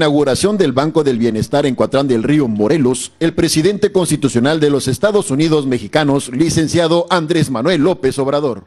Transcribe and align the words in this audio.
inauguración 0.00 0.56
del 0.56 0.70
Banco 0.70 1.02
del 1.02 1.18
Bienestar 1.18 1.66
en 1.66 1.74
Cuatrán 1.74 2.06
del 2.06 2.22
Río, 2.22 2.46
Morelos, 2.46 3.10
el 3.18 3.34
presidente 3.34 3.90
constitucional 3.90 4.60
de 4.60 4.70
los 4.70 4.86
Estados 4.86 5.28
Unidos 5.32 5.66
mexicanos, 5.66 6.28
licenciado 6.28 7.08
Andrés 7.10 7.50
Manuel 7.50 7.82
López 7.82 8.16
Obrador. 8.20 8.62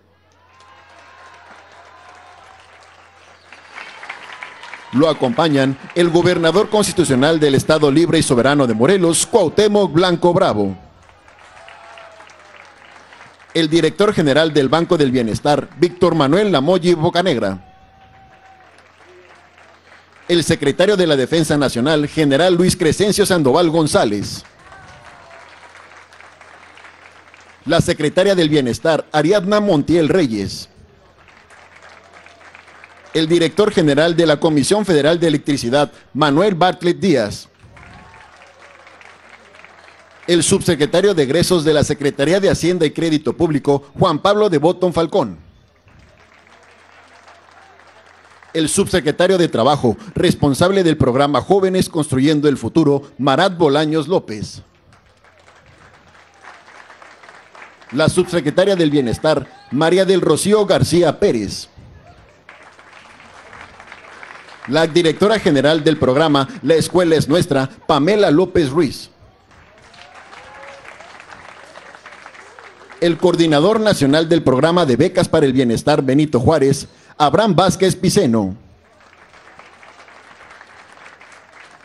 Lo 4.92 5.08
acompañan 5.08 5.78
el 5.96 6.10
gobernador 6.10 6.68
constitucional 6.70 7.40
del 7.40 7.56
Estado 7.56 7.90
Libre 7.90 8.20
y 8.20 8.24
Soberano 8.24 8.68
de 8.68 8.74
Morelos, 8.74 9.26
Cuauhtémoc 9.26 9.94
Blanco 9.94 10.34
Bravo. 10.34 10.76
El 13.54 13.70
director 13.70 14.14
general 14.14 14.54
del 14.54 14.68
Banco 14.68 14.98
del 14.98 15.12
Bienestar, 15.12 15.70
Víctor 15.78 16.14
Manuel 16.14 16.52
Lamoyi 16.52 16.94
Bocanegra 16.94 17.71
el 20.32 20.46
secretario 20.46 20.96
de 20.96 21.06
la 21.06 21.18
Defensa 21.18 21.58
Nacional, 21.58 22.08
general 22.08 22.56
Luis 22.56 22.78
Crescencio 22.78 23.26
Sandoval 23.26 23.70
González. 23.70 24.46
La 27.66 27.82
secretaria 27.82 28.34
del 28.34 28.48
Bienestar, 28.48 29.06
Ariadna 29.12 29.60
Montiel 29.60 30.08
Reyes. 30.08 30.70
El 33.14 33.28
director 33.28 33.74
general 33.74 34.16
de 34.16 34.26
la 34.26 34.40
Comisión 34.40 34.86
Federal 34.86 35.20
de 35.20 35.28
Electricidad, 35.28 35.92
Manuel 36.14 36.56
Bartlett 36.56 37.02
Díaz. 37.02 37.50
El 40.28 40.44
subsecretario 40.44 41.14
de 41.14 41.24
egresos 41.24 41.66
de 41.66 41.74
la 41.74 41.84
Secretaría 41.84 42.40
de 42.40 42.50
Hacienda 42.50 42.86
y 42.86 42.92
Crédito 42.92 43.36
Público, 43.36 43.84
Juan 44.00 44.20
Pablo 44.20 44.50
de 44.50 44.60
Botton 44.60 44.94
Falcón 44.94 45.51
el 48.54 48.70
subsecretario 48.70 49.38
de 49.38 49.48
Trabajo, 49.48 49.98
responsable 50.16 50.84
del 50.84 50.98
programa 50.98 51.42
Jóvenes 51.42 51.90
Construyendo 51.90 52.48
el 52.50 52.58
Futuro, 52.58 53.04
Marat 53.18 53.58
Bolaños 53.58 54.08
López. 54.08 54.62
La 57.92 58.08
subsecretaria 58.08 58.76
del 58.76 58.90
Bienestar, 58.90 59.48
María 59.72 60.06
del 60.06 60.22
Rocío 60.22 60.66
García 60.66 61.20
Pérez. 61.20 61.68
La 64.68 64.88
directora 64.88 65.40
general 65.40 65.84
del 65.84 65.98
programa 65.98 66.48
La 66.62 66.76
Escuela 66.76 67.16
es 67.16 67.28
Nuestra, 67.28 67.70
Pamela 67.88 68.32
López 68.32 68.70
Ruiz. 68.70 69.10
El 73.02 73.18
coordinador 73.18 73.80
nacional 73.80 74.30
del 74.30 74.44
programa 74.44 74.86
de 74.86 74.96
becas 74.96 75.28
para 75.28 75.48
el 75.48 75.54
bienestar, 75.54 76.04
Benito 76.04 76.40
Juárez, 76.40 76.88
Abraham 77.22 77.56
Vázquez 77.56 77.96
Piceno. 77.96 78.56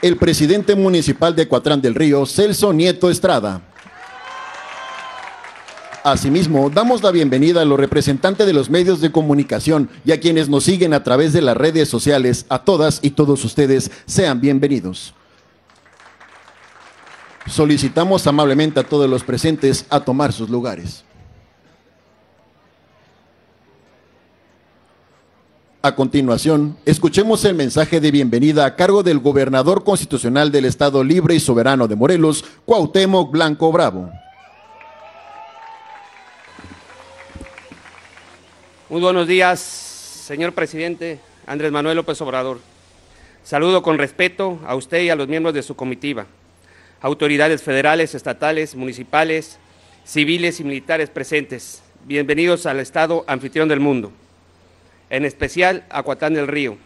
El 0.00 0.16
presidente 0.16 0.74
municipal 0.74 1.36
de 1.36 1.46
Cuatrán 1.46 1.82
del 1.82 1.94
Río, 1.94 2.24
Celso 2.24 2.72
Nieto 2.72 3.10
Estrada. 3.10 3.60
Asimismo, 6.02 6.70
damos 6.70 7.02
la 7.02 7.10
bienvenida 7.10 7.60
a 7.60 7.64
los 7.66 7.78
representantes 7.78 8.46
de 8.46 8.54
los 8.54 8.70
medios 8.70 9.02
de 9.02 9.12
comunicación 9.12 9.90
y 10.06 10.12
a 10.12 10.20
quienes 10.20 10.48
nos 10.48 10.64
siguen 10.64 10.94
a 10.94 11.04
través 11.04 11.34
de 11.34 11.42
las 11.42 11.54
redes 11.54 11.90
sociales. 11.90 12.46
A 12.48 12.60
todas 12.60 13.00
y 13.02 13.10
todos 13.10 13.44
ustedes, 13.44 13.90
sean 14.06 14.40
bienvenidos. 14.40 15.12
Solicitamos 17.46 18.26
amablemente 18.26 18.80
a 18.80 18.84
todos 18.84 19.10
los 19.10 19.22
presentes 19.22 19.84
a 19.90 20.00
tomar 20.00 20.32
sus 20.32 20.48
lugares. 20.48 21.05
A 25.86 25.94
continuación, 25.94 26.76
escuchemos 26.84 27.44
el 27.44 27.54
mensaje 27.54 28.00
de 28.00 28.10
bienvenida 28.10 28.66
a 28.66 28.74
cargo 28.74 29.04
del 29.04 29.20
gobernador 29.20 29.84
constitucional 29.84 30.50
del 30.50 30.64
Estado 30.64 31.04
Libre 31.04 31.36
y 31.36 31.38
Soberano 31.38 31.86
de 31.86 31.94
Morelos, 31.94 32.44
Cuauhtémoc 32.64 33.30
Blanco 33.30 33.70
Bravo. 33.70 34.10
Muy 38.88 39.00
buenos 39.00 39.28
días, 39.28 39.60
señor 39.60 40.54
presidente 40.54 41.20
Andrés 41.46 41.70
Manuel 41.70 41.94
López 41.94 42.20
Obrador. 42.20 42.58
Saludo 43.44 43.80
con 43.82 43.96
respeto 43.96 44.58
a 44.66 44.74
usted 44.74 45.02
y 45.02 45.10
a 45.10 45.14
los 45.14 45.28
miembros 45.28 45.54
de 45.54 45.62
su 45.62 45.76
comitiva, 45.76 46.26
autoridades 47.00 47.62
federales, 47.62 48.16
estatales, 48.16 48.74
municipales, 48.74 49.60
civiles 50.04 50.58
y 50.58 50.64
militares 50.64 51.10
presentes. 51.10 51.80
Bienvenidos 52.06 52.66
al 52.66 52.80
Estado 52.80 53.24
anfitrión 53.28 53.68
del 53.68 53.78
mundo 53.78 54.10
en 55.10 55.24
especial 55.24 55.84
Acuatán 55.88 56.34
del 56.34 56.48
Río. 56.48 56.76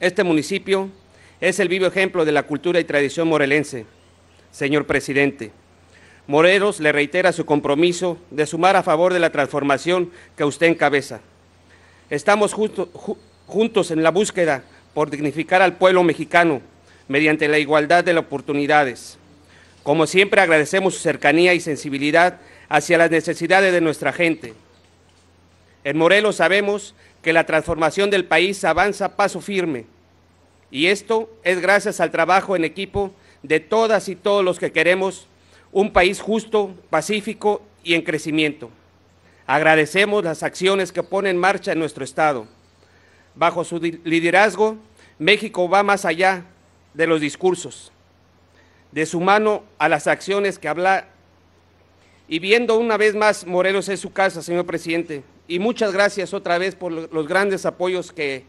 Este 0.00 0.24
municipio 0.24 0.90
es 1.40 1.58
el 1.60 1.68
vivo 1.68 1.86
ejemplo 1.86 2.24
de 2.24 2.32
la 2.32 2.44
cultura 2.44 2.80
y 2.80 2.84
tradición 2.84 3.28
morelense. 3.28 3.86
Señor 4.50 4.86
presidente, 4.86 5.50
Morelos 6.26 6.80
le 6.80 6.90
reitera 6.92 7.32
su 7.32 7.44
compromiso 7.44 8.18
de 8.30 8.46
sumar 8.46 8.76
a 8.76 8.82
favor 8.82 9.12
de 9.12 9.20
la 9.20 9.30
transformación 9.30 10.10
que 10.36 10.44
usted 10.44 10.68
encabeza. 10.68 11.20
Estamos 12.08 12.54
juntos 12.54 13.90
en 13.90 14.02
la 14.02 14.10
búsqueda 14.10 14.64
por 14.94 15.10
dignificar 15.10 15.60
al 15.60 15.76
pueblo 15.76 16.02
mexicano 16.02 16.62
mediante 17.08 17.48
la 17.48 17.58
igualdad 17.58 18.04
de 18.04 18.16
oportunidades. 18.16 19.18
Como 19.82 20.06
siempre 20.06 20.40
agradecemos 20.40 20.94
su 20.94 21.00
cercanía 21.00 21.52
y 21.52 21.60
sensibilidad 21.60 22.40
hacia 22.70 22.96
las 22.96 23.10
necesidades 23.10 23.72
de 23.72 23.82
nuestra 23.82 24.12
gente. 24.12 24.54
En 25.84 25.98
Morelos 25.98 26.36
sabemos 26.36 26.94
que 27.22 27.32
la 27.32 27.44
transformación 27.44 28.10
del 28.10 28.24
país 28.24 28.64
avanza 28.64 29.16
paso 29.16 29.40
firme. 29.40 29.86
Y 30.70 30.86
esto 30.86 31.30
es 31.44 31.60
gracias 31.60 32.00
al 32.00 32.10
trabajo 32.10 32.56
en 32.56 32.64
equipo 32.64 33.12
de 33.42 33.60
todas 33.60 34.08
y 34.08 34.16
todos 34.16 34.42
los 34.44 34.58
que 34.58 34.72
queremos 34.72 35.28
un 35.70 35.92
país 35.92 36.20
justo, 36.20 36.74
pacífico 36.88 37.62
y 37.82 37.94
en 37.94 38.02
crecimiento. 38.02 38.70
Agradecemos 39.46 40.24
las 40.24 40.42
acciones 40.42 40.90
que 40.90 41.02
pone 41.02 41.30
en 41.30 41.36
marcha 41.36 41.72
en 41.72 41.78
nuestro 41.78 42.04
Estado. 42.04 42.46
Bajo 43.34 43.62
su 43.64 43.78
liderazgo, 43.78 44.78
México 45.18 45.68
va 45.68 45.82
más 45.82 46.04
allá 46.04 46.44
de 46.94 47.06
los 47.06 47.20
discursos, 47.20 47.92
de 48.90 49.04
su 49.04 49.20
mano 49.20 49.64
a 49.78 49.88
las 49.88 50.06
acciones 50.06 50.58
que 50.58 50.68
habla. 50.68 51.08
Y 52.26 52.38
viendo 52.38 52.78
una 52.78 52.96
vez 52.96 53.14
más 53.14 53.46
Morelos 53.46 53.88
en 53.90 53.98
su 53.98 54.12
casa, 54.12 54.40
señor 54.40 54.64
presidente, 54.64 55.22
y 55.46 55.58
muchas 55.58 55.92
gracias 55.92 56.32
otra 56.32 56.58
vez 56.58 56.74
por 56.74 56.92
los 56.92 57.28
grandes 57.28 57.66
apoyos 57.66 58.12
que 58.12 58.44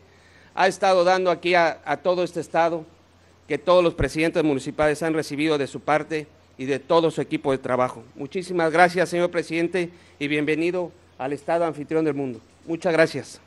ha 0.54 0.68
estado 0.68 1.04
dando 1.04 1.30
aquí 1.30 1.54
a, 1.54 2.00
todo 2.02 2.24
este 2.24 2.40
estado, 2.40 2.86
que 3.48 3.58
todos 3.58 3.84
los 3.84 3.94
presidentes 3.94 4.44
municipales 4.44 5.04
han 5.04 5.14
recibido 5.14 5.58
de 5.58 5.68
su 5.68 5.82
parte 5.82 6.28
y 6.58 6.66
de 6.66 6.80
todo 6.80 7.12
su 7.12 7.22
equipo 7.22 7.52
de 7.52 7.58
trabajo. 7.58 8.04
Muchísimas 8.16 8.72
gracias, 8.72 9.10
señor 9.10 9.30
presidente, 9.30 9.90
y 10.18 10.28
bienvenido 10.28 10.92
al 11.18 11.34
Estado 11.34 11.66
anfitrión 11.66 12.06
del 12.06 12.14
mundo. 12.14 12.40
Muchas 12.66 12.94
gracias. 12.94 13.42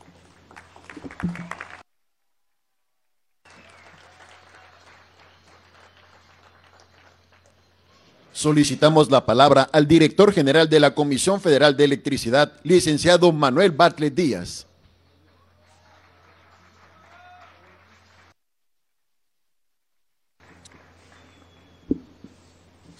Solicitamos 8.39 9.11
la 9.11 9.27
palabra 9.27 9.69
al 9.73 9.89
director 9.89 10.33
general 10.33 10.69
de 10.69 10.79
la 10.79 10.95
Comisión 10.95 11.41
Federal 11.41 11.77
de 11.77 11.83
Electricidad, 11.83 12.53
licenciado 12.63 13.33
Manuel 13.33 13.73
Bartlett 13.73 14.15
Díaz. 14.15 14.65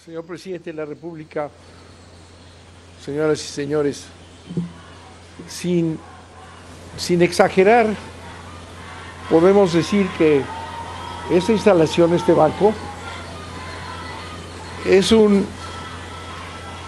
Señor 0.03 0.25
presidente 0.25 0.71
de 0.71 0.75
la 0.75 0.83
República, 0.83 1.49
señoras 3.01 3.41
y 3.41 3.47
señores, 3.47 4.07
sin, 5.47 5.97
sin 6.97 7.21
exagerar, 7.21 7.87
podemos 9.29 9.71
decir 9.71 10.05
que 10.17 10.43
esta 11.31 11.53
instalación, 11.53 12.13
este 12.13 12.33
banco, 12.33 12.73
es 14.85 15.11
un, 15.11 15.45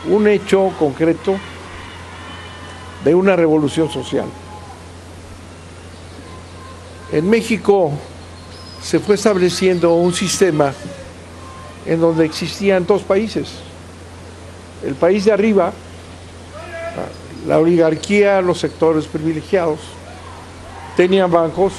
un 0.10 0.28
hecho 0.28 0.72
concreto 0.80 1.38
de 3.04 3.16
una 3.16 3.36
revolución 3.36 3.90
social. 3.90 4.26
En 7.12 7.30
México 7.30 7.92
se 8.82 9.00
fue 9.00 9.16
estableciendo 9.16 9.94
un 9.96 10.14
sistema 10.14 10.74
en 11.86 12.00
donde 12.00 12.26
existían 12.26 12.86
dos 12.86 13.02
países. 13.02 13.50
El 14.84 14.96
país 14.96 15.26
de 15.26 15.32
arriba, 15.32 15.74
la 17.48 17.60
oligarquía, 17.60 18.42
los 18.42 18.60
sectores 18.60 19.06
privilegiados, 19.06 19.80
tenían 20.96 21.32
bancos, 21.32 21.74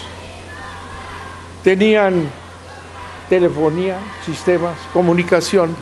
tenían 1.65 2.29
telefonía, 3.29 3.99
sistemas, 4.27 4.77
comunicación, 4.93 5.75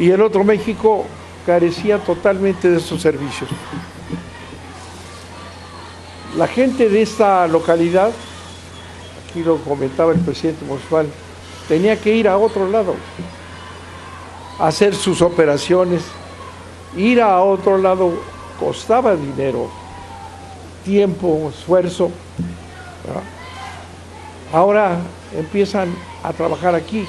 y 0.00 0.10
el 0.10 0.22
otro 0.22 0.42
México 0.44 1.04
carecía 1.44 1.98
totalmente 1.98 2.70
de 2.70 2.78
esos 2.78 3.02
servicios. 3.02 3.50
La 6.38 6.46
gente 6.46 6.88
de 6.88 7.02
esta 7.02 7.46
localidad, 7.46 8.10
aquí 9.28 9.42
lo 9.42 9.58
comentaba 9.58 10.12
el 10.12 10.20
presidente 10.20 10.64
municipal, 10.64 11.06
tenía 11.68 12.00
que 12.00 12.14
ir 12.14 12.28
a 12.28 12.38
otro 12.38 12.66
lado, 12.70 12.94
hacer 14.58 14.94
sus 14.94 15.20
operaciones, 15.20 16.02
ir 16.96 17.20
a 17.20 17.42
otro 17.42 17.76
lado 17.76 18.10
costaba 18.58 19.14
dinero, 19.14 19.68
tiempo, 20.82 21.52
esfuerzo. 21.54 22.10
Ahora 24.50 24.98
empiezan 25.36 25.94
a 26.22 26.32
trabajar 26.32 26.74
aquí. 26.74 27.06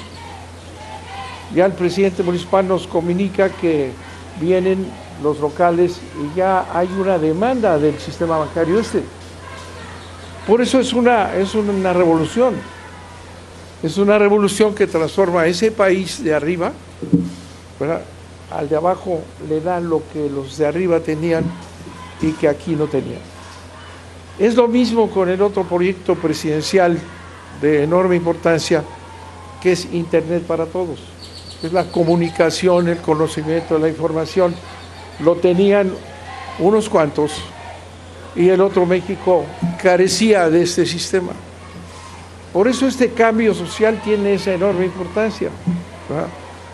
Ya 1.55 1.65
el 1.65 1.73
presidente 1.73 2.23
municipal 2.23 2.67
nos 2.67 2.87
comunica 2.87 3.49
que 3.49 3.91
vienen 4.39 4.87
los 5.21 5.39
locales 5.39 5.99
y 6.19 6.37
ya 6.37 6.65
hay 6.73 6.89
una 6.99 7.17
demanda 7.17 7.77
del 7.77 7.99
sistema 7.99 8.37
bancario 8.37 8.79
este. 8.79 9.03
Por 10.47 10.61
eso 10.61 10.79
es 10.79 10.93
una, 10.93 11.35
es 11.35 11.53
una 11.55 11.93
revolución. 11.93 12.55
Es 13.83 13.97
una 13.97 14.17
revolución 14.17 14.75
que 14.75 14.87
transforma 14.87 15.47
ese 15.47 15.71
país 15.71 16.23
de 16.23 16.33
arriba, 16.33 16.71
al 18.51 18.69
de 18.69 18.75
abajo 18.75 19.21
le 19.49 19.59
dan 19.61 19.89
lo 19.89 20.03
que 20.13 20.29
los 20.29 20.57
de 20.57 20.67
arriba 20.67 20.99
tenían 20.99 21.43
y 22.21 22.31
que 22.33 22.47
aquí 22.47 22.75
no 22.75 22.85
tenían. 22.85 23.21
Es 24.37 24.55
lo 24.55 24.67
mismo 24.67 25.09
con 25.09 25.29
el 25.29 25.41
otro 25.41 25.63
proyecto 25.63 26.15
presidencial 26.15 26.99
de 27.61 27.83
enorme 27.83 28.15
importancia, 28.15 28.83
que 29.61 29.71
es 29.71 29.85
Internet 29.93 30.43
para 30.43 30.65
todos. 30.65 30.99
Es 31.63 31.71
la 31.73 31.83
comunicación, 31.85 32.87
el 32.87 32.97
conocimiento, 32.97 33.77
la 33.77 33.87
información. 33.87 34.55
Lo 35.19 35.35
tenían 35.35 35.91
unos 36.59 36.89
cuantos 36.89 37.33
y 38.35 38.49
el 38.49 38.61
otro 38.61 38.85
México 38.85 39.45
carecía 39.81 40.49
de 40.49 40.63
este 40.63 40.85
sistema. 40.85 41.33
Por 42.51 42.67
eso 42.67 42.87
este 42.87 43.11
cambio 43.11 43.53
social 43.53 44.01
tiene 44.03 44.33
esa 44.33 44.53
enorme 44.53 44.85
importancia. 44.85 45.49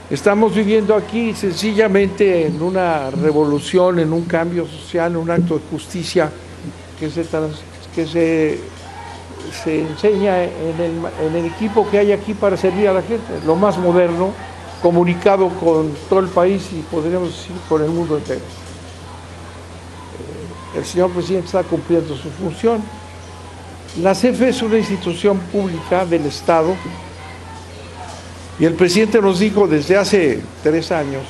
Estamos 0.09 0.55
viviendo 0.55 0.95
aquí 0.95 1.33
sencillamente 1.33 2.47
en 2.47 2.61
una 2.61 3.11
revolución, 3.11 3.99
en 3.99 4.13
un 4.13 4.23
cambio 4.23 4.65
social, 4.65 5.11
en 5.11 5.17
un 5.17 5.29
acto 5.29 5.55
de 5.55 5.65
justicia 5.69 6.31
que 6.97 7.09
se, 7.09 7.25
que 7.93 8.07
se, 8.07 8.59
se 9.63 9.81
enseña 9.81 10.43
en 10.43 10.79
el, 10.79 11.27
en 11.27 11.35
el 11.35 11.45
equipo 11.45 11.87
que 11.89 11.99
hay 11.99 12.13
aquí 12.13 12.33
para 12.33 12.55
servir 12.55 12.87
a 12.87 12.93
la 12.93 13.01
gente, 13.01 13.33
lo 13.45 13.55
más 13.55 13.77
moderno, 13.77 14.31
comunicado 14.81 15.49
con 15.49 15.91
todo 16.09 16.19
el 16.19 16.27
país 16.27 16.69
y 16.71 16.81
podríamos 16.91 17.29
decir 17.29 17.55
con 17.67 17.83
el 17.83 17.89
mundo 17.89 18.17
entero. 18.17 18.41
El 20.75 20.85
señor 20.85 21.11
presidente 21.11 21.47
está 21.47 21.63
cumpliendo 21.63 22.15
su 22.15 22.29
función 22.29 22.83
la 24.01 24.13
CFE 24.13 24.49
es 24.49 24.61
una 24.61 24.77
institución 24.77 25.39
pública 25.51 26.05
del 26.05 26.27
Estado 26.27 26.75
y 28.59 28.65
el 28.65 28.75
presidente 28.75 29.19
nos 29.19 29.39
dijo 29.39 29.67
desde 29.67 29.97
hace 29.97 30.39
tres 30.61 30.91
años 30.91 31.23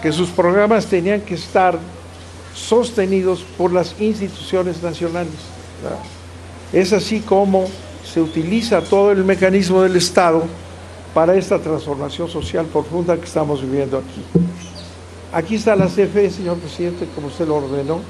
que 0.00 0.12
sus 0.12 0.28
programas 0.30 0.86
tenían 0.86 1.22
que 1.22 1.34
estar 1.34 1.76
sostenidos 2.54 3.44
por 3.58 3.72
las 3.72 4.00
instituciones 4.00 4.84
nacionales. 4.84 5.32
Es 6.72 6.92
así 6.92 7.18
como 7.20 7.66
se 8.04 8.20
utiliza 8.20 8.80
todo 8.80 9.10
el 9.10 9.24
mecanismo 9.24 9.82
del 9.82 9.96
Estado 9.96 10.44
para 11.14 11.36
esta 11.36 11.60
transformación 11.60 12.28
social 12.28 12.66
profunda 12.66 13.16
que 13.16 13.24
estamos 13.24 13.62
viviendo 13.62 13.98
aquí. 13.98 14.22
Aquí 15.32 15.54
está 15.54 15.76
la 15.76 15.86
CFE, 15.86 16.30
señor 16.30 16.58
presidente, 16.58 17.06
como 17.14 17.28
usted 17.28 17.46
lo 17.46 17.56
ordenó. 17.56 18.00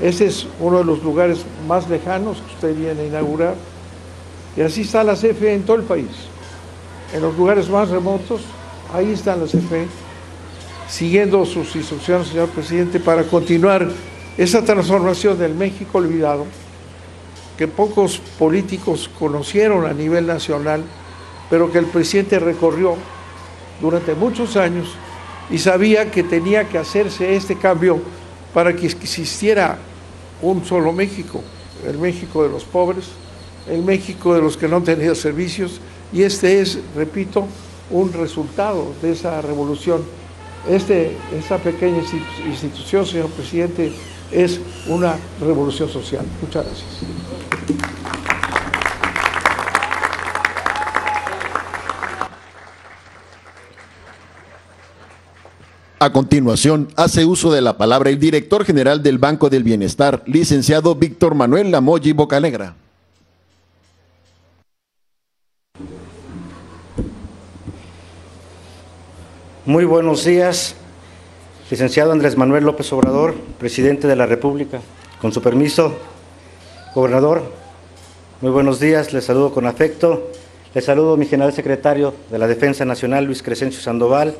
Ese 0.00 0.26
es 0.26 0.46
uno 0.60 0.78
de 0.78 0.84
los 0.84 1.02
lugares 1.02 1.40
más 1.66 1.88
lejanos 1.88 2.36
que 2.38 2.54
usted 2.54 2.76
viene 2.76 3.00
a 3.02 3.06
inaugurar. 3.06 3.54
Y 4.56 4.60
así 4.60 4.82
está 4.82 5.02
la 5.02 5.14
CFE 5.14 5.54
en 5.54 5.62
todo 5.64 5.76
el 5.76 5.82
país. 5.82 6.08
En 7.14 7.22
los 7.22 7.36
lugares 7.36 7.68
más 7.70 7.88
remotos, 7.88 8.42
ahí 8.92 9.12
está 9.12 9.34
la 9.36 9.44
CFE, 9.44 9.86
siguiendo 10.88 11.44
sus 11.46 11.74
instrucciones, 11.76 12.28
señor 12.28 12.48
presidente, 12.50 13.00
para 13.00 13.24
continuar 13.24 13.88
esa 14.36 14.62
transformación 14.62 15.38
del 15.38 15.54
México 15.54 15.98
olvidado, 15.98 16.44
que 17.56 17.68
pocos 17.68 18.18
políticos 18.38 19.10
conocieron 19.18 19.86
a 19.86 19.94
nivel 19.94 20.26
nacional, 20.26 20.82
pero 21.50 21.70
que 21.70 21.78
el 21.78 21.86
presidente 21.86 22.38
recorrió 22.38 22.96
durante 23.80 24.14
muchos 24.14 24.56
años 24.56 24.88
y 25.50 25.58
sabía 25.58 26.10
que 26.10 26.22
tenía 26.22 26.68
que 26.68 26.78
hacerse 26.78 27.36
este 27.36 27.56
cambio 27.56 28.00
para 28.52 28.74
que 28.74 28.86
existiera 28.86 29.78
un 30.42 30.64
solo 30.64 30.92
México, 30.92 31.42
el 31.86 31.98
México 31.98 32.42
de 32.42 32.48
los 32.48 32.64
pobres, 32.64 33.06
el 33.68 33.82
México 33.82 34.34
de 34.34 34.40
los 34.40 34.56
que 34.56 34.68
no 34.68 34.82
tenían 34.82 35.14
servicios, 35.14 35.80
y 36.12 36.22
este 36.22 36.60
es, 36.60 36.78
repito, 36.94 37.46
un 37.90 38.12
resultado 38.12 38.92
de 39.02 39.12
esa 39.12 39.40
revolución. 39.40 40.02
Este, 40.68 41.16
esta 41.36 41.58
pequeña 41.58 42.02
institución, 42.46 43.06
señor 43.06 43.30
presidente, 43.30 43.92
es 44.32 44.60
una 44.88 45.16
revolución 45.40 45.88
social. 45.88 46.24
Muchas 46.42 46.64
gracias. 46.64 48.25
A 55.98 56.12
continuación, 56.12 56.88
hace 56.96 57.24
uso 57.24 57.50
de 57.50 57.62
la 57.62 57.78
palabra 57.78 58.10
el 58.10 58.18
director 58.18 58.66
general 58.66 59.02
del 59.02 59.16
Banco 59.16 59.48
del 59.48 59.64
Bienestar, 59.64 60.22
licenciado 60.26 60.94
Víctor 60.94 61.34
Manuel 61.34 61.70
Lamoyi 61.70 62.12
Bocanegra. 62.12 62.74
Muy 69.64 69.86
buenos 69.86 70.22
días, 70.26 70.74
licenciado 71.70 72.12
Andrés 72.12 72.36
Manuel 72.36 72.64
López 72.64 72.92
Obrador, 72.92 73.34
presidente 73.58 74.06
de 74.06 74.16
la 74.16 74.26
República. 74.26 74.82
Con 75.22 75.32
su 75.32 75.40
permiso, 75.40 75.94
gobernador, 76.94 77.50
muy 78.42 78.50
buenos 78.50 78.80
días, 78.80 79.14
les 79.14 79.24
saludo 79.24 79.50
con 79.54 79.66
afecto. 79.66 80.30
Les 80.74 80.84
saludo 80.84 81.16
mi 81.16 81.24
general 81.24 81.54
secretario 81.54 82.12
de 82.30 82.38
la 82.38 82.46
Defensa 82.46 82.84
Nacional, 82.84 83.24
Luis 83.24 83.42
Crescencio 83.42 83.80
Sandoval 83.80 84.36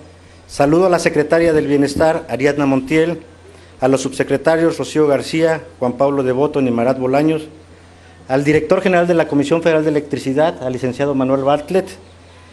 Saludo 0.48 0.86
a 0.86 0.90
la 0.90 1.00
secretaria 1.00 1.52
del 1.52 1.66
Bienestar, 1.66 2.24
Ariadna 2.28 2.66
Montiel, 2.66 3.18
a 3.80 3.88
los 3.88 4.00
subsecretarios 4.02 4.78
Rocío 4.78 5.08
García, 5.08 5.62
Juan 5.80 5.94
Pablo 5.94 6.22
Devoto 6.22 6.60
y 6.60 6.70
Marat 6.70 7.00
Bolaños, 7.00 7.48
al 8.28 8.44
director 8.44 8.80
general 8.80 9.08
de 9.08 9.14
la 9.14 9.26
Comisión 9.26 9.60
Federal 9.60 9.82
de 9.82 9.90
Electricidad, 9.90 10.62
al 10.62 10.72
licenciado 10.72 11.16
Manuel 11.16 11.42
Bartlett, 11.42 11.88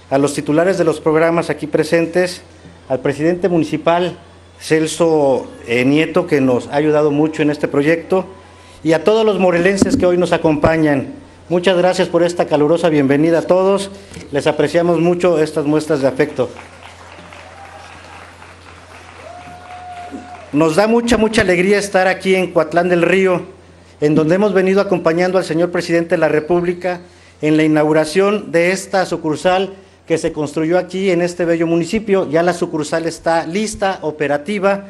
a 0.10 0.18
los 0.18 0.34
titulares 0.34 0.80
de 0.80 0.86
los 0.86 1.00
programas 1.00 1.52
aquí 1.52 1.68
presentes, 1.68 2.42
al 2.90 3.00
presidente 3.00 3.48
municipal, 3.48 4.18
Celso 4.60 5.46
eh, 5.68 5.86
Nieto, 5.86 6.26
que 6.26 6.42
nos 6.42 6.70
ha 6.70 6.78
ayudado 6.78 7.12
mucho 7.12 7.44
en 7.44 7.52
este 7.52 7.68
proyecto, 7.68 8.26
y 8.84 8.94
a 8.94 9.04
todos 9.04 9.24
los 9.24 9.38
morelenses 9.38 9.98
que 9.98 10.08
hoy 10.08 10.18
nos 10.18 10.34
acompañan. 10.34 11.14
Muchas 11.48 11.78
gracias 11.78 12.08
por 12.08 12.24
esta 12.24 12.48
calurosa 12.48 12.90
bienvenida 12.90 13.40
a 13.40 13.42
todos. 13.44 13.92
Les 14.32 14.48
apreciamos 14.48 15.00
mucho 15.00 15.38
estas 15.38 15.66
muestras 15.66 16.02
de 16.02 16.08
afecto. 16.08 16.50
Nos 20.54 20.76
da 20.76 20.86
mucha, 20.86 21.18
mucha 21.18 21.42
alegría 21.42 21.80
estar 21.80 22.08
aquí 22.08 22.36
en 22.36 22.52
Coatlán 22.52 22.88
del 22.88 23.02
Río, 23.02 23.42
en 24.00 24.14
donde 24.14 24.36
hemos 24.36 24.54
venido 24.54 24.82
acompañando 24.82 25.40
al 25.40 25.46
señor 25.46 25.72
presidente 25.72 26.10
de 26.12 26.20
la 26.20 26.28
República 26.28 27.02
en 27.42 27.58
la 27.58 27.64
inauguración 27.64 28.52
de 28.52 28.72
esta 28.72 29.08
sucursal 29.08 29.74
que 30.06 30.20
se 30.20 30.32
construyó 30.32 30.78
aquí 30.78 31.10
en 31.10 31.24
este 31.24 31.46
bello 31.46 31.66
municipio. 31.66 32.30
Ya 32.30 32.44
la 32.44 32.54
sucursal 32.54 33.08
está 33.08 33.48
lista, 33.48 33.98
operativa, 34.04 34.86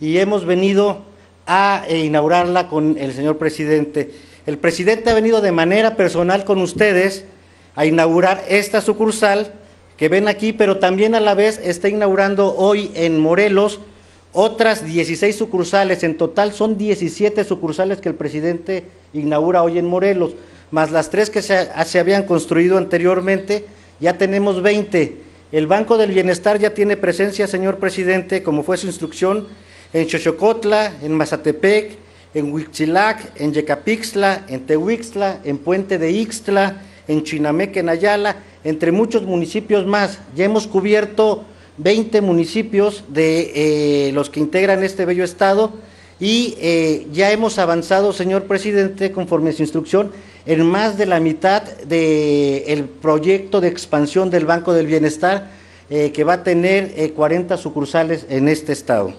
y 0.00 0.18
hemos 0.18 0.44
venido 0.46 1.04
a 1.46 1.84
eh, 1.86 2.00
inaugurarla 2.00 2.66
con 2.66 2.98
el 2.98 3.12
señor 3.12 3.38
presidente. 3.38 4.10
El 4.46 4.58
presidente 4.58 5.10
ha 5.10 5.14
venido 5.14 5.40
de 5.40 5.52
manera 5.52 5.94
personal 5.94 6.44
con 6.44 6.60
ustedes 6.60 7.24
a 7.76 7.86
inaugurar 7.86 8.42
esta 8.48 8.80
sucursal 8.80 9.52
que 9.96 10.08
ven 10.08 10.26
aquí, 10.26 10.52
pero 10.52 10.78
también 10.78 11.14
a 11.14 11.20
la 11.20 11.34
vez 11.34 11.60
está 11.62 11.88
inaugurando 11.88 12.56
hoy 12.56 12.90
en 12.96 13.20
Morelos 13.20 13.78
otras 14.34 14.84
16 14.84 15.34
sucursales, 15.34 16.02
en 16.02 16.16
total 16.16 16.52
son 16.52 16.76
17 16.76 17.44
sucursales 17.44 18.00
que 18.00 18.08
el 18.08 18.16
presidente 18.16 18.84
inaugura 19.14 19.62
hoy 19.62 19.78
en 19.78 19.86
Morelos, 19.86 20.34
más 20.72 20.90
las 20.90 21.08
tres 21.08 21.30
que 21.30 21.40
se, 21.40 21.68
se 21.86 21.98
habían 22.00 22.24
construido 22.24 22.76
anteriormente, 22.76 23.64
ya 24.00 24.18
tenemos 24.18 24.60
20. 24.60 25.16
El 25.52 25.68
Banco 25.68 25.96
del 25.96 26.10
Bienestar 26.10 26.58
ya 26.58 26.74
tiene 26.74 26.96
presencia, 26.96 27.46
señor 27.46 27.78
presidente, 27.78 28.42
como 28.42 28.64
fue 28.64 28.76
su 28.76 28.88
instrucción, 28.88 29.46
en 29.92 30.10
Xochocotla, 30.10 30.94
en 31.00 31.12
Mazatepec, 31.12 31.92
en 32.34 32.52
Huitzilac, 32.52 33.40
en 33.40 33.54
Yecapixtla, 33.54 34.46
en 34.48 34.66
Tehuixtla, 34.66 35.38
en 35.44 35.58
Puente 35.58 35.98
de 35.98 36.10
Ixtla, 36.10 36.82
en 37.06 37.22
Chinameque, 37.22 37.78
en 37.78 37.88
Ayala, 37.88 38.36
entre 38.64 38.90
muchos 38.90 39.22
municipios 39.22 39.86
más. 39.86 40.18
Ya 40.34 40.46
hemos 40.46 40.66
cubierto 40.66 41.44
20 41.76 42.20
municipios 42.20 43.04
de 43.08 44.08
eh, 44.08 44.12
los 44.12 44.30
que 44.30 44.40
integran 44.40 44.84
este 44.84 45.04
bello 45.04 45.24
estado 45.24 45.72
y 46.20 46.54
eh, 46.60 47.08
ya 47.12 47.32
hemos 47.32 47.58
avanzado, 47.58 48.12
señor 48.12 48.44
presidente, 48.44 49.10
conforme 49.10 49.52
su 49.52 49.62
instrucción, 49.62 50.12
en 50.46 50.64
más 50.64 50.96
de 50.96 51.06
la 51.06 51.18
mitad 51.18 51.62
del 51.62 52.84
proyecto 52.84 53.60
de 53.60 53.68
expansión 53.68 54.30
del 54.30 54.46
Banco 54.46 54.72
del 54.72 54.86
Bienestar, 54.86 55.50
eh, 55.90 56.12
que 56.12 56.22
va 56.22 56.34
a 56.34 56.42
tener 56.44 57.12
40 57.12 57.56
sucursales 57.56 58.26
en 58.28 58.48
este 58.48 58.72
estado. 58.72 59.12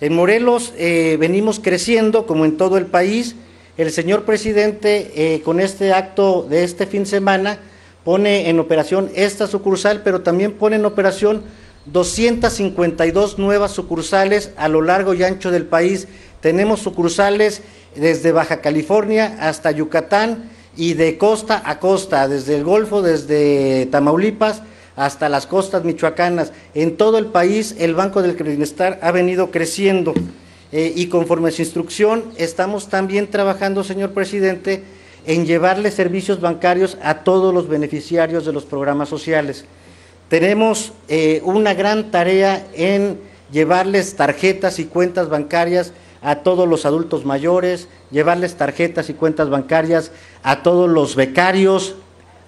En 0.00 0.14
Morelos 0.14 0.74
venimos 0.76 1.60
creciendo, 1.60 2.26
como 2.26 2.44
en 2.44 2.56
todo 2.56 2.76
el 2.78 2.86
país. 2.86 3.36
El 3.78 3.90
señor 3.90 4.24
presidente, 4.24 5.40
con 5.44 5.60
este 5.60 5.92
acto 5.92 6.46
de 6.48 6.64
este 6.64 6.86
fin 6.86 7.04
de 7.04 7.10
semana, 7.10 7.58
pone 8.04 8.50
en 8.50 8.58
operación 8.58 9.10
esta 9.14 9.46
sucursal, 9.46 10.02
pero 10.02 10.20
también 10.20 10.52
pone 10.52 10.76
en 10.76 10.84
operación 10.84 11.42
252 11.86 13.38
nuevas 13.38 13.72
sucursales 13.72 14.52
a 14.56 14.68
lo 14.68 14.82
largo 14.82 15.14
y 15.14 15.22
ancho 15.22 15.50
del 15.50 15.66
país. 15.66 16.08
Tenemos 16.40 16.80
sucursales 16.80 17.62
desde 17.94 18.32
Baja 18.32 18.60
California 18.60 19.36
hasta 19.40 19.70
Yucatán 19.70 20.50
y 20.76 20.94
de 20.94 21.18
costa 21.18 21.62
a 21.64 21.78
costa, 21.78 22.26
desde 22.28 22.56
el 22.56 22.64
Golfo, 22.64 23.02
desde 23.02 23.86
Tamaulipas 23.86 24.62
hasta 24.96 25.28
las 25.28 25.46
costas 25.46 25.84
michoacanas. 25.84 26.52
En 26.74 26.96
todo 26.96 27.18
el 27.18 27.26
país 27.26 27.74
el 27.78 27.94
Banco 27.94 28.22
del 28.22 28.34
Bienestar 28.34 28.98
ha 29.02 29.10
venido 29.12 29.50
creciendo 29.50 30.14
eh, 30.72 30.92
y 30.94 31.06
conforme 31.06 31.48
a 31.48 31.52
su 31.52 31.62
instrucción 31.62 32.24
estamos 32.36 32.88
también 32.88 33.28
trabajando, 33.28 33.84
señor 33.84 34.12
presidente, 34.12 34.82
en 35.26 35.46
llevarle 35.46 35.90
servicios 35.90 36.40
bancarios 36.40 36.98
a 37.02 37.24
todos 37.24 37.52
los 37.52 37.68
beneficiarios 37.68 38.44
de 38.44 38.52
los 38.52 38.64
programas 38.64 39.08
sociales. 39.08 39.64
Tenemos 40.34 40.92
eh, 41.06 41.40
una 41.44 41.74
gran 41.74 42.10
tarea 42.10 42.66
en 42.74 43.20
llevarles 43.52 44.16
tarjetas 44.16 44.80
y 44.80 44.84
cuentas 44.86 45.28
bancarias 45.28 45.92
a 46.22 46.40
todos 46.40 46.68
los 46.68 46.86
adultos 46.86 47.24
mayores, 47.24 47.86
llevarles 48.10 48.56
tarjetas 48.56 49.08
y 49.10 49.14
cuentas 49.14 49.48
bancarias 49.48 50.10
a 50.42 50.64
todos 50.64 50.90
los 50.90 51.14
becarios, 51.14 51.94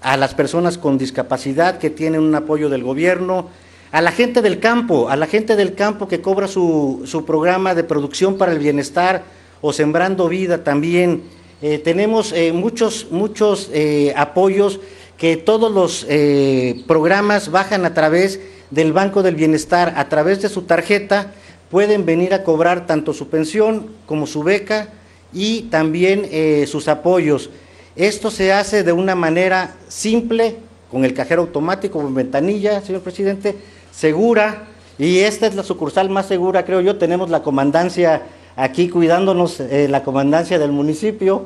a 0.02 0.16
las 0.16 0.35
personas 0.35 0.78
con 0.78 0.99
discapacidad 0.99 1.78
que 1.78 1.88
tienen 1.88 2.23
un 2.23 2.35
apoyo 2.35 2.69
del 2.71 2.83
gobierno, 2.83 3.50
a 3.93 4.00
la 4.00 4.11
gente 4.11 4.43
del 4.43 4.59
campo, 4.59 5.09
a 5.09 5.14
la 5.14 5.28
gente 5.28 5.55
del 5.55 5.76
campo 5.76 6.09
que 6.09 6.21
cobra 6.21 6.49
su, 6.49 7.05
su 7.07 7.25
programa 7.25 7.76
de 7.76 7.85
producción 7.85 8.37
para 8.37 8.50
el 8.50 8.59
bienestar 8.59 9.23
o 9.61 9.73
sembrando 9.73 10.28
vida 10.28 10.64
también. 10.64 11.23
Eh, 11.62 11.78
tenemos 11.78 12.33
eh, 12.33 12.52
muchos, 12.52 13.07
muchos 13.12 13.71
apoyos 14.16 14.81
que 15.18 15.37
todos 15.37 15.73
los 15.73 16.06
eh, 16.08 16.82
programas 16.87 17.50
bajan 17.50 17.85
a 17.85 17.94
través 17.94 18.40
del 18.70 18.92
Banco 18.92 19.23
del 19.23 19.35
Bienestar, 19.35 19.94
a 19.96 20.08
través 20.08 20.42
de 20.42 20.49
su 20.49 20.62
tarjeta, 20.62 21.32
pueden 21.70 22.04
venir 22.04 22.35
a 22.35 22.44
cobrar 22.44 22.87
tanto 22.87 23.12
su 23.12 23.28
pensión 23.28 23.90
como 24.06 24.26
su 24.26 24.42
beca 24.42 24.88
y 25.32 25.62
también 25.62 26.28
eh, 26.30 26.66
sus 26.68 26.88
apoyos. 26.88 27.50
Esto 27.96 28.30
se 28.30 28.52
hace 28.52 28.82
de 28.82 28.92
una 28.92 29.14
manera 29.14 29.76
simple, 29.88 30.56
con 30.90 31.04
el 31.04 31.14
cajero 31.14 31.42
automático, 31.42 32.00
con 32.00 32.14
ventanilla, 32.14 32.80
señor 32.82 33.00
presidente, 33.00 33.56
segura, 33.90 34.68
y 34.99 35.18
esta 35.18 35.46
es 35.46 35.54
la 35.54 35.62
sucursal 35.62 36.11
más 36.11 36.26
segura, 36.26 36.64
creo 36.64 36.80
yo. 36.80 36.96
Tenemos 36.96 37.30
la 37.30 37.42
comandancia 37.42 38.23
aquí 38.54 38.88
cuidándonos, 38.88 39.61
eh, 39.61 39.88
la 39.88 40.02
comandancia 40.02 40.58
del 40.58 40.73
municipio 40.73 41.44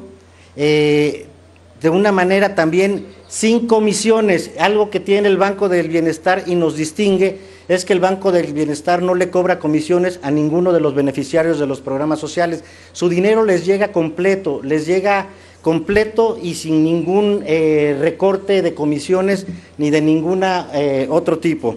de 1.80 1.90
una 1.90 2.12
manera 2.12 2.54
también 2.54 3.06
sin 3.28 3.66
comisiones. 3.66 4.50
Algo 4.58 4.90
que 4.90 5.00
tiene 5.00 5.28
el 5.28 5.36
Banco 5.36 5.68
del 5.68 5.88
Bienestar 5.88 6.44
y 6.46 6.54
nos 6.54 6.76
distingue 6.76 7.38
es 7.68 7.84
que 7.84 7.92
el 7.92 8.00
Banco 8.00 8.32
del 8.32 8.52
Bienestar 8.52 9.02
no 9.02 9.14
le 9.14 9.30
cobra 9.30 9.58
comisiones 9.58 10.18
a 10.22 10.30
ninguno 10.30 10.72
de 10.72 10.80
los 10.80 10.94
beneficiarios 10.94 11.58
de 11.58 11.66
los 11.66 11.80
programas 11.80 12.18
sociales. 12.18 12.64
Su 12.92 13.08
dinero 13.08 13.44
les 13.44 13.64
llega 13.64 13.92
completo, 13.92 14.60
les 14.62 14.86
llega 14.86 15.28
completo 15.62 16.38
y 16.42 16.54
sin 16.54 16.82
ningún 16.82 17.44
eh, 17.46 17.96
recorte 18.00 18.62
de 18.62 18.74
comisiones 18.74 19.46
ni 19.78 19.90
de 19.90 20.00
ninguna 20.00 20.68
eh, 20.74 21.06
otro 21.10 21.38
tipo. 21.38 21.76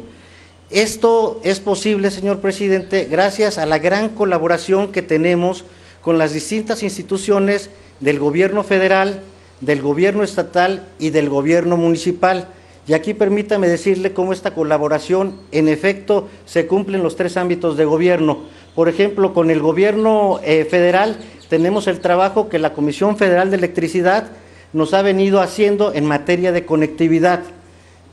Esto 0.69 1.39
es 1.43 1.59
posible, 1.59 2.09
señor 2.09 2.39
presidente, 2.39 3.05
gracias 3.05 3.59
a 3.59 3.67
la 3.67 3.77
gran 3.77 4.09
colaboración 4.09 4.91
que 4.91 5.03
tenemos 5.03 5.65
con 6.01 6.17
las 6.17 6.33
distintas 6.33 6.81
instituciones 6.81 7.69
del 7.99 8.17
gobierno 8.17 8.63
federal, 8.63 9.21
del 9.61 9.81
gobierno 9.81 10.23
estatal 10.23 10.87
y 10.99 11.09
del 11.09 11.29
gobierno 11.29 11.77
municipal. 11.77 12.47
Y 12.87 12.93
aquí 12.93 13.13
permítame 13.13 13.67
decirle 13.67 14.13
cómo 14.13 14.33
esta 14.33 14.53
colaboración 14.53 15.37
en 15.51 15.69
efecto 15.69 16.27
se 16.45 16.67
cumple 16.67 16.97
en 16.97 17.03
los 17.03 17.15
tres 17.15 17.37
ámbitos 17.37 17.77
de 17.77 17.85
gobierno. 17.85 18.39
Por 18.75 18.89
ejemplo, 18.89 19.33
con 19.33 19.51
el 19.51 19.61
gobierno 19.61 20.39
eh, 20.43 20.65
federal 20.65 21.17
tenemos 21.49 21.87
el 21.87 21.99
trabajo 21.99 22.49
que 22.49 22.59
la 22.59 22.73
Comisión 22.73 23.15
Federal 23.15 23.51
de 23.51 23.57
Electricidad 23.57 24.27
nos 24.73 24.93
ha 24.93 25.01
venido 25.01 25.39
haciendo 25.39 25.93
en 25.93 26.05
materia 26.05 26.51
de 26.51 26.65
conectividad. 26.65 27.41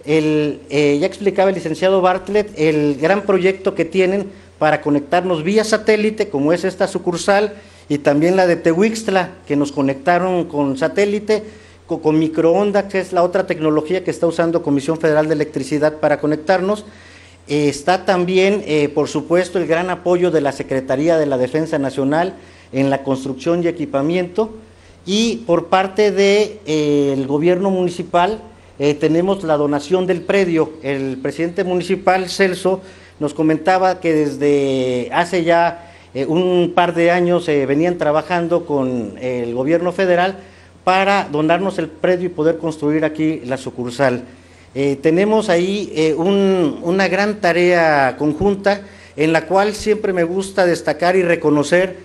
El, 0.04 0.60
eh, 0.70 0.98
ya 1.00 1.06
explicaba 1.06 1.48
el 1.48 1.54
licenciado 1.56 2.00
Bartlett 2.00 2.52
el 2.56 2.96
gran 3.00 3.22
proyecto 3.22 3.74
que 3.74 3.84
tienen 3.84 4.30
para 4.58 4.82
conectarnos 4.82 5.42
vía 5.42 5.64
satélite, 5.64 6.28
como 6.28 6.52
es 6.52 6.64
esta 6.64 6.86
sucursal, 6.86 7.54
y 7.90 7.98
también 7.98 8.36
la 8.36 8.46
de 8.46 8.54
Tehuixtla, 8.54 9.30
que 9.48 9.56
nos 9.56 9.72
conectaron 9.72 10.44
con 10.44 10.78
satélite, 10.78 11.42
con, 11.88 12.20
microondas, 12.20 12.84
que 12.84 13.00
es 13.00 13.12
la 13.12 13.24
otra 13.24 13.48
tecnología 13.48 14.04
que 14.04 14.12
está 14.12 14.28
usando 14.28 14.62
Comisión 14.62 15.00
Federal 15.00 15.26
de 15.26 15.34
Electricidad 15.34 15.94
para 15.94 16.20
conectarnos. 16.20 16.84
Eh, 17.48 17.68
está 17.68 18.04
también, 18.04 18.62
eh, 18.64 18.88
por 18.90 19.08
supuesto, 19.08 19.58
el 19.58 19.66
gran 19.66 19.90
apoyo 19.90 20.30
de 20.30 20.40
la 20.40 20.52
Secretaría 20.52 21.18
de 21.18 21.26
la 21.26 21.36
Defensa 21.36 21.80
Nacional 21.80 22.34
en 22.72 22.90
la 22.90 23.02
construcción 23.02 23.64
y 23.64 23.66
equipamiento. 23.66 24.54
Y 25.04 25.38
por 25.38 25.66
parte 25.66 26.12
del 26.12 26.60
eh, 26.66 27.24
gobierno 27.26 27.72
municipal 27.72 28.40
tenemos 29.00 29.42
la 29.42 29.58
donación 29.58 30.06
del 30.06 30.22
predio. 30.22 30.72
El 30.82 31.18
presidente 31.18 31.64
municipal, 31.64 32.30
Celso, 32.30 32.80
nos 33.18 33.34
comentaba 33.34 34.00
que 34.00 34.14
desde 34.14 35.10
hace 35.12 35.44
ya 35.44 35.89
eh, 36.12 36.26
un 36.26 36.72
par 36.74 36.94
de 36.94 37.10
años 37.10 37.48
eh, 37.48 37.66
venían 37.66 37.96
trabajando 37.96 38.66
con 38.66 39.14
el 39.20 39.54
gobierno 39.54 39.92
federal 39.92 40.38
para 40.82 41.28
donarnos 41.30 41.78
el 41.78 41.88
predio 41.88 42.26
y 42.26 42.30
poder 42.30 42.58
construir 42.58 43.04
aquí 43.04 43.40
la 43.44 43.56
sucursal. 43.56 44.24
Eh, 44.74 44.98
tenemos 45.00 45.48
ahí 45.48 46.14
una 46.16 47.08
gran 47.08 47.40
tarea 47.40 48.16
conjunta 48.18 48.82
en 49.16 49.32
la 49.32 49.46
cual 49.46 49.74
siempre 49.74 50.12
me 50.12 50.24
gusta 50.24 50.66
destacar 50.66 51.16
y 51.16 51.22
reconocer 51.22 51.96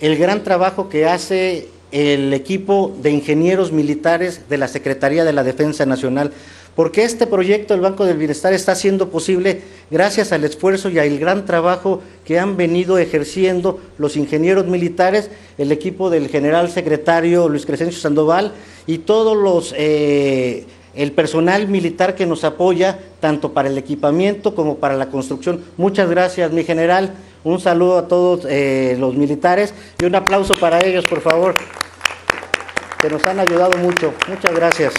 el 0.00 0.16
gran 0.16 0.44
trabajo 0.44 0.88
que 0.88 1.06
hace 1.06 1.68
el 1.92 2.32
equipo 2.32 2.94
de 3.02 3.10
ingenieros 3.10 3.72
militares 3.72 4.42
de 4.48 4.58
la 4.58 4.68
Secretaría 4.68 5.24
de 5.24 5.32
la 5.32 5.42
Defensa 5.42 5.86
Nacional 5.86 6.32
porque 6.74 7.04
este 7.04 7.26
proyecto 7.26 7.74
del 7.74 7.82
Banco 7.82 8.04
del 8.04 8.16
Bienestar 8.16 8.52
está 8.52 8.74
siendo 8.74 9.08
posible 9.08 9.62
gracias 9.90 10.32
al 10.32 10.44
esfuerzo 10.44 10.88
y 10.88 10.98
al 10.98 11.18
gran 11.18 11.44
trabajo 11.44 12.00
que 12.24 12.38
han 12.38 12.56
venido 12.56 12.98
ejerciendo 12.98 13.80
los 13.98 14.16
ingenieros 14.16 14.66
militares, 14.66 15.30
el 15.58 15.72
equipo 15.72 16.10
del 16.10 16.28
general 16.28 16.70
secretario 16.70 17.48
Luis 17.48 17.66
Crescencio 17.66 18.00
Sandoval 18.00 18.52
y 18.86 18.98
todos 18.98 19.36
los 19.36 19.74
eh, 19.76 20.64
el 20.94 21.12
personal 21.12 21.68
militar 21.68 22.14
que 22.14 22.26
nos 22.26 22.44
apoya 22.44 22.98
tanto 23.20 23.52
para 23.52 23.68
el 23.68 23.78
equipamiento 23.78 24.54
como 24.54 24.76
para 24.78 24.96
la 24.96 25.06
construcción. 25.06 25.62
Muchas 25.76 26.10
gracias, 26.10 26.50
mi 26.52 26.64
general. 26.64 27.14
Un 27.44 27.60
saludo 27.60 27.98
a 27.98 28.08
todos 28.08 28.44
eh, 28.48 28.96
los 28.98 29.14
militares 29.14 29.72
y 30.00 30.04
un 30.04 30.14
aplauso 30.14 30.54
para 30.58 30.84
ellos, 30.84 31.06
por 31.06 31.20
favor, 31.20 31.56
que 33.00 33.08
nos 33.08 33.24
han 33.24 33.40
ayudado 33.40 33.78
mucho. 33.78 34.12
Muchas 34.28 34.54
gracias. 34.54 34.94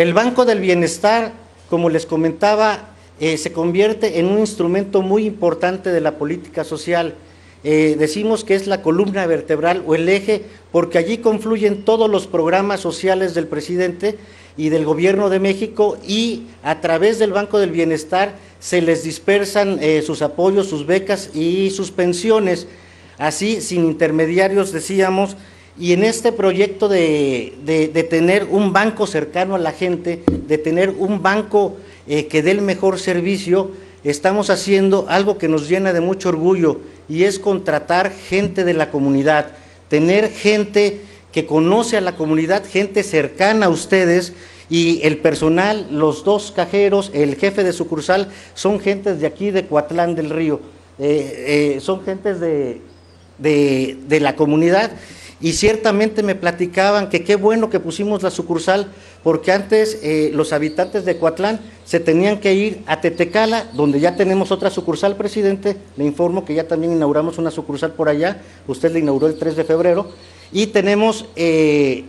El 0.00 0.14
Banco 0.14 0.46
del 0.46 0.60
Bienestar, 0.60 1.34
como 1.68 1.90
les 1.90 2.06
comentaba, 2.06 2.88
eh, 3.20 3.36
se 3.36 3.52
convierte 3.52 4.18
en 4.18 4.28
un 4.28 4.38
instrumento 4.38 5.02
muy 5.02 5.26
importante 5.26 5.92
de 5.92 6.00
la 6.00 6.16
política 6.16 6.64
social. 6.64 7.16
Eh, 7.64 7.96
decimos 7.98 8.42
que 8.42 8.54
es 8.54 8.66
la 8.66 8.80
columna 8.80 9.26
vertebral 9.26 9.82
o 9.86 9.94
el 9.94 10.08
eje, 10.08 10.46
porque 10.72 10.96
allí 10.96 11.18
confluyen 11.18 11.84
todos 11.84 12.08
los 12.08 12.26
programas 12.26 12.80
sociales 12.80 13.34
del 13.34 13.46
presidente 13.46 14.16
y 14.56 14.70
del 14.70 14.86
gobierno 14.86 15.28
de 15.28 15.38
México 15.38 15.98
y 16.08 16.44
a 16.62 16.80
través 16.80 17.18
del 17.18 17.34
Banco 17.34 17.58
del 17.58 17.70
Bienestar 17.70 18.36
se 18.58 18.80
les 18.80 19.02
dispersan 19.02 19.80
eh, 19.82 20.00
sus 20.00 20.22
apoyos, 20.22 20.66
sus 20.66 20.86
becas 20.86 21.28
y 21.34 21.68
sus 21.68 21.90
pensiones. 21.90 22.68
Así, 23.18 23.60
sin 23.60 23.84
intermediarios, 23.84 24.72
decíamos, 24.72 25.36
y 25.80 25.94
en 25.94 26.04
este 26.04 26.30
proyecto 26.30 26.90
de, 26.90 28.06
tener 28.10 28.44
un 28.44 28.72
banco 28.74 29.06
cercano 29.06 29.54
a 29.54 29.58
la 29.58 29.72
gente, 29.72 30.22
de 30.46 30.58
tener 30.58 30.90
un 30.90 31.22
banco 31.22 31.78
eh, 32.06 32.26
que 32.26 32.42
dé 32.42 32.50
el 32.50 32.60
mejor 32.60 33.00
servicio, 33.00 33.70
estamos 34.04 34.50
haciendo 34.50 35.06
algo 35.08 35.38
que 35.38 35.48
nos 35.48 35.70
llena 35.70 35.94
de 35.94 36.02
mucho 36.02 36.28
orgullo 36.28 36.80
y 37.08 37.24
es 37.24 37.38
contratar 37.38 38.12
gente 38.12 38.64
de 38.64 38.74
la 38.74 38.90
comunidad, 38.90 39.52
tener 39.88 40.30
gente 40.30 41.00
que 41.32 41.46
conoce 41.46 41.96
a 41.96 42.02
la 42.02 42.14
comunidad, 42.14 42.62
gente 42.66 43.02
cercana 43.02 43.66
a 43.66 43.70
ustedes 43.70 44.34
y 44.68 45.00
el 45.04 45.16
personal, 45.16 45.86
los 45.90 46.24
dos 46.24 46.52
cajeros, 46.54 47.10
el 47.14 47.36
jefe 47.36 47.64
de 47.64 47.72
sucursal, 47.72 48.28
son 48.52 48.80
gentes 48.80 49.18
de 49.18 49.26
aquí, 49.26 49.50
de 49.50 49.66
Coatlán 49.66 50.14
del 50.14 50.28
Río, 50.28 50.60
eh, 50.98 51.76
eh, 51.76 51.80
son 51.80 52.04
gentes 52.04 52.38
de, 52.38 52.82
de 53.38 54.20
la 54.20 54.36
comunidad 54.36 54.92
y 55.40 55.54
ciertamente 55.54 56.22
me 56.22 56.34
platicaban 56.34 57.08
que 57.08 57.24
qué 57.24 57.36
bueno 57.36 57.70
que 57.70 57.80
pusimos 57.80 58.22
la 58.22 58.30
sucursal, 58.30 58.92
porque 59.22 59.52
antes 59.52 59.98
eh, 60.02 60.30
los 60.34 60.52
habitantes 60.52 61.04
de 61.04 61.16
Coatlán 61.16 61.60
se 61.84 61.98
tenían 61.98 62.40
que 62.40 62.54
ir 62.54 62.82
a 62.86 63.00
Tetecala, 63.00 63.64
donde 63.72 64.00
ya 64.00 64.16
tenemos 64.16 64.52
otra 64.52 64.70
sucursal, 64.70 65.16
presidente. 65.16 65.76
Le 65.96 66.04
informo 66.04 66.44
que 66.44 66.54
ya 66.54 66.68
también 66.68 66.92
inauguramos 66.92 67.38
una 67.38 67.50
sucursal 67.50 67.92
por 67.92 68.08
allá, 68.08 68.42
usted 68.66 68.92
la 68.92 68.98
inauguró 68.98 69.28
el 69.28 69.38
3 69.38 69.56
de 69.56 69.64
febrero, 69.64 70.10
y 70.52 70.66
tenemos 70.66 71.26
eh, 71.36 72.04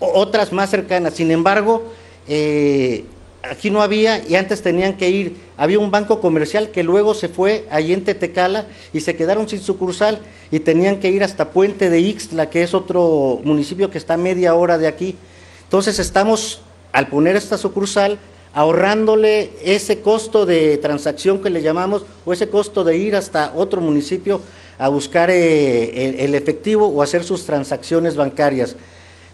otras 0.00 0.52
más 0.52 0.70
cercanas. 0.70 1.14
Sin 1.14 1.30
embargo, 1.30 1.84
eh, 2.26 3.04
aquí 3.50 3.70
no 3.70 3.82
había 3.82 4.26
y 4.26 4.36
antes 4.36 4.62
tenían 4.62 4.96
que 4.96 5.10
ir, 5.10 5.36
había 5.56 5.78
un 5.78 5.90
banco 5.90 6.20
comercial 6.20 6.70
que 6.70 6.82
luego 6.82 7.14
se 7.14 7.28
fue 7.28 7.66
allí 7.70 7.92
en 7.92 8.04
Tetecala 8.04 8.66
y 8.92 9.00
se 9.00 9.16
quedaron 9.16 9.48
sin 9.48 9.60
sucursal 9.60 10.20
y 10.50 10.60
tenían 10.60 11.00
que 11.00 11.10
ir 11.10 11.22
hasta 11.22 11.50
Puente 11.50 11.90
de 11.90 12.00
Ixtla, 12.00 12.50
que 12.50 12.62
es 12.62 12.74
otro 12.74 13.40
municipio 13.44 13.90
que 13.90 13.98
está 13.98 14.14
a 14.14 14.18
media 14.18 14.54
hora 14.54 14.78
de 14.78 14.86
aquí. 14.86 15.16
Entonces 15.64 15.98
estamos, 15.98 16.60
al 16.92 17.08
poner 17.08 17.36
esta 17.36 17.58
sucursal, 17.58 18.18
ahorrándole 18.54 19.50
ese 19.64 20.00
costo 20.00 20.46
de 20.46 20.78
transacción 20.78 21.42
que 21.42 21.50
le 21.50 21.60
llamamos 21.60 22.04
o 22.24 22.32
ese 22.32 22.48
costo 22.48 22.84
de 22.84 22.96
ir 22.96 23.16
hasta 23.16 23.52
otro 23.54 23.80
municipio 23.80 24.40
a 24.78 24.88
buscar 24.88 25.30
eh, 25.30 26.24
el 26.24 26.34
efectivo 26.34 26.86
o 26.86 27.02
hacer 27.02 27.24
sus 27.24 27.44
transacciones 27.46 28.16
bancarias. 28.16 28.76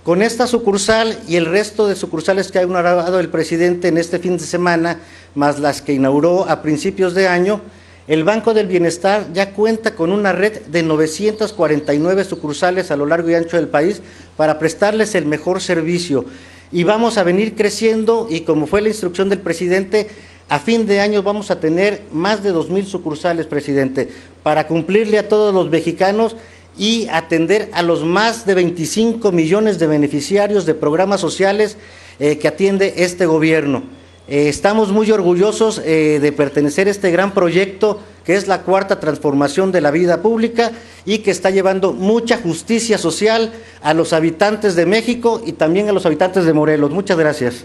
Con 0.04 0.22
esta 0.22 0.46
sucursal 0.46 1.18
y 1.28 1.36
el 1.36 1.44
resto 1.44 1.86
de 1.86 1.94
sucursales 1.94 2.50
que 2.50 2.58
ha 2.58 2.62
inaugurado 2.62 3.20
el 3.20 3.28
presidente 3.28 3.88
en 3.88 3.98
este 3.98 4.18
fin 4.18 4.38
de 4.38 4.44
semana, 4.44 4.98
más 5.34 5.58
las 5.58 5.82
que 5.82 5.92
inauguró 5.92 6.48
a 6.48 6.62
principios 6.62 7.12
de 7.12 7.28
año, 7.28 7.60
el 8.08 8.24
Banco 8.24 8.54
del 8.54 8.66
Bienestar 8.66 9.26
ya 9.34 9.52
cuenta 9.52 9.94
con 9.94 10.10
una 10.10 10.32
red 10.32 10.62
de 10.62 10.82
949 10.82 12.24
sucursales 12.24 12.90
a 12.90 12.96
lo 12.96 13.04
largo 13.04 13.28
y 13.28 13.34
ancho 13.34 13.58
del 13.58 13.68
país 13.68 14.00
para 14.38 14.58
prestarles 14.58 15.14
el 15.14 15.26
mejor 15.26 15.60
servicio. 15.60 16.24
Y 16.72 16.84
vamos 16.84 17.18
a 17.18 17.22
venir 17.22 17.54
creciendo 17.54 18.26
y 18.30 18.40
como 18.40 18.66
fue 18.66 18.80
la 18.80 18.88
instrucción 18.88 19.28
del 19.28 19.40
presidente, 19.40 20.08
a 20.48 20.58
fin 20.58 20.86
de 20.86 21.00
año 21.00 21.22
vamos 21.22 21.50
a 21.50 21.60
tener 21.60 22.04
más 22.10 22.42
de 22.42 22.54
2.000 22.54 22.86
sucursales, 22.86 23.46
presidente, 23.46 24.08
para 24.42 24.66
cumplirle 24.66 25.18
a 25.18 25.28
todos 25.28 25.52
los 25.52 25.68
mexicanos 25.68 26.36
y 26.78 27.08
atender 27.08 27.70
a 27.72 27.82
los 27.82 28.04
más 28.04 28.46
de 28.46 28.54
25 28.54 29.32
millones 29.32 29.78
de 29.78 29.86
beneficiarios 29.86 30.66
de 30.66 30.74
programas 30.74 31.20
sociales 31.20 31.76
eh, 32.18 32.38
que 32.38 32.48
atiende 32.48 32.94
este 32.98 33.26
gobierno. 33.26 33.82
Eh, 34.28 34.48
estamos 34.48 34.92
muy 34.92 35.10
orgullosos 35.10 35.82
eh, 35.84 36.18
de 36.20 36.32
pertenecer 36.32 36.86
a 36.86 36.90
este 36.90 37.10
gran 37.10 37.32
proyecto 37.32 38.00
que 38.24 38.36
es 38.36 38.46
la 38.46 38.62
cuarta 38.62 39.00
transformación 39.00 39.72
de 39.72 39.80
la 39.80 39.90
vida 39.90 40.22
pública 40.22 40.70
y 41.04 41.18
que 41.18 41.30
está 41.30 41.50
llevando 41.50 41.92
mucha 41.92 42.38
justicia 42.38 42.98
social 42.98 43.52
a 43.82 43.94
los 43.94 44.12
habitantes 44.12 44.76
de 44.76 44.86
México 44.86 45.42
y 45.44 45.52
también 45.52 45.88
a 45.88 45.92
los 45.92 46.06
habitantes 46.06 46.44
de 46.44 46.52
Morelos. 46.52 46.90
Muchas 46.90 47.18
gracias. 47.18 47.64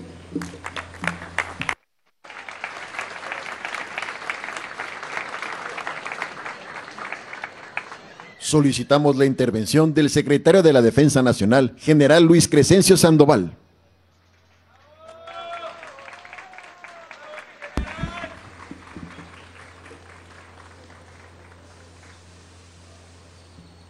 Solicitamos 8.55 9.17
la 9.17 9.25
intervención 9.25 9.93
del 9.93 10.09
secretario 10.09 10.63
de 10.63 10.71
la 10.71 10.81
Defensa 10.81 11.21
Nacional, 11.21 11.73
general 11.77 12.23
Luis 12.23 12.47
Crescencio 12.47 12.95
Sandoval. 12.95 13.51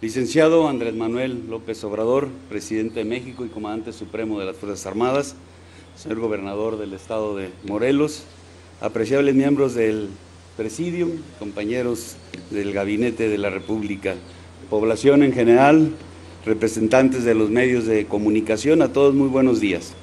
Licenciado 0.01 0.67
Andrés 0.67 0.95
Manuel 0.95 1.45
López 1.47 1.83
Obrador, 1.83 2.29
presidente 2.49 3.01
de 3.01 3.05
México 3.05 3.45
y 3.45 3.49
comandante 3.49 3.93
supremo 3.93 4.39
de 4.39 4.47
las 4.47 4.55
Fuerzas 4.55 4.87
Armadas, 4.87 5.35
señor 5.95 6.19
gobernador 6.19 6.79
del 6.79 6.93
estado 6.93 7.35
de 7.35 7.51
Morelos, 7.67 8.23
apreciables 8.81 9.35
miembros 9.35 9.75
del 9.75 10.09
presidium, 10.57 11.11
compañeros 11.37 12.15
del 12.49 12.73
gabinete 12.73 13.29
de 13.29 13.37
la 13.37 13.51
República 13.51 14.15
población 14.69 15.23
en 15.23 15.33
general, 15.33 15.91
representantes 16.45 17.23
de 17.23 17.35
los 17.35 17.49
medios 17.49 17.85
de 17.85 18.05
comunicación, 18.05 18.81
a 18.81 18.93
todos 18.93 19.13
muy 19.13 19.27
buenos 19.27 19.59
días. 19.59 19.93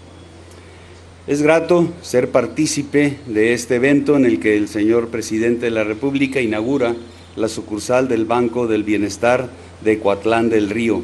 Es 1.26 1.40
grato 1.40 1.88
ser 2.02 2.30
partícipe 2.30 3.18
de 3.26 3.52
este 3.52 3.76
evento 3.76 4.16
en 4.16 4.24
el 4.24 4.40
que 4.40 4.56
el 4.56 4.68
señor 4.68 5.08
presidente 5.08 5.66
de 5.66 5.70
la 5.70 5.84
República 5.84 6.40
inaugura 6.40 6.96
la 7.36 7.46
sucursal 7.48 8.08
del 8.08 8.24
Banco 8.24 8.66
del 8.66 8.82
Bienestar 8.82 9.48
de 9.82 10.00
Coatlán 10.00 10.50
del 10.50 10.68
Río, 10.68 11.02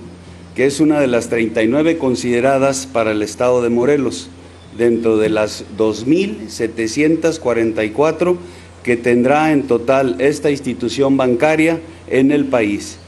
que 0.57 0.67
es 0.67 0.81
una 0.81 1.01
de 1.01 1.07
las 1.07 1.29
39 1.29 1.99
consideradas 1.99 2.87
para 2.87 3.13
el 3.13 3.23
estado 3.23 3.63
de 3.63 3.71
Morelos, 3.71 4.29
dentro 4.77 5.19
de 5.19 5.29
las 5.29 5.65
2.744 5.77 8.37
que 8.83 8.97
tendrá 8.97 9.53
en 9.53 9.69
total 9.69 10.17
esta 10.19 10.51
institución 10.51 11.17
bancaria 11.17 11.79
en 12.09 12.33
el 12.33 12.47
país. 12.47 12.99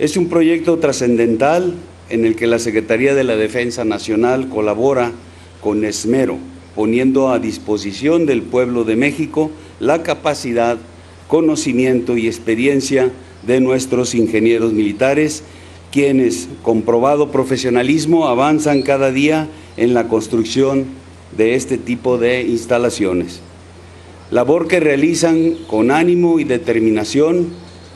Es 0.00 0.16
un 0.16 0.30
proyecto 0.30 0.78
trascendental 0.78 1.74
en 2.08 2.24
el 2.24 2.34
que 2.34 2.46
la 2.46 2.58
Secretaría 2.58 3.14
de 3.14 3.22
la 3.22 3.36
Defensa 3.36 3.84
Nacional 3.84 4.48
colabora 4.48 5.12
con 5.60 5.84
esmero, 5.84 6.38
poniendo 6.74 7.28
a 7.28 7.38
disposición 7.38 8.24
del 8.24 8.40
pueblo 8.40 8.84
de 8.84 8.96
México 8.96 9.50
la 9.78 10.02
capacidad, 10.02 10.78
conocimiento 11.28 12.16
y 12.16 12.28
experiencia 12.28 13.12
de 13.46 13.60
nuestros 13.60 14.14
ingenieros 14.14 14.72
militares, 14.72 15.42
quienes, 15.92 16.48
con 16.62 16.80
probado 16.80 17.30
profesionalismo, 17.30 18.26
avanzan 18.26 18.80
cada 18.80 19.12
día 19.12 19.48
en 19.76 19.92
la 19.92 20.08
construcción 20.08 20.86
de 21.36 21.56
este 21.56 21.76
tipo 21.76 22.16
de 22.16 22.40
instalaciones. 22.40 23.42
Labor 24.30 24.66
que 24.66 24.80
realizan 24.80 25.56
con 25.66 25.90
ánimo 25.90 26.40
y 26.40 26.44
determinación 26.44 27.48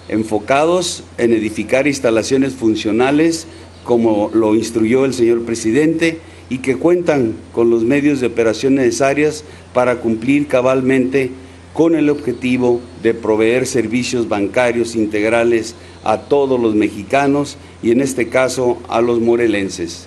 enfocados 0.09 1.05
en 1.19 1.33
edificar 1.33 1.87
instalaciones 1.87 2.55
funcionales 2.55 3.47
como 3.85 4.31
lo 4.33 4.55
instruyó 4.55 5.05
el 5.05 5.15
señor 5.15 5.43
presidente 5.43 6.19
y 6.51 6.59
que 6.59 6.77
cuentan 6.77 7.35
con 7.53 7.71
los 7.71 7.85
medios 7.85 8.21
de 8.21 8.27
operación 8.27 8.75
necesarias 8.75 9.45
para 9.73 9.97
cumplir 9.97 10.47
cabalmente 10.47 11.31
con 11.73 11.95
el 11.95 12.09
objetivo 12.09 12.81
de 13.03 13.15
proveer 13.15 13.67
servicios 13.67 14.29
bancarios 14.29 14.95
integrales 14.95 15.75
a 16.05 16.19
todos 16.19 16.61
los 16.61 16.75
mexicanos 16.75 17.57
y 17.83 17.91
en 17.91 18.01
este 18.01 18.29
caso 18.29 18.79
a 18.89 19.01
los 19.01 19.21
morelenses. 19.21 20.07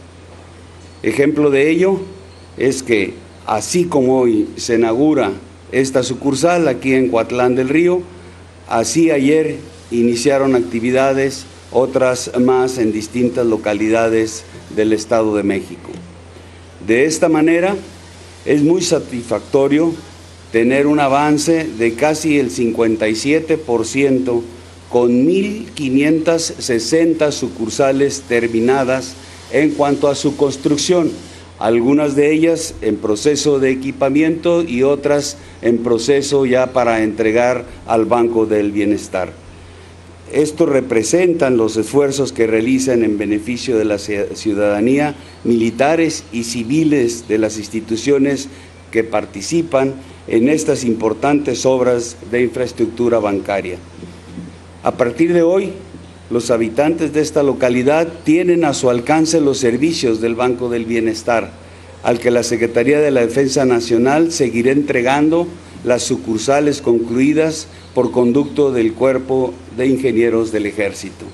Ejemplo 1.03 1.49
de 1.49 1.69
ello 1.69 1.99
es 2.57 2.83
que 2.83 3.13
así 3.45 3.85
como 3.85 4.19
hoy 4.19 4.47
se 4.55 4.75
inaugura 4.75 5.31
esta 5.71 6.03
sucursal 6.03 6.67
aquí 6.67 6.93
en 6.93 7.09
Coatlán 7.09 7.55
del 7.55 7.69
Río, 7.69 8.01
así 8.69 9.11
ayer 9.11 9.57
iniciaron 9.91 10.55
actividades, 10.55 11.45
otras 11.71 12.31
más 12.39 12.77
en 12.77 12.91
distintas 12.91 13.45
localidades 13.45 14.43
del 14.75 14.93
Estado 14.93 15.35
de 15.35 15.43
México. 15.43 15.89
De 16.85 17.05
esta 17.05 17.29
manera, 17.29 17.75
es 18.45 18.61
muy 18.61 18.81
satisfactorio 18.81 19.93
tener 20.51 20.87
un 20.87 20.99
avance 20.99 21.67
de 21.77 21.93
casi 21.95 22.39
el 22.39 22.49
57% 22.49 24.41
con 24.89 25.27
1.560 25.27 27.31
sucursales 27.31 28.21
terminadas 28.21 29.15
en 29.51 29.71
cuanto 29.71 30.07
a 30.07 30.15
su 30.15 30.37
construcción, 30.37 31.11
algunas 31.59 32.15
de 32.15 32.31
ellas 32.31 32.75
en 32.81 32.95
proceso 32.97 33.59
de 33.59 33.71
equipamiento 33.71 34.63
y 34.63 34.83
otras 34.83 35.37
en 35.61 35.79
proceso 35.79 36.45
ya 36.45 36.71
para 36.71 37.03
entregar 37.03 37.65
al 37.85 38.05
Banco 38.05 38.45
del 38.45 38.71
Bienestar. 38.71 39.46
Esto 40.33 40.65
representan 40.65 41.55
los 41.55 41.77
esfuerzos 41.77 42.33
que 42.33 42.47
realizan 42.47 43.03
en 43.03 43.17
beneficio 43.17 43.77
de 43.77 43.85
la 43.85 43.97
ciudadanía 43.97 45.15
militares 45.45 46.25
y 46.33 46.43
civiles 46.43 47.27
de 47.29 47.37
las 47.37 47.57
instituciones 47.57 48.49
que 48.91 49.05
participan 49.05 49.95
en 50.27 50.49
estas 50.49 50.83
importantes 50.83 51.65
obras 51.65 52.17
de 52.29 52.41
infraestructura 52.41 53.19
bancaria. 53.19 53.77
A 54.83 54.91
partir 54.91 55.33
de 55.33 55.43
hoy, 55.43 55.71
los 56.29 56.51
habitantes 56.51 57.13
de 57.13 57.21
esta 57.21 57.41
localidad 57.41 58.07
tienen 58.25 58.65
a 58.65 58.73
su 58.73 58.89
alcance 58.89 59.39
los 59.39 59.57
servicios 59.57 60.19
del 60.19 60.35
Banco 60.35 60.69
del 60.69 60.85
Bienestar, 60.85 61.51
al 62.03 62.19
que 62.19 62.31
la 62.31 62.43
Secretaría 62.43 62.99
de 62.99 63.11
la 63.11 63.21
Defensa 63.21 63.63
Nacional 63.63 64.33
seguirá 64.33 64.71
entregando 64.71 65.47
las 65.87 66.03
sucursales 66.03 66.81
concluidas 66.81 67.67
por 67.95 68.11
conducto 68.11 68.73
del 68.73 68.91
Cuerpo 68.91 69.53
de 69.77 69.87
Ingenieros 69.87 70.51
del 70.51 70.65
Ejército. 70.65 71.25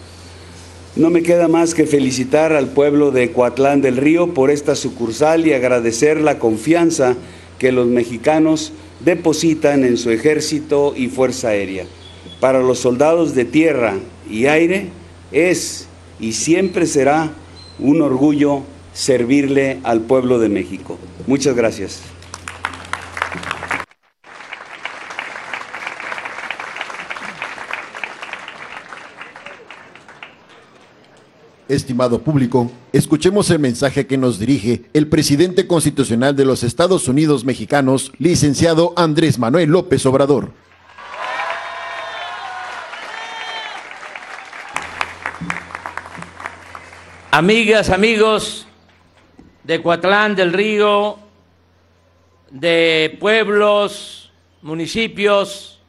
No 0.95 1.09
me 1.09 1.23
queda 1.23 1.47
más 1.47 1.73
que 1.73 1.87
felicitar 1.87 2.53
al 2.53 2.67
pueblo 2.67 3.09
de 3.09 3.31
Coatlán 3.31 3.81
del 3.81 3.97
Río 3.97 4.35
por 4.35 4.51
esta 4.51 4.75
sucursal 4.75 5.47
y 5.47 5.53
agradecer 5.53 6.21
la 6.21 6.37
confianza 6.37 7.15
que 7.57 7.71
los 7.71 7.87
mexicanos 7.87 8.73
depositan 9.03 9.83
en 9.83 9.97
su 9.97 10.11
ejército 10.11 10.93
y 10.95 11.07
fuerza 11.07 11.47
aérea. 11.47 11.85
Para 12.39 12.59
los 12.59 12.77
soldados 12.77 13.33
de 13.33 13.45
tierra 13.45 13.95
y 14.29 14.45
aire 14.45 14.89
es 15.31 15.87
y 16.19 16.33
siempre 16.33 16.85
será 16.85 17.31
un 17.79 18.03
orgullo 18.03 18.61
servirle 18.93 19.79
al 19.81 20.01
pueblo 20.01 20.37
de 20.37 20.49
México. 20.49 20.99
Muchas 21.25 21.55
gracias. 21.55 22.12
Estimado 31.73 32.19
público, 32.21 32.71
escuchemos 32.91 33.49
el 33.49 33.57
mensaje 33.59 34.05
que 34.05 34.17
nos 34.17 34.37
dirige 34.37 34.83
el 34.93 35.07
presidente 35.07 35.65
constitucional 35.65 36.35
de 36.35 36.45
los 36.45 36.63
Estados 36.63 37.07
Unidos 37.07 37.45
mexicanos, 37.45 38.11
licenciado 38.19 38.93
Andrés 38.95 39.39
Manuel 39.39 39.69
López 39.69 40.05
Obrador. 40.05 40.51
Amigas, 47.31 47.89
amigos 47.89 48.67
de 49.63 49.81
Coatlán 49.81 50.35
del 50.35 50.53
Río, 50.53 51.17
de 52.51 53.17
pueblos, 53.19 54.31
municipios 54.61 55.81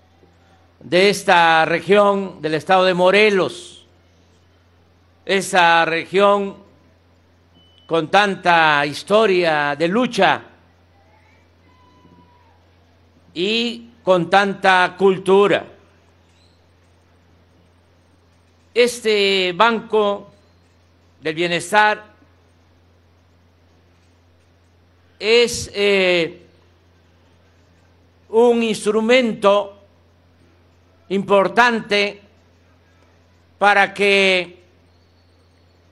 de 0.80 1.10
esta 1.10 1.66
región 1.66 2.40
del 2.40 2.54
estado 2.54 2.84
de 2.84 2.94
Morelos, 2.94 3.73
esa 5.24 5.84
región 5.84 6.56
con 7.86 8.10
tanta 8.10 8.84
historia 8.86 9.74
de 9.76 9.88
lucha 9.88 10.42
y 13.32 13.90
con 14.02 14.28
tanta 14.28 14.94
cultura. 14.98 15.66
Este 18.72 19.52
banco 19.54 20.30
del 21.20 21.34
bienestar 21.34 22.04
es 25.18 25.70
eh, 25.74 26.42
un 28.30 28.62
instrumento 28.62 29.78
importante 31.08 32.20
para 33.58 33.94
que 33.94 34.63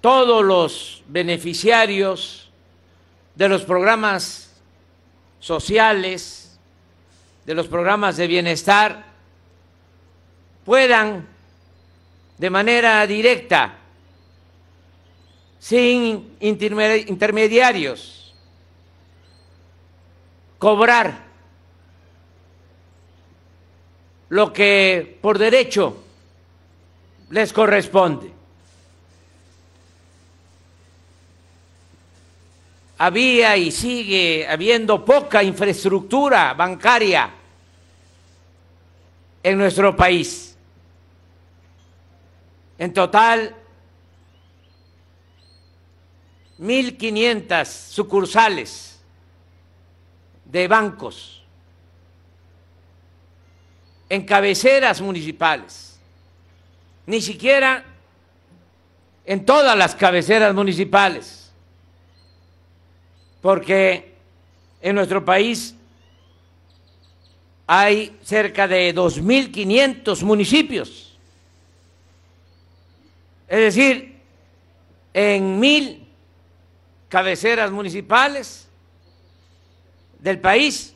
todos 0.03 0.45
los 0.45 1.03
beneficiarios 1.07 2.51
de 3.37 3.49
los 3.49 3.63
programas 3.63 4.53
sociales, 5.41 6.59
de 7.47 7.55
los 7.55 7.69
programas 7.69 8.17
de 8.17 8.27
bienestar, 8.27 9.05
puedan 10.65 11.29
de 12.37 12.51
manera 12.51 13.07
directa 13.07 13.79
sin 15.61 16.37
intermediarios, 16.41 18.35
cobrar 20.59 21.23
lo 24.29 24.53
que 24.53 25.19
por 25.23 25.39
derecho 25.39 26.03
les 27.31 27.53
corresponde. 27.53 28.42
Había 33.05 33.57
y 33.57 33.73
sigue 33.73 34.47
habiendo 34.49 35.05
poca 35.05 35.43
infraestructura 35.43 36.55
bancaria 36.55 37.29
en 39.43 39.59
nuestro 39.59 39.97
país. 39.97 40.57
En 42.79 42.93
total, 42.93 43.57
1.500 46.61 47.65
sucursales 47.67 49.01
de 50.45 50.69
bancos 50.69 51.43
en 54.09 54.25
cabeceras 54.25 55.01
municipales, 55.01 55.99
ni 57.07 57.21
siquiera 57.21 57.85
en 59.25 59.45
todas 59.45 59.77
las 59.77 59.97
cabeceras 59.97 60.55
municipales, 60.55 61.42
porque 63.43 64.15
en 64.81 64.95
nuestro 64.95 65.23
país 65.25 65.75
hay 67.67 68.17
cerca 68.23 68.67
de 68.67 68.95
2.500 68.95 70.23
municipios, 70.23 71.19
es 73.49 73.59
decir, 73.59 74.17
en 75.13 75.61
mil 75.61 76.07
cabeceras 77.09 77.71
municipales 77.71 78.67
del 80.19 80.41
país 80.41 80.95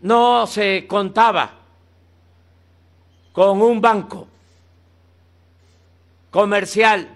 no 0.00 0.46
se 0.46 0.86
contaba 0.86 1.52
con 3.32 3.60
un 3.60 3.80
banco 3.80 4.26
comercial 6.30 7.08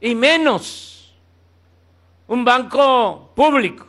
y 0.00 0.14
menos 0.14 0.97
un 2.28 2.44
banco 2.44 3.32
público 3.34 3.86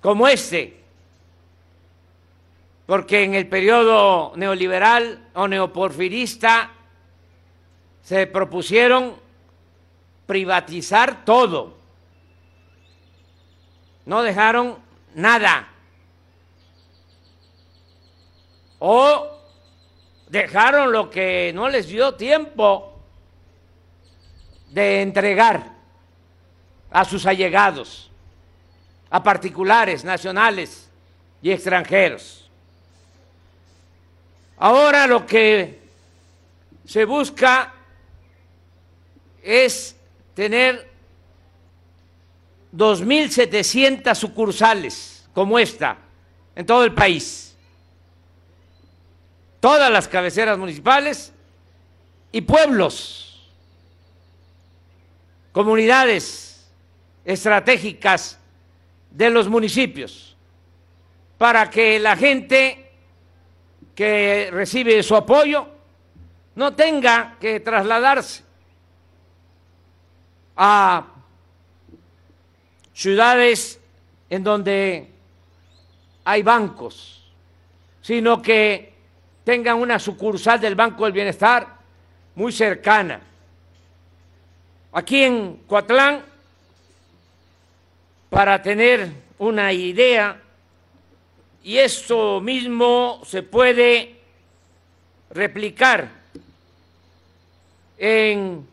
como 0.00 0.28
este, 0.28 0.82
porque 2.84 3.22
en 3.22 3.34
el 3.34 3.46
periodo 3.46 4.32
neoliberal 4.36 5.28
o 5.34 5.48
neoporfirista 5.48 6.70
se 8.02 8.26
propusieron 8.26 9.14
privatizar 10.26 11.24
todo. 11.24 11.78
No 14.04 14.22
dejaron 14.22 14.76
nada. 15.14 15.68
O 18.78 19.26
dejaron 20.28 20.92
lo 20.92 21.08
que 21.08 21.50
no 21.54 21.70
les 21.70 21.88
dio 21.88 22.14
tiempo 22.14 23.00
de 24.68 25.00
entregar 25.00 25.73
a 26.94 27.04
sus 27.04 27.26
allegados, 27.26 28.08
a 29.10 29.20
particulares, 29.20 30.04
nacionales 30.04 30.88
y 31.42 31.50
extranjeros. 31.50 32.48
Ahora 34.56 35.08
lo 35.08 35.26
que 35.26 35.80
se 36.86 37.04
busca 37.04 37.74
es 39.42 39.96
tener 40.34 40.88
2.700 42.72 44.14
sucursales 44.14 45.28
como 45.34 45.58
esta 45.58 45.98
en 46.54 46.64
todo 46.64 46.84
el 46.84 46.94
país, 46.94 47.56
todas 49.58 49.90
las 49.90 50.06
cabeceras 50.06 50.56
municipales 50.56 51.32
y 52.30 52.40
pueblos, 52.42 53.50
comunidades 55.50 56.53
estratégicas 57.24 58.38
de 59.10 59.30
los 59.30 59.48
municipios, 59.48 60.36
para 61.38 61.70
que 61.70 61.98
la 61.98 62.16
gente 62.16 62.90
que 63.94 64.48
recibe 64.52 65.02
su 65.02 65.14
apoyo 65.14 65.68
no 66.56 66.74
tenga 66.74 67.36
que 67.40 67.60
trasladarse 67.60 68.42
a 70.56 71.06
ciudades 72.92 73.80
en 74.30 74.44
donde 74.44 75.10
hay 76.24 76.42
bancos, 76.42 77.32
sino 78.02 78.40
que 78.40 78.94
tengan 79.44 79.78
una 79.78 79.98
sucursal 79.98 80.60
del 80.60 80.74
Banco 80.74 81.04
del 81.04 81.12
Bienestar 81.12 81.66
muy 82.34 82.52
cercana. 82.52 83.20
Aquí 84.92 85.22
en 85.22 85.56
Coatlán, 85.66 86.24
para 88.34 88.60
tener 88.60 89.12
una 89.38 89.72
idea, 89.72 90.42
y 91.62 91.78
esto 91.78 92.40
mismo 92.40 93.22
se 93.24 93.44
puede 93.44 94.16
replicar 95.30 96.10
en 97.96 98.66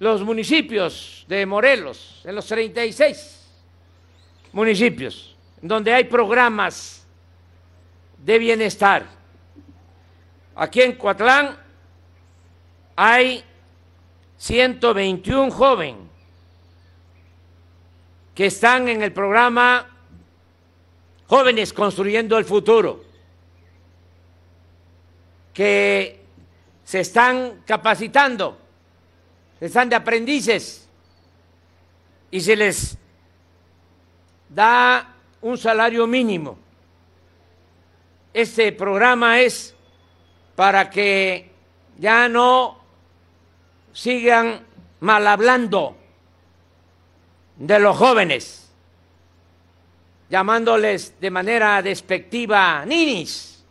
los 0.00 0.24
municipios 0.24 1.24
de 1.28 1.46
Morelos, 1.46 2.22
en 2.24 2.34
los 2.34 2.44
36 2.48 3.46
municipios, 4.52 5.36
donde 5.62 5.94
hay 5.94 6.02
programas 6.02 7.06
de 8.18 8.36
bienestar. 8.36 9.06
Aquí 10.56 10.82
en 10.82 10.96
Coatlán 10.96 11.56
hay 12.96 13.44
121 14.38 15.52
jóvenes 15.52 16.03
que 18.34 18.46
están 18.46 18.88
en 18.88 19.02
el 19.02 19.12
programa 19.12 19.88
Jóvenes 21.28 21.72
Construyendo 21.72 22.36
el 22.36 22.44
Futuro, 22.44 23.04
que 25.52 26.20
se 26.84 27.00
están 27.00 27.62
capacitando, 27.64 28.58
están 29.60 29.88
de 29.88 29.96
aprendices 29.96 30.88
y 32.30 32.40
se 32.40 32.56
les 32.56 32.98
da 34.48 35.14
un 35.40 35.56
salario 35.56 36.06
mínimo. 36.06 36.58
Este 38.32 38.72
programa 38.72 39.40
es 39.40 39.74
para 40.56 40.90
que 40.90 41.52
ya 41.98 42.28
no 42.28 42.80
sigan 43.92 44.66
mal 44.98 45.26
hablando 45.28 45.96
de 47.56 47.78
los 47.78 47.96
jóvenes, 47.96 48.70
llamándoles 50.28 51.20
de 51.20 51.30
manera 51.30 51.80
despectiva 51.82 52.84
ninis, 52.84 53.64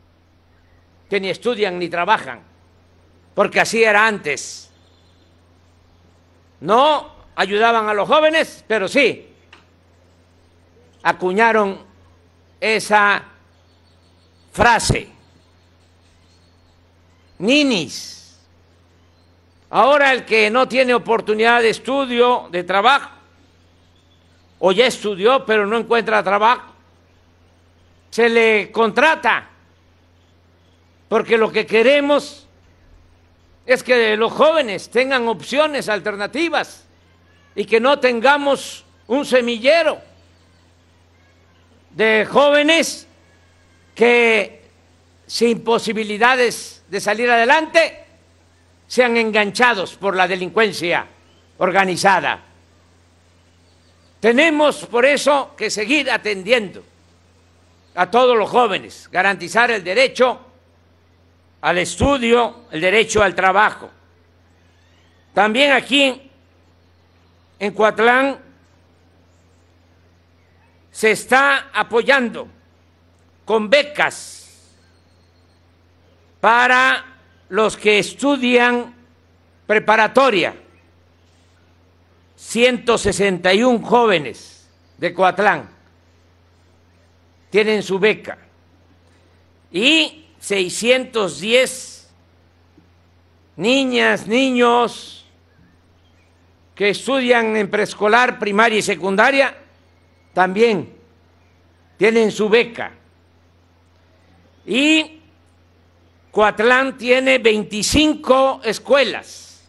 que 1.10 1.20
ni 1.20 1.30
estudian 1.30 1.78
ni 1.78 1.90
trabajan, 1.90 2.42
porque 3.36 3.60
así 3.60 3.84
era 3.84 4.08
antes. 4.08 4.70
No 6.62 7.12
ayudaban 7.36 7.90
a 7.90 7.94
los 7.94 8.08
jóvenes, 8.08 8.64
pero 8.68 8.88
sí 8.88 9.34
acuñaron 11.04 11.80
esa 12.60 13.24
frase. 14.52 15.10
Ninis. 17.40 18.40
Ahora 19.70 20.14
el 20.14 20.24
que 20.24 20.50
no 20.50 20.68
tiene 20.68 20.94
oportunidad 20.94 21.62
de 21.62 21.70
estudio, 21.70 22.48
de 22.52 22.64
trabajo, 22.64 23.10
o 24.66 24.72
ya 24.72 24.88
estudió 24.88 25.46
pero 25.46 25.68
no 25.68 25.76
encuentra 25.76 26.24
trabajo, 26.24 26.72
se 28.10 28.30
le 28.30 28.72
contrata, 28.72 29.50
porque 31.10 31.38
lo 31.38 31.52
que 31.52 31.66
queremos 31.66 32.48
es 33.66 33.84
que 33.84 34.16
los 34.16 34.32
jóvenes 34.32 34.90
tengan 34.90 35.28
opciones 35.28 35.90
alternativas 35.90 36.86
y 37.56 37.66
que 37.66 37.82
no 37.82 38.00
tengamos 38.00 38.86
un 39.08 39.26
semillero 39.26 40.00
de 41.90 42.26
jóvenes 42.26 43.06
que 43.94 44.62
sin 45.28 45.62
posibilidades 45.62 46.86
de 46.88 47.02
salir 47.02 47.30
adelante 47.30 48.06
sean 48.88 49.18
enganchados 49.18 49.96
por 49.96 50.16
la 50.16 50.26
delincuencia 50.26 51.06
organizada. 51.58 52.53
Tenemos 54.24 54.86
por 54.86 55.06
eso 55.06 55.54
que 55.58 55.70
seguir 55.70 56.10
atendiendo 56.10 56.82
a 57.94 58.10
todos 58.10 58.38
los 58.38 58.50
jóvenes, 58.50 59.10
garantizar 59.12 59.70
el 59.70 59.84
derecho 59.84 60.40
al 61.60 61.78
estudio, 61.80 62.68
el 62.72 62.80
derecho 62.80 63.22
al 63.22 63.36
trabajo. 63.36 63.90
También 65.34 65.74
aquí 65.74 66.32
en 67.60 67.74
Coatlán 67.74 68.40
se 70.90 71.12
está 71.12 71.72
apoyando 71.74 72.48
con 73.44 73.70
becas 73.70 74.72
para 76.40 77.04
los 77.50 77.76
que 77.76 78.00
estudian 78.00 78.96
preparatoria. 79.68 80.63
161 82.44 83.84
jóvenes 83.84 84.70
de 84.98 85.14
Coatlán 85.14 85.70
tienen 87.50 87.82
su 87.82 87.98
beca 87.98 88.38
y 89.72 90.28
610 90.40 92.12
niñas, 93.56 94.28
niños 94.28 95.26
que 96.76 96.90
estudian 96.90 97.56
en 97.56 97.72
preescolar, 97.72 98.38
primaria 98.38 98.80
y 98.80 98.84
secundaria 98.84 99.58
también 100.34 100.94
tienen 101.98 102.32
su 102.32 102.50
beca. 102.50 102.92
Y 104.66 105.22
Coatlán 106.30 106.98
tiene 106.98 107.40
25 107.40 108.62
escuelas 108.64 109.64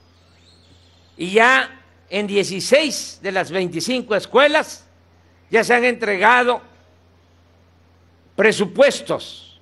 y 1.17 1.31
ya 1.31 1.84
en 2.15 2.29
16 2.29 3.19
de 3.23 3.33
las 3.33 3.51
25 3.51 4.15
escuelas 4.15 4.87
ya 5.51 5.65
se 5.65 5.75
han 5.75 5.85
entregado 5.85 6.63
presupuestos 8.37 9.61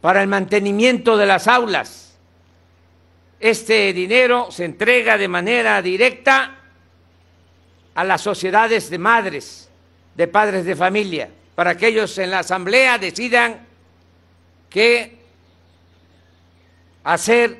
para 0.00 0.20
el 0.20 0.26
mantenimiento 0.26 1.16
de 1.16 1.26
las 1.26 1.46
aulas. 1.46 2.18
Este 3.38 3.92
dinero 3.92 4.48
se 4.50 4.64
entrega 4.64 5.16
de 5.16 5.28
manera 5.28 5.80
directa 5.80 6.56
a 7.94 8.02
las 8.02 8.20
sociedades 8.20 8.90
de 8.90 8.98
madres 8.98 9.70
de 10.16 10.26
padres 10.26 10.64
de 10.64 10.74
familia, 10.74 11.30
para 11.54 11.76
que 11.76 11.86
ellos 11.86 12.18
en 12.18 12.32
la 12.32 12.40
asamblea 12.40 12.98
decidan 12.98 13.64
qué 14.68 15.20
hacer 17.04 17.58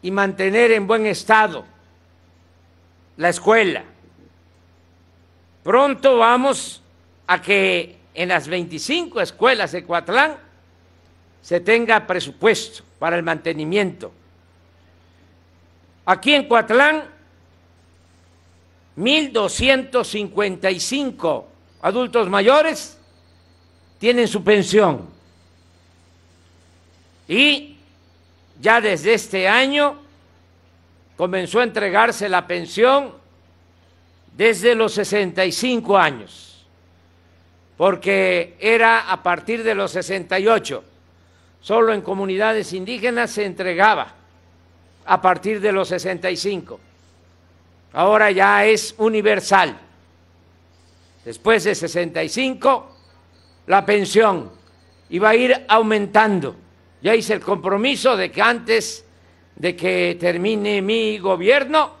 y 0.00 0.12
mantener 0.12 0.70
en 0.70 0.86
buen 0.86 1.06
estado 1.06 1.73
la 3.16 3.28
escuela. 3.28 3.84
Pronto 5.62 6.18
vamos 6.18 6.82
a 7.26 7.40
que 7.40 7.96
en 8.12 8.28
las 8.28 8.48
25 8.48 9.18
escuelas 9.20 9.70
de 9.72 9.84
Coatlán 9.84 10.36
se 11.42 11.60
tenga 11.60 12.06
presupuesto 12.06 12.84
para 12.98 13.16
el 13.16 13.22
mantenimiento. 13.22 14.12
Aquí 16.06 16.34
en 16.34 16.48
Coatlán 16.48 17.04
1.255 18.96 21.44
adultos 21.82 22.28
mayores 22.28 22.98
tienen 23.98 24.28
su 24.28 24.44
pensión. 24.44 25.08
Y 27.26 27.78
ya 28.60 28.80
desde 28.80 29.14
este 29.14 29.48
año 29.48 30.03
comenzó 31.16 31.60
a 31.60 31.64
entregarse 31.64 32.28
la 32.28 32.46
pensión 32.46 33.12
desde 34.36 34.74
los 34.74 34.94
65 34.94 35.96
años, 35.96 36.66
porque 37.76 38.56
era 38.58 39.10
a 39.10 39.22
partir 39.22 39.62
de 39.62 39.74
los 39.74 39.92
68. 39.92 40.84
Solo 41.60 41.94
en 41.94 42.02
comunidades 42.02 42.72
indígenas 42.72 43.30
se 43.30 43.44
entregaba 43.44 44.14
a 45.06 45.20
partir 45.22 45.60
de 45.60 45.72
los 45.72 45.88
65 45.88 46.80
ahora 47.94 48.30
ya 48.30 48.66
es 48.66 48.94
universal. 48.98 49.78
Después 51.24 51.64
de 51.64 51.74
65, 51.74 52.96
la 53.66 53.86
pensión 53.86 54.50
iba 55.08 55.30
a 55.30 55.34
ir 55.34 55.64
aumentando. 55.68 56.56
Ya 57.00 57.14
hice 57.14 57.34
el 57.34 57.40
compromiso 57.40 58.16
de 58.16 58.30
que 58.30 58.42
antes 58.42 59.04
de 59.56 59.76
que 59.76 60.16
termine 60.18 60.82
mi 60.82 61.18
gobierno, 61.18 61.92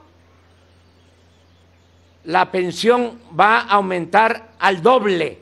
la 2.24 2.50
pensión 2.50 3.20
va 3.38 3.60
a 3.60 3.74
aumentar 3.74 4.54
al 4.58 4.82
doble 4.82 5.38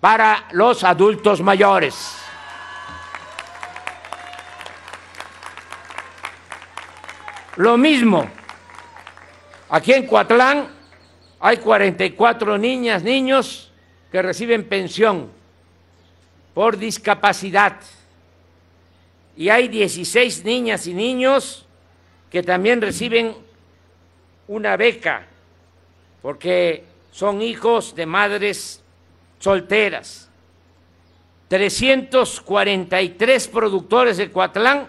para 0.00 0.48
los 0.52 0.84
adultos 0.84 1.40
mayores. 1.40 2.18
Lo 7.56 7.76
mismo 7.76 8.26
Aquí 9.72 9.94
en 9.94 10.06
Coatlán 10.06 10.68
hay 11.40 11.56
44 11.56 12.58
niñas, 12.58 13.02
niños 13.02 13.72
que 14.10 14.20
reciben 14.20 14.68
pensión 14.68 15.30
por 16.52 16.76
discapacidad 16.76 17.76
y 19.36 19.48
hay 19.48 19.68
16 19.68 20.44
niñas 20.44 20.86
y 20.86 20.94
niños 20.94 21.66
que 22.30 22.42
también 22.42 22.80
reciben 22.80 23.34
una 24.48 24.76
beca 24.76 25.26
porque 26.22 26.84
son 27.10 27.42
hijos 27.42 27.94
de 27.94 28.06
madres 28.06 28.82
solteras. 29.38 30.30
343 31.48 33.48
productores 33.48 34.16
de 34.16 34.30
Coatlán 34.30 34.88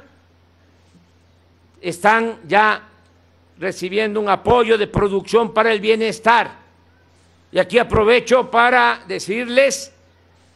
están 1.82 2.40
ya 2.48 2.88
recibiendo 3.60 4.22
un 4.22 4.30
apoyo 4.30 4.78
de 4.78 4.88
producción 4.88 5.54
para 5.54 5.74
el 5.74 5.82
bienestar. 5.82 6.64
Y 7.52 7.60
aquí 7.60 7.78
aprovecho 7.78 8.50
para 8.50 9.04
decirles 9.08 9.94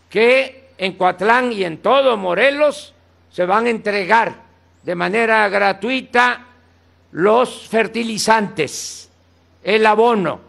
que 0.10 0.70
en 0.78 0.94
Coatlán 0.94 1.52
y 1.52 1.64
en 1.64 1.80
todo 1.80 2.16
Morelos 2.16 2.94
se 3.38 3.46
van 3.46 3.68
a 3.68 3.70
entregar 3.70 4.34
de 4.82 4.96
manera 4.96 5.48
gratuita 5.48 6.44
los 7.12 7.68
fertilizantes, 7.68 9.12
el 9.62 9.86
abono. 9.86 10.40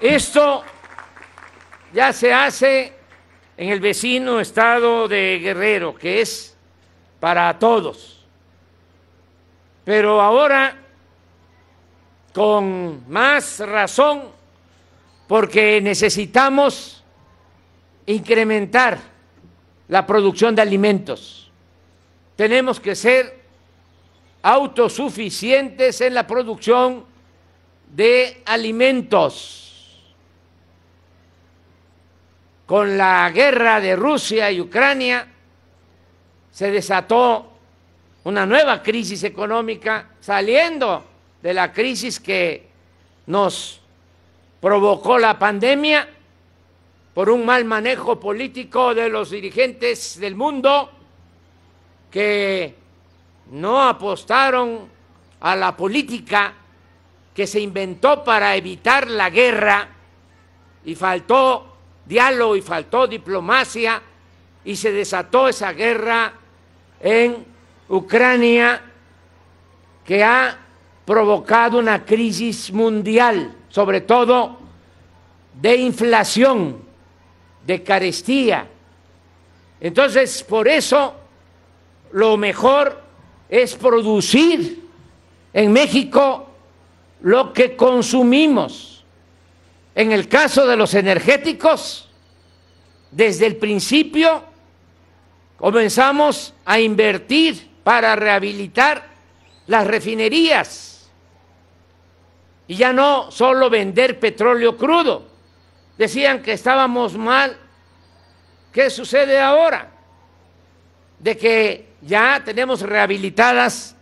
Esto 0.00 0.64
ya 1.92 2.10
se 2.14 2.32
hace 2.32 2.94
en 3.54 3.68
el 3.68 3.80
vecino 3.80 4.40
estado 4.40 5.08
de 5.08 5.40
Guerrero, 5.42 5.94
que 5.94 6.22
es 6.22 6.56
para 7.20 7.58
todos. 7.58 8.24
Pero 9.84 10.22
ahora, 10.22 10.74
con 12.32 13.12
más 13.12 13.58
razón, 13.58 14.22
porque 15.28 15.82
necesitamos 15.82 17.03
incrementar 18.06 18.98
la 19.88 20.06
producción 20.06 20.54
de 20.54 20.62
alimentos. 20.62 21.50
Tenemos 22.36 22.80
que 22.80 22.94
ser 22.94 23.44
autosuficientes 24.42 26.00
en 26.00 26.14
la 26.14 26.26
producción 26.26 27.04
de 27.94 28.42
alimentos. 28.44 29.60
Con 32.66 32.96
la 32.96 33.30
guerra 33.30 33.80
de 33.80 33.94
Rusia 33.94 34.50
y 34.50 34.60
Ucrania 34.60 35.26
se 36.50 36.70
desató 36.70 37.52
una 38.24 38.46
nueva 38.46 38.82
crisis 38.82 39.22
económica 39.22 40.10
saliendo 40.20 41.04
de 41.42 41.54
la 41.54 41.72
crisis 41.72 42.18
que 42.18 42.68
nos 43.26 43.80
provocó 44.60 45.18
la 45.18 45.38
pandemia 45.38 46.08
por 47.14 47.30
un 47.30 47.46
mal 47.46 47.64
manejo 47.64 48.18
político 48.18 48.92
de 48.94 49.08
los 49.08 49.30
dirigentes 49.30 50.18
del 50.18 50.34
mundo 50.34 50.90
que 52.10 52.74
no 53.52 53.82
apostaron 53.82 54.88
a 55.40 55.54
la 55.54 55.76
política 55.76 56.52
que 57.32 57.46
se 57.46 57.60
inventó 57.60 58.24
para 58.24 58.56
evitar 58.56 59.08
la 59.08 59.30
guerra. 59.30 59.88
Y 60.84 60.94
faltó 60.94 61.76
diálogo 62.04 62.56
y 62.56 62.62
faltó 62.62 63.06
diplomacia 63.06 64.02
y 64.64 64.76
se 64.76 64.92
desató 64.92 65.48
esa 65.48 65.72
guerra 65.72 66.32
en 67.00 67.44
Ucrania 67.88 68.82
que 70.04 70.22
ha 70.22 70.58
provocado 71.04 71.78
una 71.78 72.04
crisis 72.04 72.72
mundial, 72.72 73.54
sobre 73.68 74.00
todo 74.00 74.58
de 75.60 75.76
inflación, 75.76 76.83
de 77.66 77.82
carestía. 77.82 78.66
Entonces, 79.80 80.42
por 80.42 80.68
eso, 80.68 81.14
lo 82.12 82.36
mejor 82.36 83.00
es 83.48 83.74
producir 83.74 84.84
en 85.52 85.72
México 85.72 86.48
lo 87.22 87.52
que 87.52 87.76
consumimos 87.76 88.94
en 89.94 90.10
el 90.12 90.28
caso 90.28 90.66
de 90.66 90.76
los 90.76 90.94
energéticos, 90.94 92.08
desde 93.10 93.46
el 93.46 93.56
principio 93.56 94.42
comenzamos 95.56 96.52
a 96.64 96.80
invertir 96.80 97.70
para 97.84 98.16
rehabilitar 98.16 99.06
las 99.68 99.86
refinerías 99.86 101.08
y 102.66 102.74
ya 102.74 102.92
no 102.92 103.30
solo 103.30 103.70
vender 103.70 104.18
petróleo 104.18 104.76
crudo. 104.76 105.33
Decían 105.98 106.42
que 106.42 106.52
estábamos 106.52 107.16
mal. 107.16 107.56
¿Qué 108.72 108.90
sucede 108.90 109.40
ahora? 109.40 109.90
De 111.18 111.36
que 111.36 111.94
ya 112.02 112.42
tenemos 112.44 112.80
rehabilitadas 112.82 113.96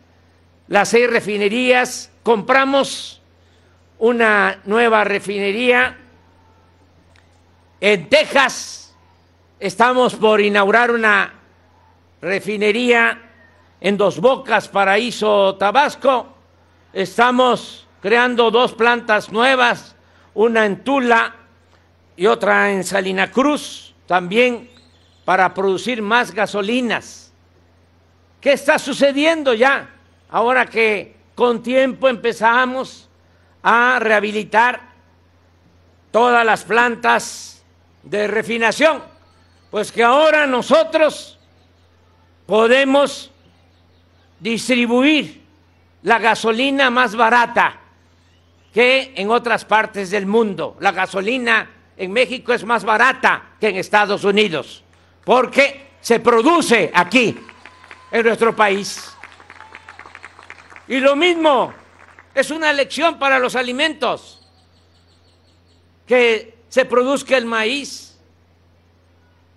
las 0.68 0.88
seis 0.88 1.10
refinerías, 1.10 2.10
compramos 2.22 3.20
una 3.98 4.60
nueva 4.64 5.04
refinería. 5.04 5.98
En 7.80 8.08
Texas 8.08 8.94
estamos 9.60 10.14
por 10.14 10.40
inaugurar 10.40 10.90
una 10.90 11.34
refinería 12.22 13.20
en 13.80 13.98
Dos 13.98 14.18
Bocas, 14.18 14.68
Paraíso, 14.68 15.56
Tabasco. 15.56 16.34
Estamos 16.92 17.86
creando 18.00 18.50
dos 18.50 18.72
plantas 18.72 19.30
nuevas, 19.30 19.94
una 20.34 20.64
en 20.64 20.82
Tula 20.82 21.41
y 22.16 22.26
otra 22.26 22.70
en 22.70 22.84
Salina 22.84 23.30
Cruz, 23.30 23.94
también 24.06 24.70
para 25.24 25.52
producir 25.54 26.02
más 26.02 26.32
gasolinas. 26.32 27.32
¿Qué 28.40 28.52
está 28.52 28.78
sucediendo 28.78 29.54
ya? 29.54 29.88
Ahora 30.28 30.66
que 30.66 31.16
con 31.34 31.62
tiempo 31.62 32.08
empezamos 32.08 33.08
a 33.62 33.98
rehabilitar 34.00 34.80
todas 36.10 36.44
las 36.44 36.64
plantas 36.64 37.62
de 38.02 38.26
refinación, 38.26 39.02
pues 39.70 39.92
que 39.92 40.02
ahora 40.02 40.46
nosotros 40.46 41.38
podemos 42.46 43.30
distribuir 44.40 45.42
la 46.02 46.18
gasolina 46.18 46.90
más 46.90 47.14
barata 47.14 47.78
que 48.74 49.12
en 49.14 49.30
otras 49.30 49.64
partes 49.64 50.10
del 50.10 50.26
mundo. 50.26 50.76
La 50.80 50.90
gasolina 50.90 51.70
en 51.96 52.12
México 52.12 52.52
es 52.52 52.64
más 52.64 52.84
barata 52.84 53.56
que 53.60 53.68
en 53.68 53.76
Estados 53.76 54.24
Unidos, 54.24 54.82
porque 55.24 55.92
se 56.00 56.20
produce 56.20 56.90
aquí, 56.92 57.36
en 58.10 58.26
nuestro 58.26 58.54
país. 58.54 59.12
Y 60.88 61.00
lo 61.00 61.16
mismo 61.16 61.72
es 62.34 62.50
una 62.50 62.72
lección 62.72 63.18
para 63.18 63.38
los 63.38 63.56
alimentos. 63.56 64.38
Que 66.06 66.62
se 66.68 66.84
produzca 66.84 67.36
el 67.36 67.46
maíz. 67.46 68.18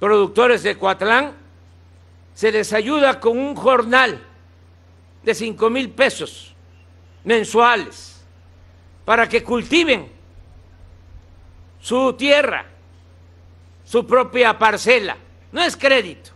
productores 0.00 0.62
de 0.62 0.76
Coatlán 0.76 1.34
se 2.34 2.52
les 2.52 2.72
ayuda 2.72 3.20
con 3.20 3.36
un 3.36 3.54
jornal 3.54 4.22
de 5.22 5.34
cinco 5.34 5.68
mil 5.68 5.90
pesos 5.90 6.54
mensuales 7.24 8.24
para 9.04 9.28
que 9.28 9.42
cultiven 9.42 10.08
su 11.80 12.12
tierra, 12.14 12.64
su 13.84 14.06
propia 14.06 14.58
parcela. 14.58 15.16
No 15.50 15.62
es 15.62 15.76
crédito, 15.76 16.30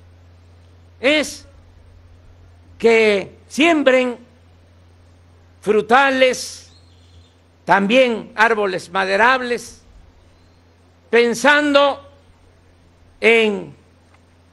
es 1.00 1.46
que 2.78 3.36
siembren 3.46 4.18
frutales, 5.60 6.71
también 7.64 8.32
árboles 8.34 8.90
maderables, 8.90 9.82
pensando 11.10 12.08
en 13.20 13.74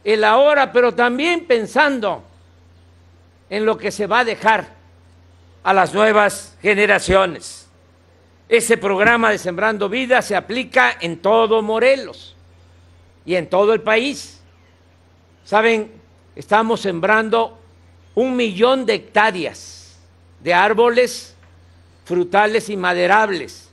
el 0.04 0.24
ahora, 0.24 0.72
pero 0.72 0.94
también 0.94 1.46
pensando 1.46 2.24
en 3.50 3.66
lo 3.66 3.78
que 3.78 3.92
se 3.92 4.08
va 4.08 4.20
a 4.20 4.26
dejar 4.26 4.68
a 5.64 5.74
las 5.74 5.94
nuevas 5.94 6.58
generaciones. 6.62 7.68
Ese 8.48 8.78
programa 8.78 9.32
de 9.32 9.38
Sembrando 9.38 9.90
Vida 9.90 10.22
se 10.22 10.36
aplica 10.36 10.98
en 11.00 11.20
todo 11.20 11.62
Morelos 11.62 12.36
y 13.26 13.36
en 13.36 13.48
todo 13.48 13.74
el 13.74 13.82
país. 13.82 14.42
Saben, 15.46 15.92
estamos 16.36 16.82
sembrando 16.82 17.60
un 18.16 18.36
millón 18.36 18.86
de 18.86 18.96
hectáreas 18.96 19.98
de 20.42 20.54
árboles 20.54 21.36
frutales 22.10 22.72
y 22.72 22.76
maderables 22.76 23.70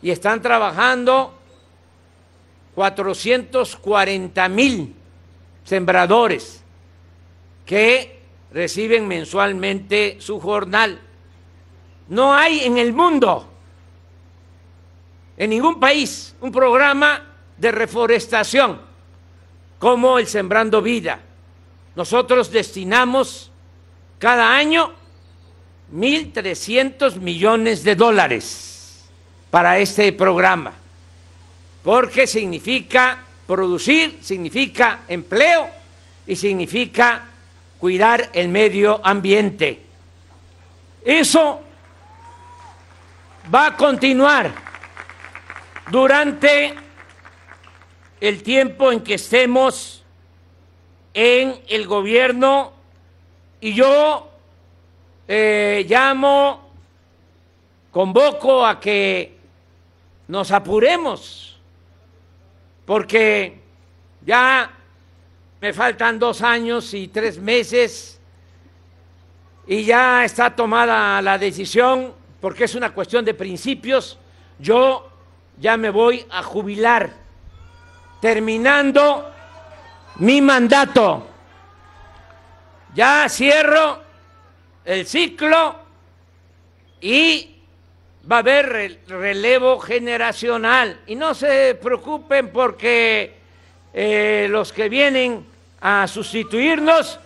y 0.00 0.12
están 0.12 0.40
trabajando 0.40 1.34
440 2.76 4.48
mil 4.48 4.94
sembradores 5.64 6.62
que 7.66 8.20
reciben 8.52 9.08
mensualmente 9.08 10.18
su 10.20 10.38
jornal. 10.38 11.00
No 12.06 12.32
hay 12.32 12.60
en 12.60 12.78
el 12.78 12.92
mundo, 12.92 13.50
en 15.36 15.50
ningún 15.50 15.80
país, 15.80 16.36
un 16.40 16.52
programa 16.52 17.26
de 17.56 17.72
reforestación 17.72 18.80
como 19.80 20.16
el 20.16 20.28
Sembrando 20.28 20.80
Vida. 20.80 21.18
Nosotros 21.96 22.52
destinamos 22.52 23.50
cada 24.20 24.54
año 24.54 24.99
1.300 25.92 27.16
millones 27.16 27.82
de 27.82 27.96
dólares 27.96 29.04
para 29.50 29.78
este 29.78 30.12
programa, 30.12 30.72
porque 31.82 32.26
significa 32.26 33.24
producir, 33.46 34.18
significa 34.22 35.00
empleo 35.08 35.68
y 36.26 36.36
significa 36.36 37.24
cuidar 37.78 38.30
el 38.32 38.48
medio 38.48 39.00
ambiente. 39.04 39.82
Eso 41.04 41.60
va 43.52 43.66
a 43.66 43.76
continuar 43.76 44.52
durante 45.90 46.74
el 48.20 48.42
tiempo 48.42 48.92
en 48.92 49.00
que 49.00 49.14
estemos 49.14 50.04
en 51.14 51.60
el 51.68 51.86
gobierno 51.86 52.72
y 53.60 53.74
yo 53.74 54.29
eh, 55.32 55.86
llamo, 55.88 56.72
convoco 57.92 58.66
a 58.66 58.80
que 58.80 59.38
nos 60.26 60.50
apuremos, 60.50 61.56
porque 62.84 63.60
ya 64.26 64.72
me 65.60 65.72
faltan 65.72 66.18
dos 66.18 66.42
años 66.42 66.92
y 66.94 67.06
tres 67.06 67.38
meses 67.38 68.20
y 69.68 69.84
ya 69.84 70.24
está 70.24 70.56
tomada 70.56 71.22
la 71.22 71.38
decisión, 71.38 72.12
porque 72.40 72.64
es 72.64 72.74
una 72.74 72.92
cuestión 72.92 73.24
de 73.24 73.34
principios, 73.34 74.18
yo 74.58 75.12
ya 75.60 75.76
me 75.76 75.90
voy 75.90 76.26
a 76.28 76.42
jubilar, 76.42 77.08
terminando 78.20 79.30
mi 80.16 80.40
mandato. 80.40 81.28
Ya 82.96 83.28
cierro 83.28 84.09
el 84.90 85.06
ciclo 85.06 85.76
y 87.00 87.58
va 88.30 88.36
a 88.36 88.38
haber 88.40 88.98
relevo 89.06 89.78
generacional. 89.78 91.00
Y 91.06 91.14
no 91.14 91.32
se 91.32 91.76
preocupen 91.80 92.50
porque 92.50 93.36
eh, 93.94 94.48
los 94.50 94.72
que 94.72 94.88
vienen 94.88 95.46
a 95.80 96.08
sustituirnos 96.08 97.20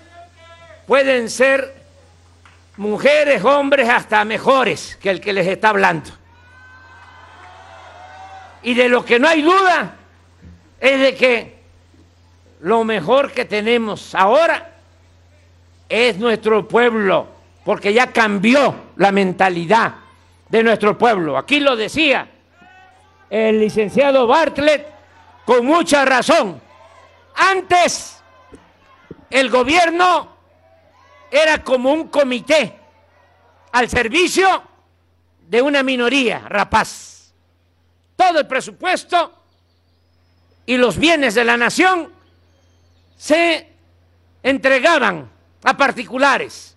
pueden 0.87 1.31
ser 1.31 1.75
mujeres, 2.77 3.43
hombres, 3.43 3.89
hasta 3.89 4.23
mejores 4.27 4.97
que 5.01 5.09
el 5.09 5.21
que 5.23 5.33
les 5.33 5.47
está 5.47 5.71
hablando. 5.71 6.11
Y 8.63 8.75
de 8.75 8.91
lo 8.91 9.07
que 9.07 9.19
no 9.19 9.27
hay 9.27 9.41
duda 9.41 9.97
es 10.79 11.01
de 11.01 11.15
que 11.15 11.55
lo 12.61 12.85
mejor 12.85 13.33
que 13.33 13.47
tenemos 13.47 14.15
ahora 14.15 14.71
es 15.89 16.19
nuestro 16.19 16.69
pueblo, 16.69 17.34
porque 17.65 17.93
ya 17.93 18.13
cambió 18.13 18.93
la 18.97 19.11
mentalidad 19.11 19.95
de 20.49 20.63
nuestro 20.63 20.97
pueblo. 20.97 21.39
Aquí 21.39 21.61
lo 21.61 21.77
decía 21.77 22.29
el 23.31 23.59
licenciado 23.59 24.27
Bartlett 24.27 24.87
con 25.45 25.67
mucha 25.67 26.05
razón. 26.05 26.61
Antes 27.35 28.23
el 29.31 29.51
gobierno 29.51 30.29
era 31.31 31.65
como 31.65 31.93
un 31.93 32.09
comité 32.09 32.79
al 33.73 33.89
servicio 33.89 34.63
de 35.41 35.61
una 35.61 35.83
minoría 35.83 36.41
rapaz. 36.49 37.35
Todo 38.17 38.41
el 38.41 38.47
presupuesto 38.47 39.33
y 40.67 40.77
los 40.77 40.97
bienes 40.97 41.35
de 41.35 41.45
la 41.45 41.57
nación 41.57 42.13
se 43.17 43.73
entregaban 44.43 45.31
a 45.65 45.77
particulares, 45.77 46.74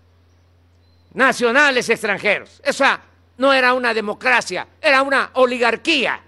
nacionales, 1.14 1.88
extranjeros. 1.88 2.60
Esa 2.64 3.00
no 3.36 3.52
era 3.52 3.74
una 3.74 3.94
democracia, 3.94 4.66
era 4.80 5.02
una 5.02 5.30
oligarquía, 5.34 6.20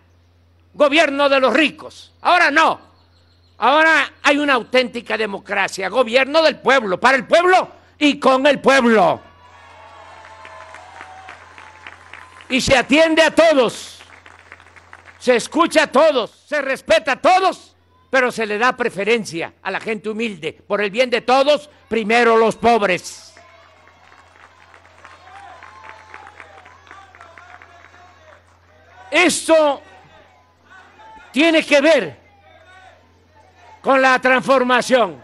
gobierno 0.75 1.29
de 1.29 1.41
los 1.41 1.53
ricos. 1.53 2.13
Ahora 2.21 2.51
no, 2.51 2.91
Ahora 3.63 4.11
hay 4.23 4.39
una 4.39 4.55
auténtica 4.55 5.19
democracia, 5.19 5.91
gobierno 5.91 6.43
del 6.43 6.61
pueblo, 6.61 6.99
para 6.99 7.19
el 7.19 7.27
pueblo 7.27 7.69
y 7.99 8.19
con 8.19 8.47
el 8.47 8.59
pueblo. 8.59 9.21
Y 12.49 12.59
se 12.63 12.75
atiende 12.75 13.23
a 13.23 13.35
todos, 13.35 14.01
se 15.19 15.37
escucha 15.37 15.83
a 15.83 15.87
todos, 15.89 16.31
se 16.47 16.63
respeta 16.63 17.13
a 17.13 17.21
todos, 17.21 17.77
pero 18.09 18.33
se 18.33 18.47
le 18.47 18.57
da 18.57 18.75
preferencia 18.75 19.53
a 19.61 19.71
la 19.71 19.79
gente 19.79 20.09
humilde. 20.09 20.55
Por 20.67 20.81
el 20.81 20.91
bien 20.91 21.11
de 21.11 21.21
todos, 21.21 21.69
primero 21.87 22.39
los 22.39 22.57
pobres. 22.57 23.30
Esto 29.11 29.83
tiene 31.33 31.65
que 31.65 31.81
ver 31.81 32.17
con 33.81 34.01
la 34.01 34.19
transformación. 34.19 35.23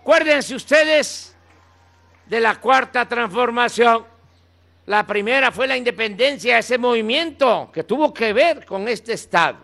Acuérdense 0.00 0.54
ustedes 0.54 1.36
de 2.26 2.40
la 2.40 2.56
cuarta 2.56 3.06
transformación. 3.06 4.04
La 4.86 5.06
primera 5.06 5.52
fue 5.52 5.68
la 5.68 5.76
independencia, 5.76 6.58
ese 6.58 6.76
movimiento 6.76 7.70
que 7.72 7.84
tuvo 7.84 8.12
que 8.12 8.32
ver 8.32 8.64
con 8.64 8.88
este 8.88 9.12
Estado. 9.12 9.58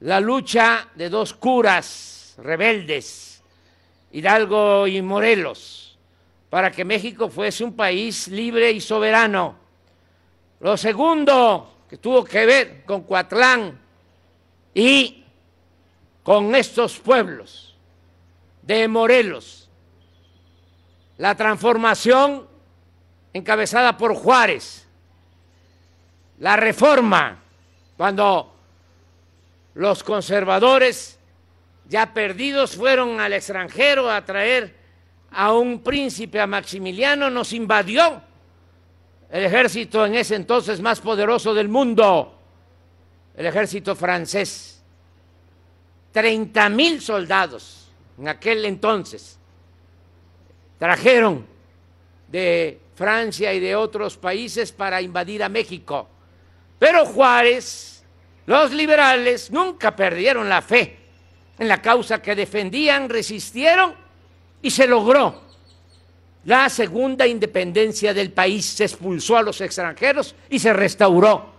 La 0.00 0.20
lucha 0.20 0.88
de 0.94 1.10
dos 1.10 1.34
curas 1.34 2.36
rebeldes, 2.38 3.42
Hidalgo 4.12 4.86
y 4.86 5.02
Morelos, 5.02 5.98
para 6.48 6.70
que 6.70 6.84
México 6.84 7.28
fuese 7.28 7.64
un 7.64 7.74
país 7.74 8.28
libre 8.28 8.70
y 8.70 8.80
soberano. 8.80 9.65
Lo 10.60 10.76
segundo, 10.76 11.84
que 11.88 11.98
tuvo 11.98 12.24
que 12.24 12.46
ver 12.46 12.84
con 12.84 13.02
Coatlán 13.02 13.78
y 14.74 15.24
con 16.22 16.54
estos 16.54 16.98
pueblos 16.98 17.76
de 18.62 18.88
Morelos. 18.88 19.68
La 21.18 21.34
transformación 21.34 22.46
encabezada 23.32 23.96
por 23.96 24.14
Juárez, 24.14 24.86
la 26.38 26.56
reforma, 26.56 27.38
cuando 27.96 28.54
los 29.74 30.02
conservadores 30.02 31.18
ya 31.88 32.12
perdidos 32.12 32.76
fueron 32.76 33.20
al 33.20 33.32
extranjero 33.32 34.10
a 34.10 34.24
traer 34.24 34.74
a 35.30 35.52
un 35.52 35.82
príncipe, 35.82 36.40
a 36.40 36.46
Maximiliano, 36.46 37.30
nos 37.30 37.52
invadió 37.52 38.22
el 39.30 39.44
ejército 39.44 40.06
en 40.06 40.14
ese 40.14 40.36
entonces 40.36 40.80
más 40.80 41.00
poderoso 41.00 41.52
del 41.52 41.68
mundo, 41.68 42.38
el 43.36 43.46
ejército 43.46 43.94
francés 43.94 44.76
30 46.16 46.70
mil 46.70 47.02
soldados 47.02 47.88
en 48.18 48.28
aquel 48.28 48.64
entonces. 48.64 49.38
Trajeron 50.78 51.46
de 52.28 52.80
Francia 52.94 53.52
y 53.52 53.60
de 53.60 53.76
otros 53.76 54.16
países 54.16 54.72
para 54.72 55.02
invadir 55.02 55.42
a 55.42 55.50
México. 55.50 56.08
Pero 56.78 57.04
Juárez 57.04 58.02
Los 58.46 58.72
liberales 58.72 59.50
nunca 59.50 59.94
perdieron 59.94 60.48
la 60.48 60.62
fe 60.62 60.96
en 61.58 61.68
la 61.68 61.82
causa 61.82 62.22
que 62.22 62.34
defendían, 62.34 63.08
resistieron 63.08 63.92
y 64.62 64.70
se 64.70 64.86
logró 64.86 65.42
la 66.46 66.68
segunda 66.68 67.26
independencia 67.26 68.14
del 68.14 68.32
país. 68.32 68.64
Se 68.64 68.84
expulsó 68.84 69.36
a 69.36 69.42
los 69.42 69.60
extranjeros 69.60 70.34
y 70.48 70.58
se 70.58 70.72
restauró 70.72 71.52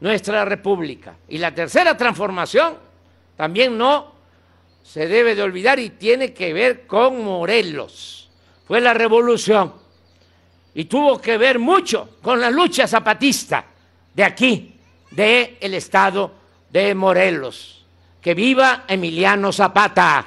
nuestra 0.00 0.44
república. 0.44 1.14
Y 1.28 1.38
la 1.38 1.54
tercera 1.54 1.96
transformación 1.96 2.74
también 3.36 3.76
no 3.76 4.14
se 4.82 5.06
debe 5.06 5.34
de 5.34 5.42
olvidar 5.42 5.78
y 5.78 5.90
tiene 5.90 6.32
que 6.32 6.52
ver 6.52 6.86
con 6.86 7.22
Morelos. 7.22 8.30
Fue 8.66 8.80
la 8.80 8.94
revolución 8.94 9.74
y 10.74 10.86
tuvo 10.86 11.20
que 11.20 11.36
ver 11.36 11.58
mucho 11.58 12.16
con 12.22 12.40
la 12.40 12.50
lucha 12.50 12.86
zapatista 12.86 13.66
de 14.14 14.24
aquí, 14.24 14.74
del 15.10 15.58
el 15.60 15.74
estado 15.74 16.32
de 16.70 16.94
Morelos. 16.94 17.84
Que 18.22 18.34
viva 18.34 18.84
Emiliano 18.88 19.52
Zapata. 19.52 20.24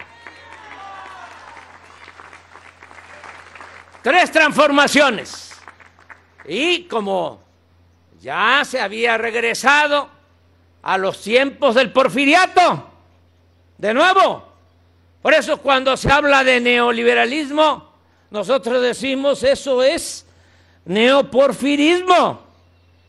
Tres 4.04 4.32
transformaciones. 4.32 5.52
Y 6.46 6.84
como 6.84 7.42
ya 8.22 8.64
se 8.66 8.82
había 8.82 9.18
regresado 9.18 10.10
a 10.82 10.98
los 10.98 11.22
tiempos 11.22 11.74
del 11.76 11.92
porfiriato, 11.94 12.90
de 13.78 13.94
nuevo. 13.94 14.54
Por 15.22 15.34
eso 15.34 15.58
cuando 15.58 15.96
se 15.96 16.12
habla 16.12 16.44
de 16.44 16.60
neoliberalismo, 16.60 17.94
nosotros 18.30 18.82
decimos 18.82 19.42
eso 19.44 19.82
es 19.82 20.26
neoporfirismo, 20.84 22.46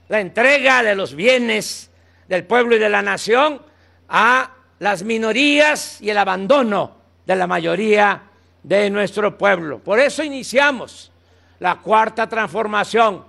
la 0.09 0.21
entrega 0.21 0.85
de 0.85 0.95
los 0.95 1.15
bienes 1.15 1.91
del 2.29 2.45
pueblo 2.45 2.77
y 2.77 2.79
de 2.79 2.89
la 2.89 3.03
nación 3.03 3.61
a 4.09 4.51
las 4.79 5.03
minorías 5.03 6.01
y 6.01 6.11
el 6.11 6.19
abandono 6.19 6.97
de 7.27 7.35
la 7.35 7.49
mayoría 7.49 8.23
de 8.65 8.91
nuestro 8.91 9.39
pueblo. 9.39 9.79
Por 9.79 10.01
eso 10.01 10.25
iniciamos 10.25 11.13
la 11.61 11.77
cuarta 11.77 12.29
transformación 12.29 13.25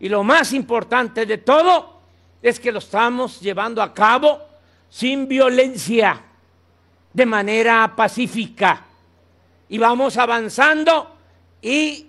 y 0.00 0.08
lo 0.08 0.22
más 0.22 0.52
importante 0.52 1.26
de 1.26 1.38
todo 1.38 2.00
es 2.40 2.58
que 2.60 2.72
lo 2.72 2.78
estamos 2.78 3.40
llevando 3.40 3.82
a 3.82 3.92
cabo 3.92 4.40
sin 4.88 5.26
violencia, 5.28 6.22
de 7.12 7.26
manera 7.26 7.92
pacífica. 7.96 8.84
Y 9.68 9.78
vamos 9.78 10.16
avanzando 10.16 11.16
y 11.60 12.06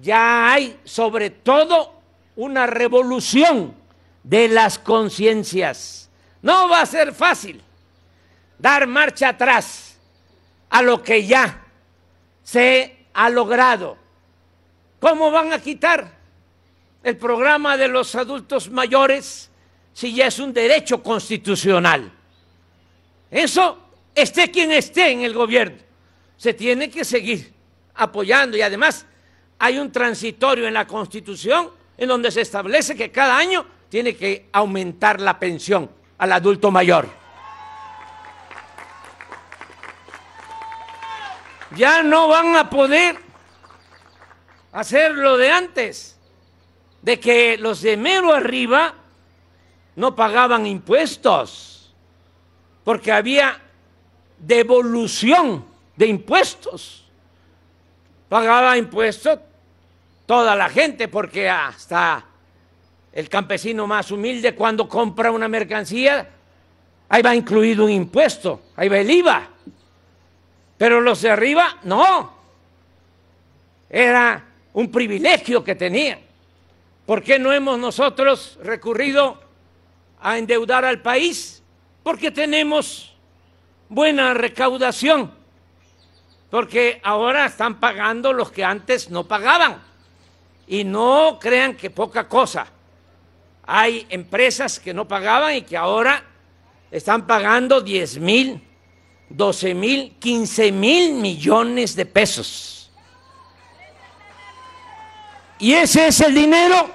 ya 0.00 0.52
hay 0.52 0.78
sobre 0.84 1.30
todo 1.30 1.94
una 2.36 2.66
revolución 2.66 3.74
de 4.22 4.48
las 4.48 4.78
conciencias. 4.78 6.08
No 6.42 6.68
va 6.68 6.82
a 6.82 6.86
ser 6.86 7.12
fácil 7.12 7.60
dar 8.58 8.86
marcha 8.86 9.30
atrás 9.30 9.98
a 10.70 10.82
lo 10.82 11.02
que 11.02 11.26
ya 11.26 11.63
se 12.44 13.06
ha 13.12 13.28
logrado. 13.30 13.96
¿Cómo 15.00 15.30
van 15.30 15.52
a 15.52 15.60
quitar 15.60 16.12
el 17.02 17.16
programa 17.16 17.76
de 17.76 17.88
los 17.88 18.14
adultos 18.14 18.70
mayores 18.70 19.50
si 19.92 20.14
ya 20.14 20.26
es 20.26 20.38
un 20.38 20.52
derecho 20.52 21.02
constitucional? 21.02 22.12
Eso, 23.30 23.78
esté 24.14 24.50
quien 24.50 24.70
esté 24.70 25.10
en 25.10 25.22
el 25.22 25.34
gobierno, 25.34 25.78
se 26.36 26.54
tiene 26.54 26.88
que 26.88 27.04
seguir 27.04 27.52
apoyando 27.94 28.56
y 28.56 28.62
además 28.62 29.06
hay 29.58 29.78
un 29.78 29.90
transitorio 29.90 30.68
en 30.68 30.74
la 30.74 30.86
Constitución 30.86 31.70
en 31.96 32.08
donde 32.08 32.30
se 32.30 32.42
establece 32.42 32.94
que 32.94 33.10
cada 33.10 33.36
año 33.36 33.66
tiene 33.88 34.16
que 34.16 34.48
aumentar 34.52 35.20
la 35.20 35.38
pensión 35.38 35.90
al 36.18 36.32
adulto 36.32 36.70
mayor. 36.70 37.23
Ya 41.76 42.02
no 42.02 42.28
van 42.28 42.56
a 42.56 42.70
poder 42.70 43.16
hacer 44.72 45.12
lo 45.12 45.36
de 45.36 45.50
antes, 45.50 46.18
de 47.02 47.20
que 47.20 47.56
los 47.58 47.82
de 47.82 47.96
mero 47.96 48.32
arriba 48.32 48.94
no 49.96 50.14
pagaban 50.14 50.66
impuestos, 50.66 51.94
porque 52.82 53.12
había 53.12 53.60
devolución 54.38 55.64
de 55.96 56.06
impuestos. 56.06 57.04
Pagaba 58.28 58.76
impuestos 58.76 59.38
toda 60.26 60.56
la 60.56 60.68
gente, 60.68 61.08
porque 61.08 61.48
hasta 61.48 62.24
el 63.12 63.28
campesino 63.28 63.86
más 63.86 64.10
humilde 64.10 64.54
cuando 64.54 64.88
compra 64.88 65.30
una 65.30 65.46
mercancía, 65.46 66.28
ahí 67.08 67.22
va 67.22 67.34
incluido 67.34 67.84
un 67.84 67.90
impuesto, 67.90 68.62
ahí 68.76 68.88
va 68.88 68.98
el 68.98 69.10
IVA. 69.10 69.53
Pero 70.78 71.00
los 71.00 71.22
de 71.22 71.30
arriba, 71.30 71.78
no. 71.84 72.32
Era 73.88 74.44
un 74.72 74.90
privilegio 74.90 75.62
que 75.62 75.74
tenían. 75.74 76.18
¿Por 77.06 77.22
qué 77.22 77.38
no 77.38 77.52
hemos 77.52 77.78
nosotros 77.78 78.58
recurrido 78.62 79.40
a 80.20 80.38
endeudar 80.38 80.84
al 80.84 81.00
país? 81.00 81.62
Porque 82.02 82.30
tenemos 82.30 83.14
buena 83.88 84.34
recaudación. 84.34 85.32
Porque 86.50 87.00
ahora 87.02 87.46
están 87.46 87.78
pagando 87.78 88.32
los 88.32 88.50
que 88.50 88.64
antes 88.64 89.10
no 89.10 89.24
pagaban. 89.24 89.82
Y 90.66 90.84
no 90.84 91.38
crean 91.40 91.76
que 91.76 91.90
poca 91.90 92.26
cosa. 92.28 92.66
Hay 93.66 94.06
empresas 94.08 94.80
que 94.80 94.94
no 94.94 95.06
pagaban 95.06 95.54
y 95.56 95.62
que 95.62 95.76
ahora 95.76 96.22
están 96.90 97.26
pagando 97.26 97.80
10 97.80 98.18
mil, 98.18 98.62
12 99.28 99.74
mil, 99.74 100.16
15 100.18 100.72
mil 100.72 101.14
millones 101.14 101.96
de 101.96 102.06
pesos. 102.06 102.90
Y 105.58 105.72
ese 105.72 106.08
es 106.08 106.20
el 106.20 106.34
dinero 106.34 106.90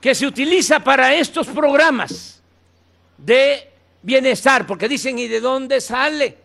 que 0.00 0.14
se 0.14 0.26
utiliza 0.26 0.80
para 0.80 1.14
estos 1.14 1.46
programas 1.48 2.42
de 3.18 3.72
bienestar, 4.02 4.66
porque 4.66 4.88
dicen, 4.88 5.18
¿y 5.18 5.26
de 5.26 5.40
dónde 5.40 5.80
sale 5.80 6.38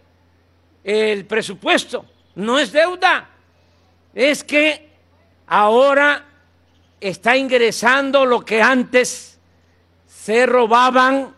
el 0.84 1.26
presupuesto? 1.26 2.06
No 2.36 2.58
es 2.60 2.72
deuda, 2.72 3.30
es 4.14 4.44
que 4.44 4.90
ahora 5.48 6.26
está 7.00 7.36
ingresando 7.36 8.26
lo 8.26 8.46
que 8.46 8.62
antes 8.62 9.40
se 10.08 10.46
robaban 10.46 11.36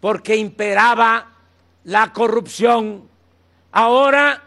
porque 0.00 0.36
imperaba 0.36 1.29
la 1.84 2.12
corrupción. 2.12 3.08
Ahora 3.72 4.42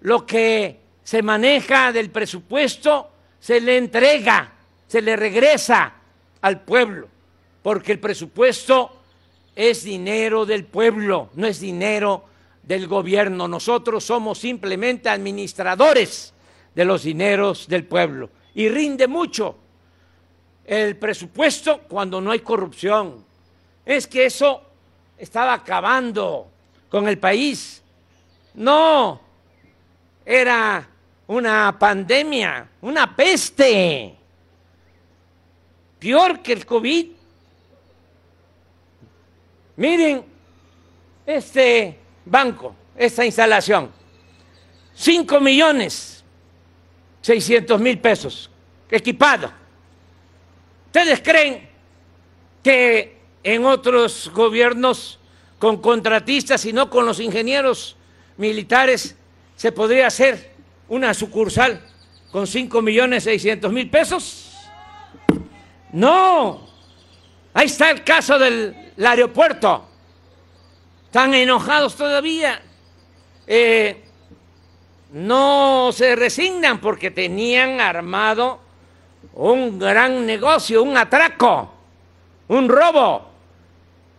lo 0.00 0.24
que 0.24 0.80
se 1.02 1.22
maneja 1.22 1.92
del 1.92 2.10
presupuesto 2.10 3.10
se 3.40 3.60
le 3.60 3.78
entrega, 3.78 4.52
se 4.86 5.00
le 5.00 5.16
regresa 5.16 5.94
al 6.40 6.60
pueblo, 6.60 7.08
porque 7.62 7.92
el 7.92 7.98
presupuesto 7.98 9.00
es 9.54 9.84
dinero 9.84 10.46
del 10.46 10.64
pueblo, 10.64 11.30
no 11.34 11.46
es 11.46 11.60
dinero 11.60 12.24
del 12.62 12.86
gobierno. 12.86 13.48
Nosotros 13.48 14.04
somos 14.04 14.38
simplemente 14.38 15.08
administradores 15.08 16.32
de 16.74 16.84
los 16.84 17.02
dineros 17.02 17.66
del 17.66 17.84
pueblo 17.84 18.30
y 18.54 18.68
rinde 18.68 19.08
mucho 19.08 19.56
el 20.64 20.96
presupuesto 20.96 21.80
cuando 21.88 22.20
no 22.20 22.30
hay 22.30 22.40
corrupción. 22.40 23.24
Es 23.84 24.06
que 24.06 24.26
eso 24.26 24.62
estaba 25.16 25.54
acabando 25.54 26.50
con 26.88 27.08
el 27.08 27.18
país. 27.18 27.82
No, 28.54 29.20
era 30.24 30.88
una 31.26 31.76
pandemia, 31.78 32.68
una 32.80 33.14
peste, 33.14 34.14
peor 35.98 36.40
que 36.40 36.52
el 36.52 36.66
COVID. 36.66 37.06
Miren 39.76 40.24
este 41.24 41.98
banco, 42.24 42.74
esta 42.96 43.24
instalación, 43.24 43.92
5 44.94 45.40
millones 45.40 46.18
600 47.20 47.80
mil 47.80 47.98
pesos, 47.98 48.50
equipado 48.90 49.52
¿Ustedes 50.86 51.20
creen 51.20 51.68
que 52.62 53.18
en 53.42 53.66
otros 53.66 54.30
gobiernos 54.34 55.18
con 55.58 55.78
contratistas 55.78 56.64
y 56.64 56.72
no 56.72 56.88
con 56.88 57.06
los 57.06 57.20
ingenieros 57.20 57.96
militares 58.36 59.16
se 59.56 59.72
podría 59.72 60.06
hacer 60.06 60.52
una 60.88 61.12
sucursal 61.14 61.82
con 62.30 62.46
5 62.46 62.82
millones 62.82 63.24
600 63.24 63.72
mil 63.72 63.90
pesos? 63.90 64.54
No. 65.92 66.68
Ahí 67.54 67.66
está 67.66 67.90
el 67.90 68.04
caso 68.04 68.38
del 68.38 68.92
aeropuerto. 69.04 69.86
Están 71.06 71.34
enojados 71.34 71.96
todavía. 71.96 72.62
Eh, 73.46 74.04
no 75.12 75.90
se 75.92 76.14
resignan 76.14 76.80
porque 76.80 77.10
tenían 77.10 77.80
armado 77.80 78.60
un 79.32 79.78
gran 79.78 80.26
negocio, 80.26 80.82
un 80.82 80.96
atraco, 80.96 81.72
un 82.48 82.68
robo. 82.68 83.26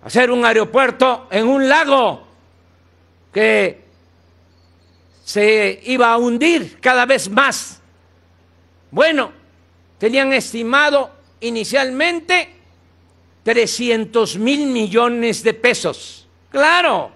Hacer 0.03 0.31
un 0.31 0.45
aeropuerto 0.45 1.27
en 1.31 1.47
un 1.47 1.67
lago 1.67 2.27
que 3.33 3.85
se 5.23 5.79
iba 5.83 6.11
a 6.11 6.17
hundir 6.17 6.79
cada 6.79 7.05
vez 7.05 7.29
más. 7.29 7.81
Bueno, 8.91 9.31
tenían 9.97 10.33
estimado 10.33 11.11
inicialmente 11.41 12.49
300 13.43 14.37
mil 14.37 14.67
millones 14.67 15.43
de 15.43 15.53
pesos. 15.53 16.27
Claro, 16.49 17.11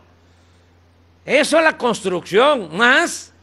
eso 1.25 1.57
es 1.57 1.63
la 1.63 1.77
construcción, 1.77 2.75
más 2.75 3.33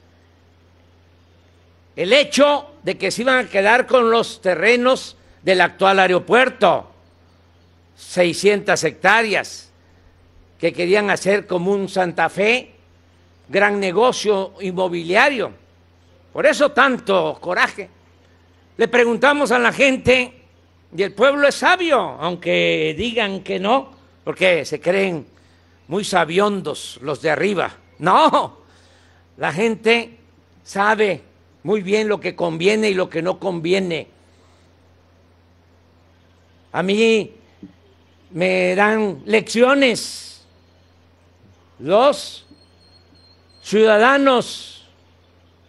el 1.96 2.12
hecho 2.12 2.70
de 2.82 2.96
que 2.96 3.10
se 3.10 3.22
iban 3.22 3.46
a 3.46 3.48
quedar 3.48 3.86
con 3.86 4.10
los 4.10 4.40
terrenos 4.40 5.16
del 5.42 5.60
actual 5.60 5.98
aeropuerto, 5.98 6.89
600 8.00 8.82
hectáreas, 8.82 9.70
que 10.58 10.72
querían 10.72 11.10
hacer 11.10 11.46
como 11.46 11.72
un 11.72 11.88
Santa 11.88 12.28
Fe, 12.28 12.72
gran 13.48 13.78
negocio 13.78 14.54
inmobiliario. 14.60 15.52
Por 16.32 16.46
eso 16.46 16.72
tanto 16.72 17.38
coraje. 17.40 17.88
Le 18.76 18.88
preguntamos 18.88 19.52
a 19.52 19.58
la 19.58 19.72
gente, 19.72 20.32
y 20.96 21.02
el 21.02 21.12
pueblo 21.12 21.46
es 21.46 21.54
sabio, 21.54 21.98
aunque 21.98 22.94
digan 22.96 23.42
que 23.42 23.60
no, 23.60 23.90
porque 24.24 24.64
se 24.64 24.80
creen 24.80 25.26
muy 25.88 26.04
sabiondos 26.04 26.98
los 27.02 27.20
de 27.22 27.30
arriba. 27.30 27.76
No, 27.98 28.58
la 29.36 29.52
gente 29.52 30.18
sabe 30.64 31.22
muy 31.62 31.82
bien 31.82 32.08
lo 32.08 32.18
que 32.18 32.34
conviene 32.34 32.90
y 32.90 32.94
lo 32.94 33.10
que 33.10 33.22
no 33.22 33.38
conviene. 33.38 34.08
A 36.72 36.82
mí 36.82 37.34
me 38.30 38.74
dan 38.74 39.22
lecciones 39.26 40.46
los 41.78 42.46
ciudadanos 43.62 44.88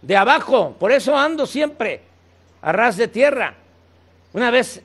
de 0.00 0.16
abajo, 0.16 0.76
por 0.78 0.92
eso 0.92 1.16
ando 1.16 1.46
siempre 1.46 2.02
a 2.60 2.72
ras 2.72 2.96
de 2.96 3.08
tierra. 3.08 3.54
Una 4.32 4.50
vez 4.50 4.82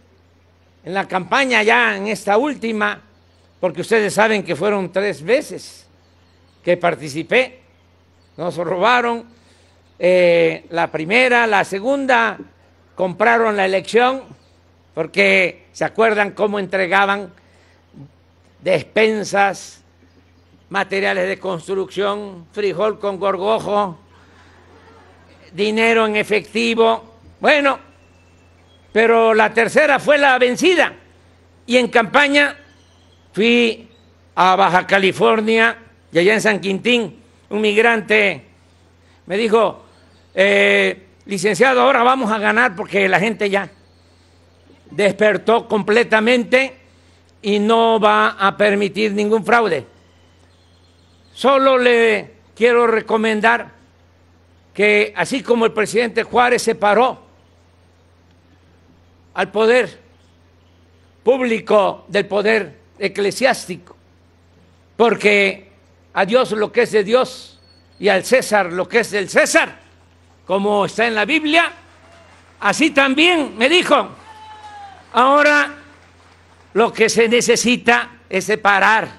en 0.83 0.93
la 0.93 1.07
campaña, 1.07 1.63
ya 1.63 1.95
en 1.95 2.07
esta 2.07 2.37
última, 2.37 3.01
porque 3.59 3.81
ustedes 3.81 4.13
saben 4.13 4.43
que 4.43 4.55
fueron 4.55 4.91
tres 4.91 5.21
veces 5.21 5.87
que 6.63 6.77
participé, 6.77 7.61
nos 8.35 8.55
robaron 8.57 9.25
eh, 9.97 10.65
la 10.69 10.91
primera, 10.91 11.47
la 11.47 11.63
segunda, 11.63 12.37
compraron 12.95 13.57
la 13.57 13.65
elección, 13.65 14.23
porque 14.93 15.67
se 15.71 15.85
acuerdan 15.85 16.31
cómo 16.31 16.59
entregaban 16.59 17.31
despensas, 18.61 19.83
materiales 20.69 21.27
de 21.27 21.39
construcción, 21.39 22.47
frijol 22.51 22.99
con 22.99 23.19
gorgojo, 23.19 23.97
dinero 25.53 26.05
en 26.05 26.15
efectivo. 26.15 27.15
Bueno, 27.39 27.79
pero 28.91 29.33
la 29.33 29.53
tercera 29.53 29.99
fue 29.99 30.17
la 30.17 30.37
vencida. 30.37 30.93
Y 31.65 31.77
en 31.77 31.87
campaña 31.89 32.57
fui 33.33 33.89
a 34.35 34.55
Baja 34.55 34.87
California 34.87 35.77
y 36.11 36.19
allá 36.19 36.33
en 36.33 36.41
San 36.41 36.59
Quintín, 36.59 37.21
un 37.49 37.61
migrante 37.61 38.47
me 39.27 39.37
dijo, 39.37 39.83
eh, 40.33 41.07
licenciado, 41.25 41.81
ahora 41.81 42.01
vamos 42.01 42.31
a 42.31 42.39
ganar 42.39 42.75
porque 42.75 43.09
la 43.09 43.19
gente 43.19 43.49
ya 43.49 43.69
despertó 44.89 45.67
completamente 45.67 46.77
y 47.41 47.59
no 47.59 47.99
va 47.99 48.29
a 48.39 48.57
permitir 48.57 49.13
ningún 49.13 49.45
fraude. 49.45 49.85
Solo 51.33 51.77
le 51.77 52.33
quiero 52.55 52.87
recomendar 52.87 53.71
que 54.73 55.13
así 55.15 55.43
como 55.43 55.65
el 55.65 55.73
presidente 55.73 56.23
Juárez 56.23 56.61
se 56.61 56.75
paró 56.75 57.19
al 59.33 59.51
poder 59.51 59.99
público 61.23 62.05
del 62.07 62.25
poder 62.25 62.79
eclesiástico, 62.97 63.95
porque 64.95 65.69
a 66.13 66.25
Dios 66.25 66.51
lo 66.51 66.71
que 66.71 66.83
es 66.83 66.91
de 66.91 67.03
Dios 67.03 67.59
y 67.99 68.07
al 68.07 68.23
César 68.23 68.71
lo 68.71 68.87
que 68.87 68.99
es 68.99 69.11
del 69.11 69.29
César, 69.29 69.79
como 70.45 70.85
está 70.85 71.05
en 71.05 71.15
la 71.15 71.25
Biblia, 71.25 71.71
así 72.59 72.91
también 72.91 73.57
me 73.57 73.69
dijo, 73.69 74.09
ahora 75.13 75.75
lo 76.77 76.93
que 76.93 77.09
se 77.09 77.27
necesita 77.27 78.19
es 78.29 78.45
separar 78.45 79.09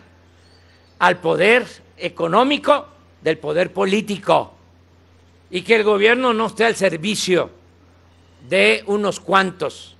al 1.00 1.18
poder 1.18 1.66
económico 1.96 2.86
del 3.20 3.38
poder 3.38 3.72
político 3.72 4.54
y 5.50 5.62
que 5.62 5.74
el 5.74 5.82
gobierno 5.82 6.32
no 6.32 6.46
esté 6.46 6.66
al 6.66 6.76
servicio 6.76 7.50
de 8.48 8.84
unos 8.86 9.18
cuantos, 9.18 9.96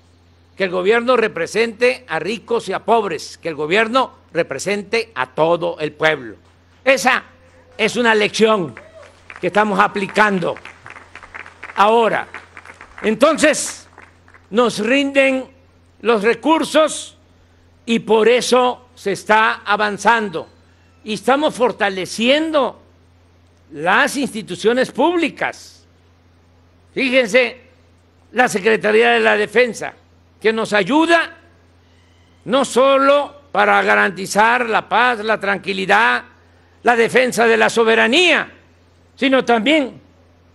que 0.57 0.63
el 0.63 0.71
gobierno 0.71 1.17
represente 1.17 2.05
a 2.07 2.21
ricos 2.21 2.69
y 2.69 2.75
a 2.75 2.85
pobres, 2.85 3.39
que 3.39 3.49
el 3.49 3.57
gobierno 3.57 4.13
represente 4.33 5.11
a 5.17 5.27
todo 5.27 5.81
el 5.81 5.91
pueblo. 5.91 6.37
Esa 6.85 7.25
es 7.77 7.97
una 7.97 8.15
lección 8.15 8.73
que 9.41 9.49
estamos 9.49 9.81
aplicando. 9.81 10.55
Ahora, 11.75 12.29
entonces 13.03 13.89
nos 14.49 14.79
rinden 14.79 15.51
los 16.03 16.23
recursos 16.23 17.18
y 17.89 18.01
por 18.01 18.29
eso 18.29 18.89
se 18.95 19.13
está 19.13 19.63
avanzando 19.65 20.47
y 21.05 21.15
estamos 21.15 21.55
fortaleciendo 21.55 22.83
las 23.73 24.15
instituciones 24.19 24.93
públicas. 24.93 25.87
Fíjense, 26.93 27.63
la 28.33 28.47
Secretaría 28.47 29.13
de 29.13 29.21
la 29.21 29.39
Defensa, 29.39 29.95
que 30.39 30.53
nos 30.53 30.75
ayuda 30.75 31.35
no 32.45 32.67
solo 32.67 33.45
para 33.53 33.81
garantizar 33.81 34.69
la 34.69 34.87
paz, 34.87 35.21
la 35.21 35.41
tranquilidad, 35.41 36.25
la 36.83 36.95
defensa 36.95 37.47
de 37.47 37.57
la 37.57 37.71
soberanía, 37.71 38.53
sino 39.17 39.47
también 39.47 39.99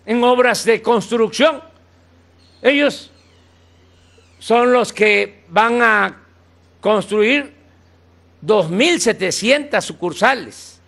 en 0.05 0.23
obras 0.23 0.65
de 0.65 0.83
construcción. 0.83 1.63
Ellos 2.61 3.09
son 4.37 4.71
los 4.71 4.93
que 4.93 5.45
van 5.49 5.81
a 5.81 6.22
construir 6.83 7.53
2.700 8.45 9.81
sucursales. 9.81 10.81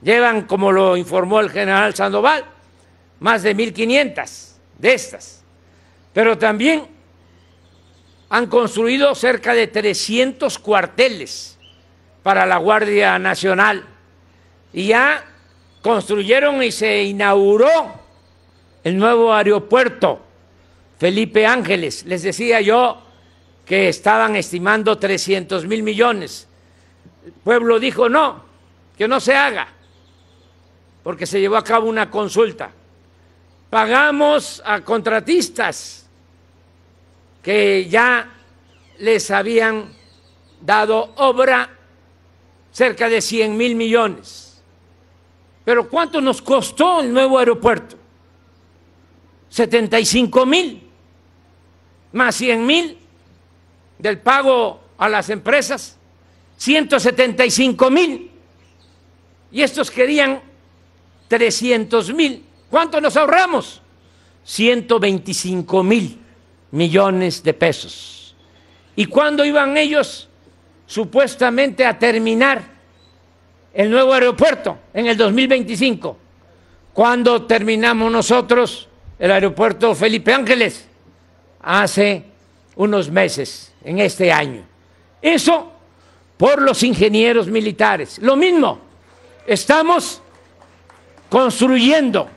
Llevan, 0.00 0.42
como 0.42 0.70
lo 0.70 0.96
informó 0.96 1.40
el 1.40 1.50
general 1.50 1.96
Sandoval, 1.96 2.44
más 3.18 3.42
de 3.42 3.56
1.500 3.56 4.52
de 4.78 4.94
estas. 4.94 5.42
Pero 6.12 6.38
también 6.38 6.86
han 8.28 8.46
construido 8.46 9.16
cerca 9.16 9.52
de 9.52 9.66
300 9.66 10.60
cuarteles 10.60 11.58
para 12.22 12.46
la 12.46 12.58
Guardia 12.58 13.18
Nacional. 13.18 13.84
Y 14.72 14.86
ya 14.86 15.24
construyeron 15.82 16.62
y 16.62 16.70
se 16.70 17.02
inauguró 17.02 17.68
el 18.84 18.96
nuevo 18.96 19.34
aeropuerto 19.34 20.20
Felipe 20.98 21.46
Ángeles. 21.46 22.04
Les 22.06 22.22
decía 22.22 22.60
yo 22.60 23.02
que 23.72 23.88
estaban 23.88 24.36
estimando 24.36 24.98
300 24.98 25.64
mil 25.64 25.82
millones. 25.82 26.46
El 27.24 27.32
pueblo 27.32 27.80
dijo 27.80 28.06
no, 28.06 28.44
que 28.98 29.08
no 29.08 29.18
se 29.18 29.34
haga, 29.34 29.66
porque 31.02 31.24
se 31.24 31.40
llevó 31.40 31.56
a 31.56 31.64
cabo 31.64 31.88
una 31.88 32.10
consulta. 32.10 32.70
Pagamos 33.70 34.62
a 34.62 34.82
contratistas 34.82 36.06
que 37.42 37.88
ya 37.88 38.30
les 38.98 39.30
habían 39.30 39.90
dado 40.60 41.14
obra 41.16 41.70
cerca 42.72 43.08
de 43.08 43.22
100 43.22 43.56
mil 43.56 43.74
millones. 43.74 44.62
Pero 45.64 45.88
¿cuánto 45.88 46.20
nos 46.20 46.42
costó 46.42 47.00
el 47.00 47.10
nuevo 47.10 47.38
aeropuerto? 47.38 47.96
75 49.48 50.44
mil 50.44 50.90
más 52.12 52.34
100 52.34 52.66
mil 52.66 53.01
del 54.02 54.18
pago 54.18 54.80
a 54.98 55.08
las 55.08 55.30
empresas, 55.30 55.96
175 56.56 57.90
mil. 57.90 58.30
Y 59.52 59.62
estos 59.62 59.90
querían 59.90 60.40
300 61.28 62.12
mil. 62.12 62.44
¿Cuánto 62.68 63.00
nos 63.00 63.16
ahorramos? 63.16 63.80
125 64.44 65.82
mil 65.84 66.18
millones 66.72 67.42
de 67.44 67.54
pesos. 67.54 68.34
¿Y 68.96 69.06
cuándo 69.06 69.44
iban 69.44 69.76
ellos 69.76 70.28
supuestamente 70.86 71.86
a 71.86 71.96
terminar 71.98 72.62
el 73.72 73.88
nuevo 73.88 74.12
aeropuerto? 74.12 74.78
En 74.92 75.06
el 75.06 75.16
2025. 75.16 76.18
¿Cuándo 76.92 77.46
terminamos 77.46 78.10
nosotros 78.10 78.88
el 79.18 79.30
aeropuerto 79.30 79.94
Felipe 79.94 80.32
Ángeles? 80.32 80.88
Hace 81.60 82.31
unos 82.76 83.10
meses, 83.10 83.72
en 83.84 83.98
este 83.98 84.32
año. 84.32 84.62
Eso 85.20 85.72
por 86.36 86.60
los 86.60 86.82
ingenieros 86.82 87.46
militares. 87.46 88.18
Lo 88.18 88.36
mismo, 88.36 88.80
estamos 89.46 90.22
construyendo 91.28 92.28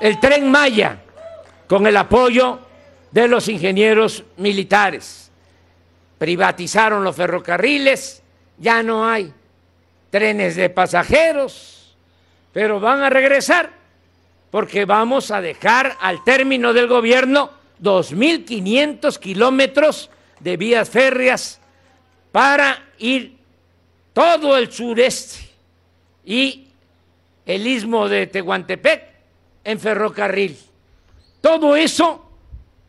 el 0.00 0.18
tren 0.18 0.50
Maya 0.50 1.00
con 1.68 1.86
el 1.86 1.96
apoyo 1.96 2.58
de 3.10 3.28
los 3.28 3.48
ingenieros 3.48 4.24
militares. 4.36 5.30
Privatizaron 6.18 7.04
los 7.04 7.14
ferrocarriles, 7.14 8.22
ya 8.58 8.82
no 8.82 9.06
hay 9.06 9.32
trenes 10.10 10.56
de 10.56 10.70
pasajeros, 10.70 11.96
pero 12.52 12.80
van 12.80 13.02
a 13.02 13.10
regresar 13.10 13.70
porque 14.50 14.84
vamos 14.84 15.32
a 15.32 15.40
dejar 15.40 15.96
al 16.00 16.22
término 16.22 16.72
del 16.72 16.86
gobierno 16.86 17.50
2.500 17.82 19.18
kilómetros 19.18 20.10
de 20.40 20.56
vías 20.56 20.88
férreas 20.88 21.60
para 22.32 22.82
ir 22.98 23.36
todo 24.12 24.56
el 24.56 24.70
sureste 24.72 25.40
y 26.24 26.68
el 27.46 27.66
istmo 27.66 28.08
de 28.08 28.26
Tehuantepec 28.26 29.04
en 29.64 29.80
ferrocarril. 29.80 30.56
Todo 31.40 31.76
eso 31.76 32.24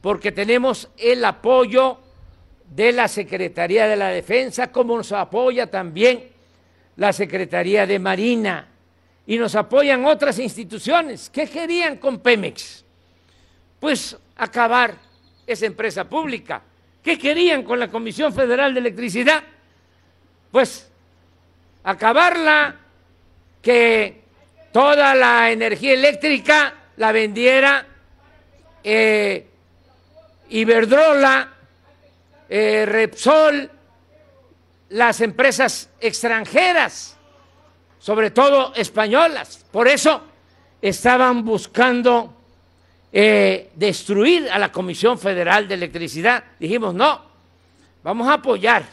porque 0.01 0.31
tenemos 0.31 0.89
el 0.97 1.25
apoyo 1.25 1.97
de 2.69 2.91
la 2.91 3.07
Secretaría 3.07 3.87
de 3.87 3.95
la 3.95 4.09
Defensa, 4.09 4.71
como 4.71 4.97
nos 4.97 5.11
apoya 5.11 5.67
también 5.67 6.29
la 6.97 7.11
Secretaría 7.11 7.85
de 7.85 7.99
Marina 7.99 8.67
y 9.27 9.37
nos 9.37 9.55
apoyan 9.55 10.05
otras 10.05 10.39
instituciones. 10.39 11.29
¿Qué 11.29 11.47
querían 11.47 11.97
con 11.97 12.19
Pemex? 12.19 12.83
Pues 13.79 14.17
acabar 14.35 14.95
esa 15.47 15.65
empresa 15.65 16.03
pública 16.03 16.61
¿Qué 17.05 17.19
querían 17.19 17.61
con 17.61 17.79
la 17.79 17.89
Comisión 17.89 18.33
Federal 18.33 18.73
de 18.73 18.79
Electricidad? 18.79 19.43
Pues 20.51 20.89
acabarla, 21.83 22.77
que 23.61 24.23
toda 24.71 25.13
la 25.13 25.51
energía 25.51 25.93
eléctrica 25.93 26.73
la 26.97 27.11
vendiera 27.11 27.85
eh, 28.83 29.47
Iberdrola, 30.49 31.53
eh, 32.49 32.85
Repsol, 32.87 33.69
las 34.89 35.21
empresas 35.21 35.91
extranjeras, 35.99 37.17
sobre 37.99 38.31
todo 38.31 38.73
españolas. 38.73 39.63
Por 39.71 39.87
eso 39.87 40.23
estaban 40.81 41.45
buscando 41.45 42.34
eh, 43.17 43.71
destruir 43.75 44.49
a 44.51 44.59
la 44.59 44.73
Comisión 44.73 45.17
Federal 45.17 45.69
de 45.69 45.75
Electricidad. 45.75 46.43
Dijimos, 46.59 46.93
no, 46.93 47.21
vamos 48.03 48.27
a 48.27 48.33
apoyar 48.33 48.83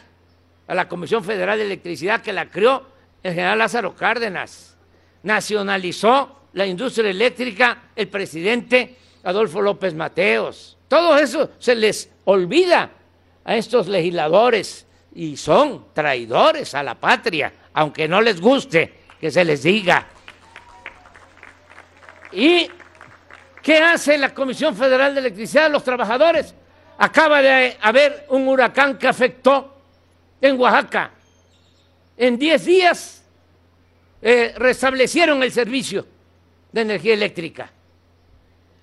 a 0.68 0.76
la 0.76 0.86
Comisión 0.86 1.24
Federal 1.24 1.58
de 1.58 1.64
Electricidad 1.64 2.22
que 2.22 2.32
la 2.32 2.48
creó 2.48 2.86
el 3.20 3.34
general 3.34 3.58
Lázaro 3.58 3.96
Cárdenas. 3.96 4.76
Nacionalizó 5.24 6.42
la 6.52 6.64
industria 6.64 7.10
eléctrica 7.10 7.90
el 7.96 8.06
presidente 8.06 8.96
Adolfo 9.24 9.60
López 9.60 9.92
Mateos. 9.92 10.78
Todo 10.86 11.18
eso 11.18 11.50
se 11.58 11.74
les 11.74 12.08
olvida 12.24 12.92
a 13.44 13.56
estos 13.56 13.88
legisladores 13.88 14.86
y 15.16 15.36
son 15.36 15.86
traidores 15.92 16.76
a 16.76 16.84
la 16.84 16.94
patria, 16.94 17.52
aunque 17.72 18.06
no 18.06 18.20
les 18.20 18.40
guste 18.40 19.00
que 19.20 19.32
se 19.32 19.44
les 19.44 19.64
diga. 19.64 20.06
Y 22.30 22.70
¿Qué 23.62 23.78
hace 23.78 24.18
la 24.18 24.34
Comisión 24.34 24.76
Federal 24.76 25.14
de 25.14 25.20
Electricidad? 25.20 25.70
Los 25.70 25.84
trabajadores. 25.84 26.52
Acaba 26.98 27.40
de 27.40 27.76
haber 27.80 28.26
un 28.30 28.48
huracán 28.48 28.98
que 28.98 29.06
afectó 29.06 29.76
en 30.40 30.58
Oaxaca. 30.58 31.12
En 32.16 32.36
10 32.38 32.64
días 32.64 33.24
eh, 34.20 34.54
restablecieron 34.56 35.42
el 35.42 35.52
servicio 35.52 36.06
de 36.72 36.80
energía 36.80 37.14
eléctrica. 37.14 37.70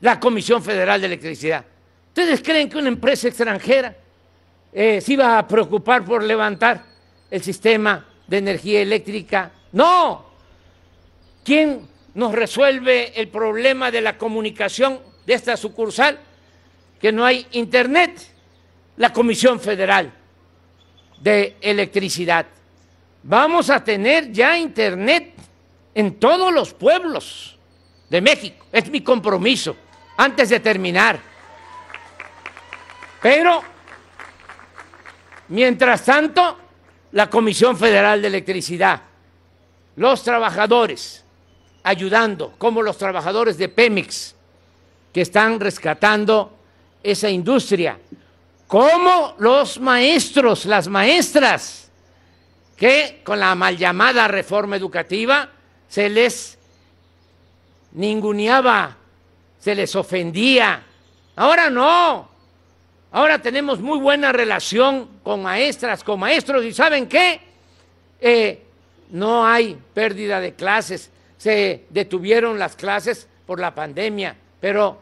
La 0.02 0.18
Comisión 0.18 0.64
Federal 0.64 1.02
de 1.02 1.08
Electricidad. 1.08 1.66
¿Ustedes 2.08 2.42
creen 2.42 2.70
que 2.70 2.78
una 2.78 2.88
empresa 2.88 3.28
extranjera 3.28 3.96
eh, 4.72 5.02
se 5.02 5.14
iba 5.14 5.38
a 5.38 5.46
preocupar 5.46 6.06
por 6.06 6.24
levantar 6.24 6.86
el 7.30 7.42
sistema 7.44 8.06
de 8.26 8.38
energía 8.38 8.82
eléctrica? 8.82 9.52
No. 9.74 10.26
¿Quién 11.44 11.88
nos 12.20 12.34
resuelve 12.34 13.14
el 13.16 13.30
problema 13.30 13.90
de 13.92 14.02
la 14.02 14.18
comunicación 14.18 15.00
de 15.26 15.34
esta 15.34 15.56
sucursal, 15.56 16.20
que 17.00 17.14
no 17.14 17.24
hay 17.26 17.48
internet, 17.52 18.12
la 18.98 19.14
Comisión 19.14 19.58
Federal 19.58 20.12
de 21.22 21.56
Electricidad. 21.62 22.46
Vamos 23.24 23.70
a 23.70 23.82
tener 23.82 24.34
ya 24.34 24.58
internet 24.58 25.34
en 25.96 26.20
todos 26.20 26.54
los 26.54 26.74
pueblos 26.74 27.58
de 28.10 28.20
México. 28.20 28.66
Es 28.70 28.90
mi 28.90 29.00
compromiso 29.00 29.78
antes 30.18 30.50
de 30.50 30.60
terminar. 30.60 31.18
Pero, 33.22 33.64
mientras 35.48 36.04
tanto, 36.04 36.60
la 37.14 37.30
Comisión 37.30 37.78
Federal 37.78 38.22
de 38.22 38.28
Electricidad, 38.28 39.04
los 39.96 40.22
trabajadores, 40.22 41.24
ayudando, 41.90 42.54
como 42.58 42.82
los 42.82 42.98
trabajadores 42.98 43.58
de 43.58 43.68
Pemex, 43.68 44.36
que 45.12 45.22
están 45.22 45.60
rescatando 45.60 46.54
esa 47.02 47.30
industria, 47.30 47.98
como 48.68 49.34
los 49.40 49.80
maestros, 49.80 50.66
las 50.66 50.88
maestras, 50.88 51.90
que 52.78 53.22
con 53.24 53.40
la 53.40 53.56
mal 53.56 53.76
llamada 53.76 54.28
reforma 54.28 54.76
educativa 54.76 55.50
se 55.88 56.08
les 56.10 56.60
ninguneaba, 57.94 58.96
se 59.60 59.74
les 59.74 59.96
ofendía. 59.96 60.84
Ahora 61.36 61.72
no, 61.72 62.30
ahora 63.12 63.42
tenemos 63.42 63.80
muy 63.80 63.98
buena 64.00 64.32
relación 64.32 65.10
con 65.24 65.42
maestras, 65.42 66.04
con 66.04 66.20
maestros, 66.20 66.64
y 66.64 66.72
¿saben 66.72 67.10
qué? 67.10 67.42
Eh, 68.22 68.64
no 69.10 69.46
hay 69.46 69.76
pérdida 69.94 70.40
de 70.40 70.54
clases 70.54 71.10
se 71.40 71.86
detuvieron 71.90 72.60
las 72.60 72.76
clases 72.76 73.28
por 73.48 73.60
la 73.60 73.74
pandemia, 73.74 74.36
pero 74.60 75.00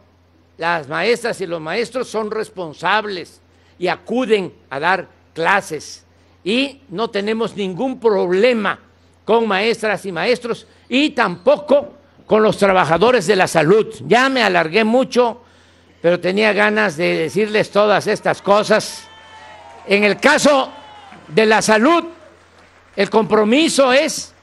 las 0.57 0.87
maestras 0.87 1.41
y 1.41 1.47
los 1.47 1.59
maestros 1.59 2.07
son 2.07 2.31
responsables 2.31 3.41
y 3.79 3.87
acuden 3.87 4.53
a 4.69 4.79
dar 4.79 5.07
clases 5.33 6.05
y 6.43 6.81
no 6.89 7.09
tenemos 7.09 7.55
ningún 7.55 7.99
problema 7.99 8.79
con 9.25 9.47
maestras 9.47 10.05
y 10.05 10.11
maestros 10.11 10.67
y 10.87 11.09
tampoco 11.09 11.95
con 12.27 12.43
los 12.43 12.57
trabajadores 12.57 13.25
de 13.25 13.35
la 13.35 13.47
salud. 13.47 13.87
Ya 14.05 14.29
me 14.29 14.43
alargué 14.43 14.83
mucho, 14.83 15.41
pero 16.01 16.19
tenía 16.19 16.53
ganas 16.53 16.97
de 16.97 17.17
decirles 17.17 17.71
todas 17.71 18.05
estas 18.05 18.43
cosas. 18.43 19.07
En 19.87 20.03
el 20.03 20.17
caso 20.17 20.69
de 21.29 21.45
la 21.47 21.61
salud, 21.63 22.03
el 22.95 23.09
compromiso 23.09 23.91
es 23.91 24.33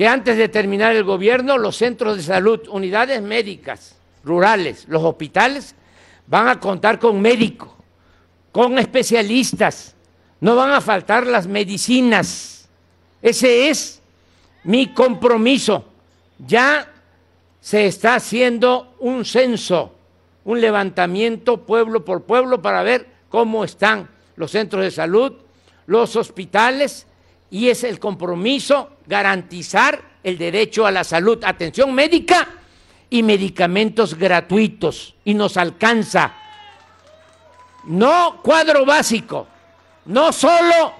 que 0.00 0.08
antes 0.08 0.38
de 0.38 0.48
terminar 0.48 0.96
el 0.96 1.04
gobierno, 1.04 1.58
los 1.58 1.76
centros 1.76 2.16
de 2.16 2.22
salud, 2.22 2.66
unidades 2.70 3.20
médicas 3.20 3.96
rurales, 4.24 4.86
los 4.88 5.04
hospitales, 5.04 5.74
van 6.26 6.48
a 6.48 6.58
contar 6.58 6.98
con 6.98 7.20
médicos, 7.20 7.68
con 8.50 8.78
especialistas, 8.78 9.94
no 10.40 10.56
van 10.56 10.70
a 10.70 10.80
faltar 10.80 11.26
las 11.26 11.46
medicinas. 11.46 12.66
Ese 13.20 13.68
es 13.68 14.00
mi 14.64 14.94
compromiso. 14.94 15.84
Ya 16.38 16.90
se 17.60 17.84
está 17.84 18.14
haciendo 18.14 18.94
un 19.00 19.26
censo, 19.26 19.94
un 20.46 20.62
levantamiento 20.62 21.66
pueblo 21.66 22.06
por 22.06 22.22
pueblo 22.22 22.62
para 22.62 22.82
ver 22.82 23.06
cómo 23.28 23.64
están 23.64 24.08
los 24.36 24.50
centros 24.50 24.82
de 24.82 24.92
salud, 24.92 25.34
los 25.84 26.16
hospitales 26.16 27.06
y 27.50 27.68
es 27.68 27.84
el 27.84 27.98
compromiso 27.98 28.90
garantizar 29.06 30.00
el 30.22 30.38
derecho 30.38 30.86
a 30.86 30.90
la 30.90 31.02
salud, 31.02 31.42
atención 31.44 31.92
médica 31.92 32.48
y 33.08 33.22
medicamentos 33.22 34.14
gratuitos. 34.14 35.14
Y 35.24 35.34
nos 35.34 35.56
alcanza. 35.56 36.34
No 37.84 38.40
cuadro 38.42 38.84
básico, 38.84 39.48
no 40.06 40.32
solo 40.32 40.92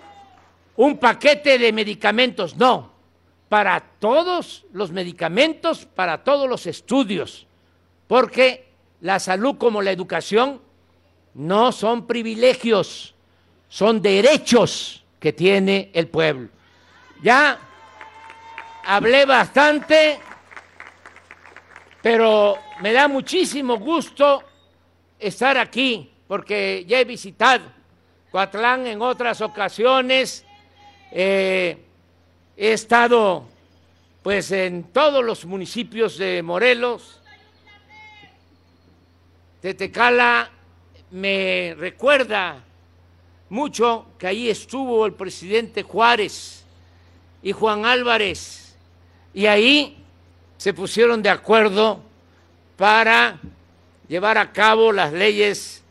un 0.76 0.98
paquete 0.98 1.58
de 1.58 1.72
medicamentos, 1.72 2.56
no, 2.56 2.90
para 3.48 3.80
todos 3.98 4.64
los 4.72 4.90
medicamentos, 4.90 5.84
para 5.84 6.24
todos 6.24 6.48
los 6.48 6.66
estudios, 6.66 7.46
porque 8.06 8.70
la 9.02 9.20
salud 9.20 9.56
como 9.58 9.82
la 9.82 9.90
educación 9.90 10.60
no 11.34 11.70
son 11.70 12.06
privilegios, 12.06 13.14
son 13.68 14.00
derechos 14.00 15.00
que 15.20 15.32
tiene 15.32 15.90
el 15.94 16.08
pueblo. 16.08 16.48
Ya 17.22 17.58
hablé 18.84 19.26
bastante, 19.26 20.18
pero 22.02 22.58
me 22.80 22.92
da 22.92 23.06
muchísimo 23.06 23.78
gusto 23.78 24.42
estar 25.18 25.58
aquí, 25.58 26.10
porque 26.26 26.84
ya 26.88 26.98
he 26.98 27.04
visitado 27.04 27.64
Coatlán 28.30 28.86
en 28.86 29.02
otras 29.02 29.40
ocasiones 29.40 30.44
Eh, 31.12 31.76
he 32.56 32.72
estado 32.72 33.44
pues 34.22 34.52
en 34.52 34.84
todos 34.92 35.24
los 35.24 35.44
municipios 35.44 36.18
de 36.18 36.42
Morelos. 36.42 37.20
Tetecala 39.60 40.50
me 41.10 41.74
recuerda 41.76 42.62
mucho 43.50 44.06
que 44.18 44.26
ahí 44.26 44.48
estuvo 44.48 45.04
el 45.04 45.12
presidente 45.12 45.82
Juárez 45.82 46.64
y 47.42 47.52
Juan 47.52 47.84
Álvarez. 47.84 48.76
Y 49.34 49.46
ahí 49.46 50.02
se 50.56 50.72
pusieron 50.72 51.22
de 51.22 51.28
acuerdo 51.28 52.00
para 52.76 53.38
llevar 54.08 54.38
a 54.38 54.52
cabo 54.52 54.92
las 54.92 55.12
leyes 55.12 55.82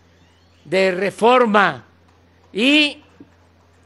de 0.65 0.91
reforma. 0.91 1.85
Y 2.51 2.97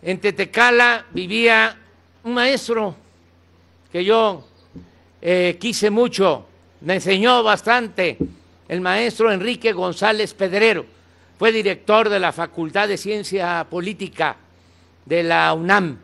en 0.01 0.19
Tetecala 0.19 1.05
vivía 1.11 1.77
un 2.23 2.33
maestro 2.33 2.95
que 3.91 4.03
yo 4.03 4.47
eh, 5.21 5.57
quise 5.59 5.89
mucho, 5.89 6.45
me 6.81 6.95
enseñó 6.95 7.43
bastante, 7.43 8.17
el 8.67 8.81
maestro 8.81 9.31
Enrique 9.31 9.71
González 9.71 10.33
Pedrero, 10.33 10.85
fue 11.43 11.51
director 11.51 12.07
de 12.07 12.21
la 12.21 12.31
Facultad 12.31 12.87
de 12.87 12.95
Ciencia 12.95 13.67
Política 13.69 14.37
de 15.05 15.23
la 15.23 15.53
UNAM 15.53 15.99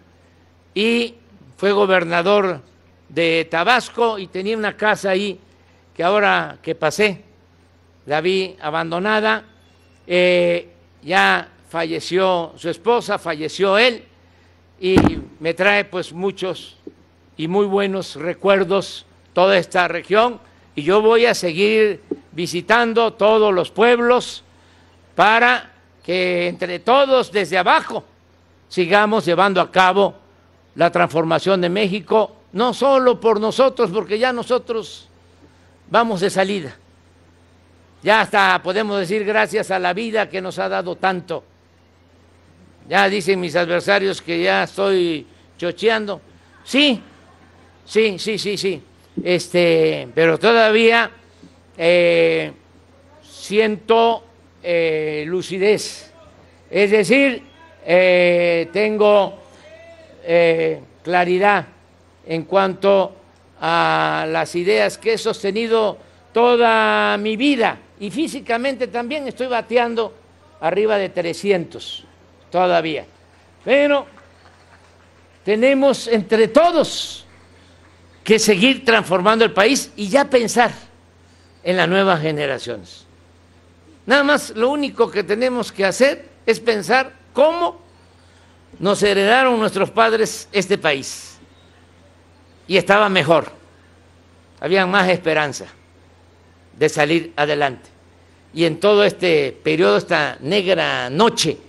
y 0.75 1.15
fue 1.55 1.71
gobernador 1.71 2.59
de 3.07 3.47
Tabasco 3.49 4.19
y 4.19 4.27
tenía 4.27 4.57
una 4.57 4.75
casa 4.75 5.11
ahí 5.11 5.39
que 5.95 6.03
ahora 6.03 6.57
que 6.61 6.75
pasé 6.75 7.23
la 8.05 8.19
vi 8.19 8.57
abandonada, 8.59 9.45
eh, 10.05 10.73
ya 11.03 11.47
falleció 11.69 12.51
su 12.57 12.69
esposa, 12.69 13.17
falleció 13.17 13.77
él 13.77 14.03
y 14.77 14.97
me 15.39 15.53
trae 15.53 15.85
pues 15.85 16.11
muchos 16.11 16.75
y 17.37 17.47
muy 17.47 17.65
buenos 17.65 18.17
recuerdos 18.17 19.05
toda 19.31 19.57
esta 19.57 19.87
región. 19.87 20.41
Y 20.75 20.83
yo 20.83 21.01
voy 21.01 21.27
a 21.27 21.33
seguir 21.33 22.01
visitando 22.33 23.13
todos 23.13 23.53
los 23.53 23.71
pueblos 23.71 24.43
para 25.19 25.69
que 26.01 26.47
entre 26.47 26.79
todos 26.79 27.29
desde 27.29 27.57
abajo 27.57 28.05
sigamos 28.69 29.25
llevando 29.25 29.59
a 29.59 29.69
cabo 29.69 30.15
la 30.75 30.89
transformación 30.89 31.59
de 31.59 31.67
México, 31.67 32.37
no 32.53 32.73
solo 32.73 33.19
por 33.19 33.37
nosotros, 33.37 33.91
porque 33.91 34.17
ya 34.17 34.31
nosotros 34.31 35.09
vamos 35.89 36.21
de 36.21 36.29
salida. 36.29 36.73
Ya 38.01 38.21
hasta 38.21 38.63
podemos 38.63 38.97
decir 38.97 39.25
gracias 39.25 39.71
a 39.71 39.79
la 39.79 39.91
vida 39.91 40.29
que 40.29 40.41
nos 40.41 40.57
ha 40.57 40.69
dado 40.69 40.95
tanto. 40.95 41.43
Ya 42.87 43.09
dicen 43.09 43.41
mis 43.41 43.57
adversarios 43.57 44.21
que 44.21 44.41
ya 44.41 44.63
estoy 44.63 45.27
chocheando. 45.57 46.21
Sí, 46.63 47.03
Sí, 47.83 48.19
sí, 48.19 48.37
sí, 48.37 48.55
sí. 48.55 48.81
Este, 49.21 50.07
pero 50.15 50.37
todavía 50.37 51.11
eh, 51.75 52.53
siento 53.21 54.28
eh, 54.63 55.23
lucidez. 55.27 56.11
Es 56.69 56.91
decir, 56.91 57.43
eh, 57.85 58.69
tengo 58.71 59.37
claridad 61.01 61.65
en 62.27 62.43
cuanto 62.43 63.15
a 63.59 64.27
las 64.29 64.53
ideas 64.55 64.99
que 64.99 65.13
he 65.13 65.17
sostenido 65.17 65.97
toda 66.31 67.17
mi 67.17 67.35
vida 67.35 67.79
y 67.99 68.11
físicamente 68.11 68.87
también 68.87 69.27
estoy 69.27 69.47
bateando 69.47 70.13
arriba 70.61 70.97
de 70.97 71.09
300 71.09 72.05
todavía. 72.51 73.05
Pero 73.63 74.05
tenemos 75.43 76.07
entre 76.07 76.47
todos 76.47 77.25
que 78.23 78.39
seguir 78.39 78.85
transformando 78.85 79.43
el 79.43 79.51
país 79.51 79.91
y 79.95 80.07
ya 80.07 80.29
pensar 80.29 80.71
en 81.63 81.77
las 81.77 81.89
nuevas 81.89 82.21
generaciones. 82.21 83.08
Nada 84.09 84.23
más 84.23 84.49
lo 84.55 84.71
único 84.71 85.11
que 85.11 85.23
tenemos 85.23 85.71
que 85.71 85.85
hacer 85.85 86.27
es 86.43 86.59
pensar 86.59 87.13
cómo 87.31 87.79
nos 88.79 89.03
heredaron 89.03 89.59
nuestros 89.59 89.91
padres 89.91 90.49
este 90.51 90.79
país. 90.79 91.37
Y 92.67 92.77
estaba 92.77 93.07
mejor, 93.07 93.51
había 94.59 94.87
más 94.87 95.09
esperanza 95.09 95.67
de 96.75 96.89
salir 96.89 97.33
adelante. 97.35 97.87
Y 98.51 98.65
en 98.65 98.79
todo 98.79 99.03
este 99.03 99.51
periodo, 99.63 99.97
esta 99.97 100.37
negra 100.39 101.11
noche 101.11 101.59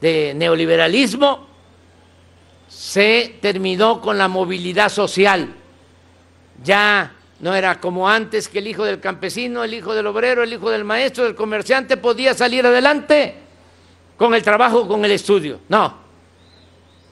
de 0.00 0.34
neoliberalismo, 0.34 1.46
se 2.66 3.36
terminó 3.40 4.00
con 4.00 4.18
la 4.18 4.26
movilidad 4.26 4.88
social 4.88 5.54
ya 6.64 7.14
no 7.40 7.54
era 7.54 7.80
como 7.80 8.08
antes 8.08 8.48
que 8.48 8.58
el 8.58 8.68
hijo 8.68 8.84
del 8.84 9.00
campesino, 9.00 9.64
el 9.64 9.72
hijo 9.74 9.94
del 9.94 10.06
obrero, 10.06 10.42
el 10.42 10.52
hijo 10.52 10.70
del 10.70 10.84
maestro, 10.84 11.24
del 11.24 11.34
comerciante 11.34 11.96
podía 11.96 12.34
salir 12.34 12.66
adelante 12.66 13.34
con 14.16 14.34
el 14.34 14.42
trabajo, 14.42 14.86
con 14.86 15.04
el 15.04 15.10
estudio. 15.12 15.60
No, 15.68 15.94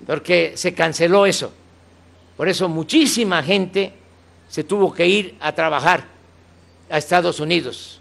porque 0.06 0.52
se 0.54 0.74
canceló 0.74 1.24
eso. 1.24 1.52
Por 2.36 2.48
eso 2.48 2.68
muchísima 2.68 3.42
gente 3.42 3.92
se 4.48 4.64
tuvo 4.64 4.92
que 4.92 5.06
ir 5.06 5.36
a 5.40 5.52
trabajar 5.52 6.04
a 6.90 6.98
Estados 6.98 7.40
Unidos. 7.40 8.00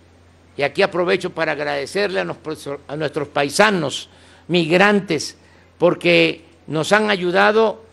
Y 0.57 0.63
aquí 0.63 0.81
aprovecho 0.81 1.29
para 1.29 1.53
agradecerle 1.53 2.19
a 2.19 2.95
nuestros 2.95 3.27
paisanos 3.29 4.09
migrantes 4.47 5.37
porque 5.77 6.45
nos 6.67 6.91
han 6.91 7.09
ayudado 7.09 7.83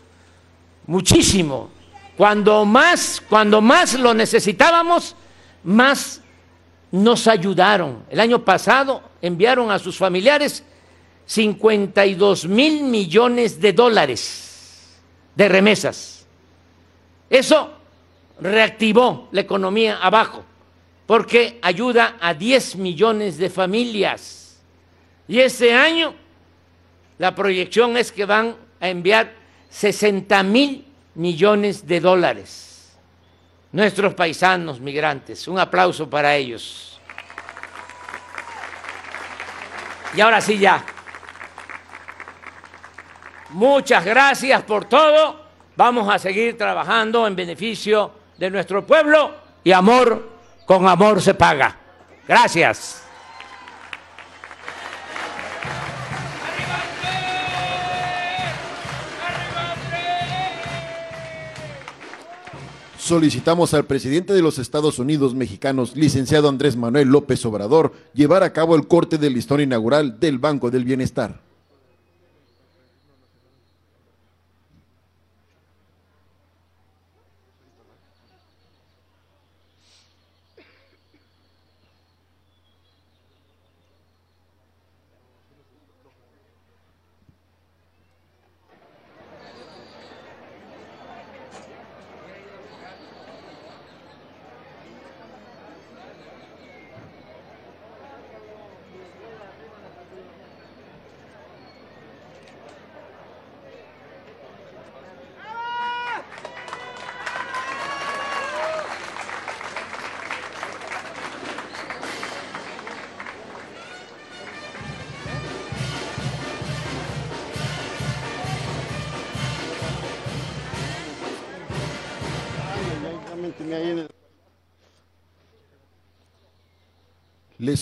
muchísimo 0.87 1.69
cuando 2.17 2.65
más, 2.65 3.21
cuando 3.29 3.61
más 3.61 3.93
lo 3.99 4.13
necesitábamos, 4.13 5.15
más 5.63 6.21
nos 6.91 7.27
ayudaron. 7.27 8.05
El 8.09 8.19
año 8.19 8.43
pasado 8.43 9.01
enviaron 9.21 9.71
a 9.71 9.79
sus 9.79 9.97
familiares 9.97 10.63
52 11.25 12.45
mil 12.47 12.83
millones 12.83 13.59
de 13.59 13.73
dólares 13.73 14.95
de 15.35 15.49
remesas. 15.49 16.25
Eso 17.29 17.71
reactivó 18.39 19.27
la 19.31 19.41
economía 19.41 19.97
abajo, 19.97 20.43
porque 21.05 21.59
ayuda 21.61 22.17
a 22.19 22.33
10 22.33 22.77
millones 22.77 23.37
de 23.37 23.49
familias. 23.49 24.57
Y 25.27 25.39
este 25.39 25.73
año 25.73 26.13
la 27.17 27.33
proyección 27.33 27.97
es 27.97 28.11
que 28.11 28.25
van 28.25 28.55
a 28.79 28.89
enviar 28.89 29.33
60 29.69 30.43
mil 30.43 30.85
millones 31.15 31.87
de 31.87 31.99
dólares. 31.99 32.97
Nuestros 33.71 34.13
paisanos 34.13 34.79
migrantes, 34.79 35.47
un 35.47 35.59
aplauso 35.59 36.09
para 36.09 36.35
ellos. 36.35 36.99
Y 40.15 40.21
ahora 40.21 40.39
sí 40.39 40.57
ya. 40.57 40.83
Muchas 43.49 44.05
gracias 44.05 44.63
por 44.63 44.85
todo. 44.85 45.43
Vamos 45.75 46.13
a 46.13 46.19
seguir 46.19 46.57
trabajando 46.57 47.27
en 47.27 47.35
beneficio 47.35 48.11
de 48.37 48.49
nuestro 48.49 48.85
pueblo 48.85 49.35
y 49.63 49.71
amor 49.71 50.29
con 50.65 50.87
amor 50.87 51.21
se 51.21 51.33
paga. 51.33 51.75
Gracias. 52.27 53.04
Solicitamos 63.05 63.75
al 63.75 63.85
presidente 63.85 64.33
de 64.33 64.41
los 64.41 64.57
Estados 64.57 64.97
Unidos 64.97 65.35
mexicanos, 65.35 65.95
licenciado 65.95 66.49
Andrés 66.49 66.75
Manuel 66.75 67.09
López 67.09 67.45
Obrador, 67.45 67.93
llevar 68.15 68.41
a 68.41 68.51
cabo 68.51 68.75
el 68.75 68.87
corte 68.87 69.19
del 69.19 69.35
listón 69.35 69.61
inaugural 69.61 70.19
del 70.19 70.39
Banco 70.39 70.71
del 70.71 70.85
Bienestar. 70.85 71.44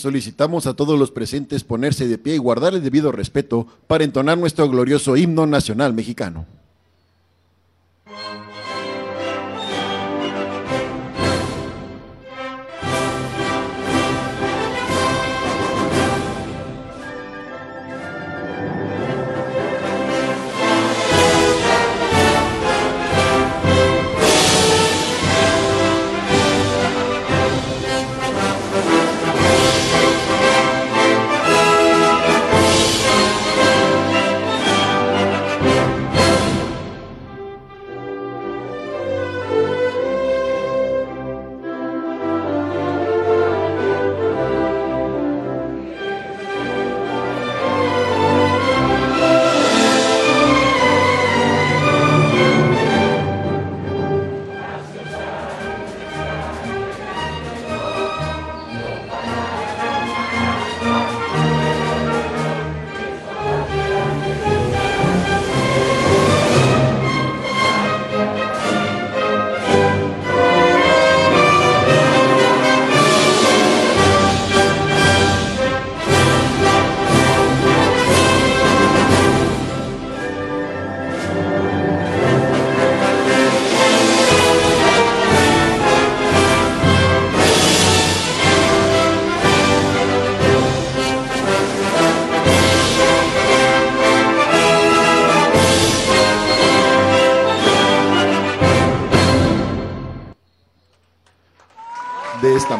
Solicitamos 0.04 0.66
a 0.66 0.74
todos 0.74 0.98
los 0.98 1.10
presentes 1.10 1.64
ponerse 1.64 2.06
de 2.06 2.18
pie 2.18 2.34
y 2.34 2.38
guardar 2.38 2.74
el 2.74 2.82
debido 2.82 3.10
respeto 3.10 3.66
para 3.86 4.04
entonar 4.04 4.36
nuestro 4.36 4.68
glorioso 4.68 5.16
himno 5.16 5.46
nacional 5.46 5.94
mexicano. 5.94 6.44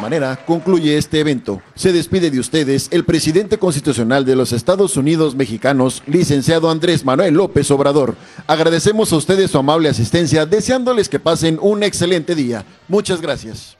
Manera 0.05 0.39
concluye 0.45 0.99
este 0.99 1.19
evento. 1.19 1.63
Se 1.73 1.91
despide 1.91 2.29
de 2.29 2.39
ustedes 2.39 2.89
el 2.91 3.05
presidente 3.05 3.57
constitucional 3.57 4.23
de 4.23 4.35
los 4.35 4.51
Estados 4.51 4.97
Unidos 4.97 5.33
mexicanos, 5.33 6.03
licenciado 6.05 6.69
Andrés 6.69 7.03
Manuel 7.03 7.33
López 7.33 7.71
Obrador. 7.71 8.15
Agradecemos 8.45 9.11
a 9.11 9.15
ustedes 9.15 9.49
su 9.49 9.57
amable 9.57 9.89
asistencia, 9.89 10.45
deseándoles 10.45 11.09
que 11.09 11.19
pasen 11.19 11.57
un 11.59 11.81
excelente 11.81 12.35
día. 12.35 12.65
Muchas 12.87 13.19
gracias. 13.19 13.77